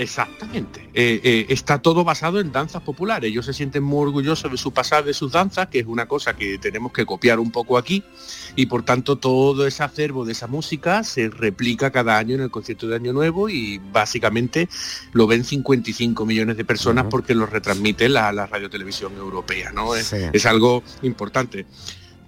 Exactamente. 0.01 0.89
Eh, 0.95 1.21
eh, 1.23 1.45
está 1.49 1.79
todo 1.79 2.03
basado 2.03 2.39
en 2.39 2.51
danzas 2.51 2.81
populares. 2.81 3.29
Ellos 3.29 3.45
se 3.45 3.53
sienten 3.53 3.83
muy 3.83 4.01
orgullosos 4.07 4.49
de 4.49 4.57
su 4.57 4.73
pasado, 4.73 5.03
de 5.03 5.13
sus 5.13 5.31
danzas, 5.31 5.67
que 5.67 5.79
es 5.79 5.85
una 5.85 6.07
cosa 6.07 6.35
que 6.35 6.57
tenemos 6.57 6.91
que 6.91 7.05
copiar 7.05 7.39
un 7.39 7.51
poco 7.51 7.77
aquí. 7.77 8.03
Y 8.55 8.65
por 8.65 8.83
tanto 8.83 9.17
todo 9.17 9.67
ese 9.67 9.83
acervo 9.83 10.25
de 10.25 10.31
esa 10.31 10.47
música 10.47 11.03
se 11.03 11.29
replica 11.29 11.91
cada 11.91 12.17
año 12.17 12.33
en 12.33 12.41
el 12.41 12.49
concierto 12.49 12.87
de 12.87 12.95
Año 12.95 13.13
Nuevo 13.13 13.47
y 13.47 13.77
básicamente 13.77 14.67
lo 15.13 15.27
ven 15.27 15.43
55 15.43 16.25
millones 16.25 16.57
de 16.57 16.65
personas 16.65 17.05
porque 17.07 17.35
lo 17.35 17.45
retransmite 17.45 18.09
la, 18.09 18.31
la 18.31 18.47
radiotelevisión 18.47 19.15
europea. 19.17 19.71
¿no? 19.71 19.93
Es, 19.93 20.13
es 20.13 20.45
algo 20.47 20.81
importante. 21.03 21.67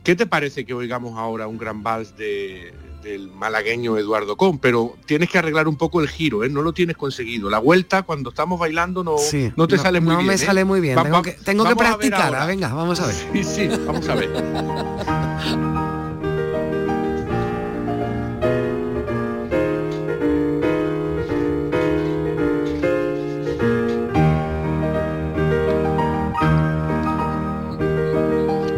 ¿Qué 0.04 0.16
te 0.16 0.28
parece 0.28 0.64
que 0.64 0.76
oigamos 0.76 1.18
ahora 1.18 1.48
un 1.48 1.58
gran 1.58 1.82
vals 1.82 2.16
de, 2.18 2.72
del 3.04 3.30
malagueño 3.30 3.98
Eduardo 3.98 4.38
Con, 4.38 4.58
pero 4.60 4.96
tienes 5.06 5.30
que 5.30 5.38
arreglar 5.38 5.68
un 5.68 5.76
poco 5.76 6.02
el 6.02 6.08
giro, 6.10 6.44
¿eh? 6.44 6.50
no 6.50 6.62
lo 6.62 6.74
tienes 6.74 6.96
conseguido. 6.98 7.50
La 7.50 7.60
vuelta 7.60 8.04
cuando 8.04 8.30
estamos 8.30 8.60
bailando 8.60 9.04
no, 9.04 9.18
no 9.56 9.68
te 9.68 9.78
sale 9.78 10.00
muy 10.02 10.16
bien. 10.16 10.26
No 10.26 10.28
me 10.28 10.34
¿eh? 10.36 10.38
sale 10.38 10.64
muy 10.66 10.80
bien, 10.82 10.98
Va- 10.98 11.04
tengo 11.04 11.18
va- 11.18 11.22
que, 11.24 11.32
tengo 11.34 11.66
que 11.66 11.76
practicar. 11.76 12.34
ah, 12.36 12.46
venga, 12.46 12.74
vamos 12.74 13.00
a 13.00 13.08
ver. 13.08 13.16
Sí, 13.34 13.44
sí, 13.44 13.68
vamos 13.86 14.08
a 14.08 14.16
ver. 14.16 15.74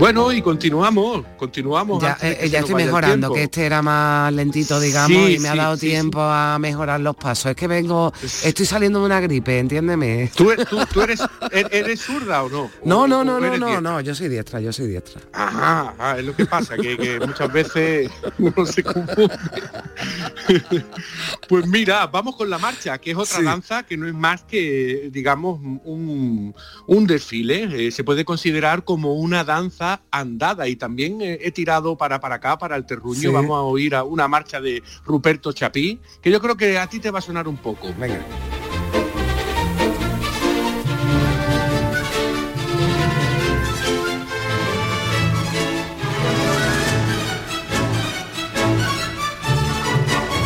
Bueno, 0.05 0.31
y 0.31 0.39
continuamos, 0.43 1.25
continuamos. 1.35 1.99
Ya, 2.03 2.15
eh, 2.21 2.37
que 2.41 2.49
ya 2.51 2.59
estoy 2.59 2.75
mejorando, 2.75 3.33
que 3.33 3.41
este 3.41 3.65
era 3.65 3.81
más 3.81 4.31
lentito, 4.31 4.79
digamos, 4.79 5.07
Sí, 5.29 5.35
y 5.37 5.39
me 5.39 5.49
ha 5.49 5.55
dado 5.55 5.77
sí, 5.77 5.87
tiempo 5.87 6.21
a 6.21 6.59
mejorar 6.59 6.99
los 6.99 7.15
pasos. 7.15 7.47
Es 7.47 7.55
que 7.55 7.65
vengo, 7.67 8.13
estoy 8.43 8.67
saliendo 8.67 8.99
de 8.99 9.05
una 9.07 9.19
gripe, 9.19 9.57
entiéndeme. 9.57 10.29
¿Tú, 10.35 10.51
tú- 10.69 10.85
tú 10.93 11.01
eres, 11.01 11.21
er- 11.51 11.69
eres 11.71 12.01
zurda 12.01 12.43
o 12.43 12.49
no? 12.49 12.69
No, 12.83 12.99
¿O- 13.01 13.07
no, 13.07 13.23
no, 13.23 13.39
no, 13.39 13.57
no, 13.57 13.81
no, 13.81 13.99
yo 14.01 14.13
soy 14.13 14.29
diestra, 14.29 14.59
yo 14.59 14.71
soy 14.71 14.85
diestra. 14.89 15.19
Ajá, 15.33 15.95
ajá, 15.97 16.19
es 16.19 16.25
lo 16.25 16.35
que 16.35 16.45
pasa, 16.45 16.75
que, 16.77 16.95
que 16.97 17.19
muchas 17.21 17.51
veces 17.51 18.11
uno 18.37 18.63
se 18.67 18.83
confunde. 18.83 19.35
Pues 21.47 21.67
mira, 21.67 22.05
vamos 22.07 22.35
con 22.35 22.49
la 22.49 22.57
marcha, 22.57 22.97
que 22.97 23.11
es 23.11 23.17
otra 23.17 23.41
danza 23.41 23.83
que 23.83 23.97
no 23.97 24.07
es 24.07 24.13
más 24.13 24.43
que, 24.43 25.09
digamos, 25.11 25.59
un, 25.83 26.53
un 26.87 27.07
desfile. 27.07 27.87
Eh, 27.87 27.91
se 27.91 28.03
puede 28.03 28.25
considerar 28.25 28.83
como 28.83 29.13
una 29.15 29.43
danza 29.43 29.94
andada 30.11 30.67
y 30.67 30.75
también 30.75 31.21
eh, 31.21 31.39
he 31.41 31.51
tirado 31.51 31.97
para, 31.97 32.19
para 32.19 32.35
acá, 32.35 32.57
para 32.57 32.75
el 32.75 32.85
terruño. 32.85 33.19
Sí. 33.19 33.27
Vamos 33.27 33.57
a 33.57 33.61
oír 33.61 33.95
a 33.95 34.03
una 34.03 34.27
marcha 34.27 34.59
de 34.61 34.83
Ruperto 35.05 35.51
Chapí, 35.53 35.99
que 36.21 36.31
yo 36.31 36.41
creo 36.41 36.57
que 36.57 36.77
a 36.77 36.87
ti 36.87 36.99
te 36.99 37.11
va 37.11 37.19
a 37.19 37.21
sonar 37.21 37.47
un 37.47 37.57
poco. 37.57 37.93
Venga. 37.99 38.19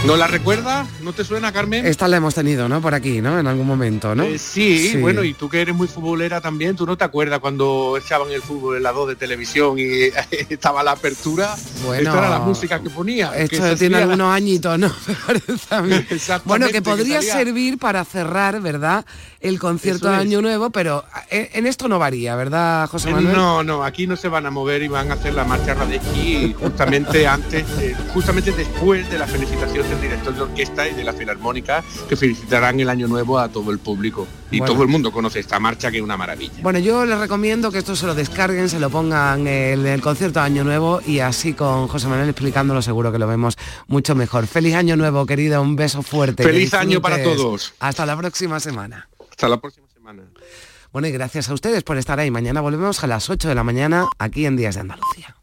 ¿No 0.10 0.18
la 0.18 0.26
recuerdas? 0.26 0.88
¿No 1.03 1.14
te 1.14 1.24
suena, 1.24 1.51
Carmen? 1.51 1.86
Esta 1.86 2.07
la 2.07 2.18
hemos 2.18 2.34
tenido, 2.34 2.68
¿no? 2.68 2.82
Por 2.82 2.95
aquí, 2.95 3.22
¿no? 3.22 3.38
En 3.38 3.45
algún 3.45 3.68
momento, 3.68 4.16
¿no? 4.16 4.24
Eh, 4.24 4.39
sí, 4.39 4.97
bueno, 4.99 5.24
y 5.24 5.36
tú 5.36 5.47
que 5.47 5.62
eres 5.62 5.76
muy 5.76 5.88
futbolera 5.88 6.41
también, 6.41 6.76
¿tú 6.76 6.88
no 6.88 6.97
te 6.97 7.03
acuerdas 7.03 7.38
cuando 7.38 7.95
echaban 7.95 8.32
el 8.32 8.41
fútbol 8.41 8.78
en 8.78 8.82
la 8.82 8.91
2 8.91 9.10
de 9.10 9.16
televisión 9.16 9.78
y 9.78 10.10
estaba 10.49 10.82
la 10.82 10.93
apertura? 10.93 11.55
Bueno, 11.86 12.10
Esta 12.10 12.18
era 12.18 12.30
la 12.32 12.39
música 12.39 12.82
que 12.82 12.89
ponía. 12.89 13.38
Esto 13.38 13.76
tiene 13.78 13.97
algunos 13.97 14.34
añitos, 14.34 14.80
¿no? 14.80 14.91
Bueno, 16.45 16.66
que 16.66 16.74
que 16.74 16.82
podría 16.82 17.22
servir 17.22 17.78
para 17.78 18.03
cerrar, 18.03 18.62
¿verdad? 18.62 19.05
El 19.41 19.60
concierto 19.60 20.10
de. 20.10 20.16
Año 20.16 20.41
Nuevo, 20.41 20.72
pero 20.72 21.05
eh, 21.30 21.51
en 21.53 21.68
esto 21.68 21.88
no 21.88 21.99
varía, 21.99 22.36
¿verdad, 22.36 22.89
José 22.89 23.12
Manuel? 23.12 23.36
No, 23.36 23.64
no, 23.64 23.84
aquí 23.84 24.07
no 24.07 24.16
se 24.16 24.28
van 24.28 24.47
a 24.47 24.51
mover 24.51 24.82
y 24.82 24.88
van 24.88 25.12
a 25.12 25.14
hacer 25.14 25.36
la 25.36 25.43
marcha 25.43 25.76
Radecki 25.76 26.55
justamente 26.60 27.28
antes, 27.28 27.64
eh, 27.80 27.95
justamente 28.12 28.51
después 28.51 29.10
de 29.10 29.20
la 29.20 29.28
felicitación 29.28 29.88
del 29.88 29.99
director 30.02 30.34
de 30.34 30.41
orquesta 30.41 30.88
y 30.88 30.93
de 30.93 31.04
la 31.04 31.14
filarmónica 31.14 31.84
que 32.08 32.16
felicitarán 32.16 32.80
el 32.80 32.89
año 32.89 33.08
nuevo 33.08 33.39
a 33.39 33.50
todo 33.50 33.72
el 33.72 33.80
público. 33.80 34.28
Y 34.52 34.60
Bueno. 34.60 34.74
todo 34.74 34.84
el 34.84 34.89
mundo 34.89 35.12
conoce 35.12 35.39
esta 35.39 35.60
marcha 35.60 35.91
que 35.91 35.97
es 35.97 36.04
una 36.04 36.18
maravilla. 36.18 36.54
Bueno, 36.62 36.80
yo 36.80 37.06
les 37.06 37.18
recomiendo 37.20 37.72
que 37.72 37.78
esto 37.80 37.95
se 37.95 38.06
lo 38.08 38.16
descarguen, 38.16 38.68
se 38.70 38.80
lo 38.80 38.89
pongan 38.89 39.45
en 39.47 39.86
el 39.86 40.02
concierto 40.02 40.39
de 40.39 40.45
Año 40.45 40.64
Nuevo 40.64 41.02
y 41.06 41.20
así 41.20 41.54
con 41.54 41.88
José 41.88 42.08
Manuel 42.08 42.30
explicándolo 42.30 42.82
seguro 42.82 43.12
que 43.12 43.20
lo 43.20 43.28
vemos 43.28 43.58
mucho 43.88 44.16
mejor. 44.16 44.47
Feliz 44.47 44.76
Año 44.76 44.95
Nuevo, 44.95 45.26
querido, 45.26 45.62
un 45.62 45.76
beso 45.76 46.02
fuerte. 46.02 46.43
Feliz 46.43 46.74
año 46.74 47.02
para 47.02 47.22
todos. 47.24 47.74
Hasta 47.80 48.06
la 48.06 48.18
próxima 48.18 48.60
semana. 48.60 49.08
Hasta 49.30 49.47
la 49.50 49.60
próxima 49.62 49.88
semana. 49.93 50.24
Bueno, 50.91 51.08
y 51.08 51.12
gracias 51.12 51.50
a 51.50 51.54
ustedes 51.54 51.84
por 51.84 51.97
estar 51.97 52.20
ahí. 52.20 52.32
Mañana 52.32 52.62
volvemos 52.62 53.04
a 53.04 53.08
las 53.08 53.30
8 53.30 53.47
de 53.50 53.54
la 53.56 53.64
mañana 53.64 54.08
aquí 54.18 54.45
en 54.47 54.56
Días 54.56 54.74
de 54.76 54.82
Andalucía. 54.82 55.36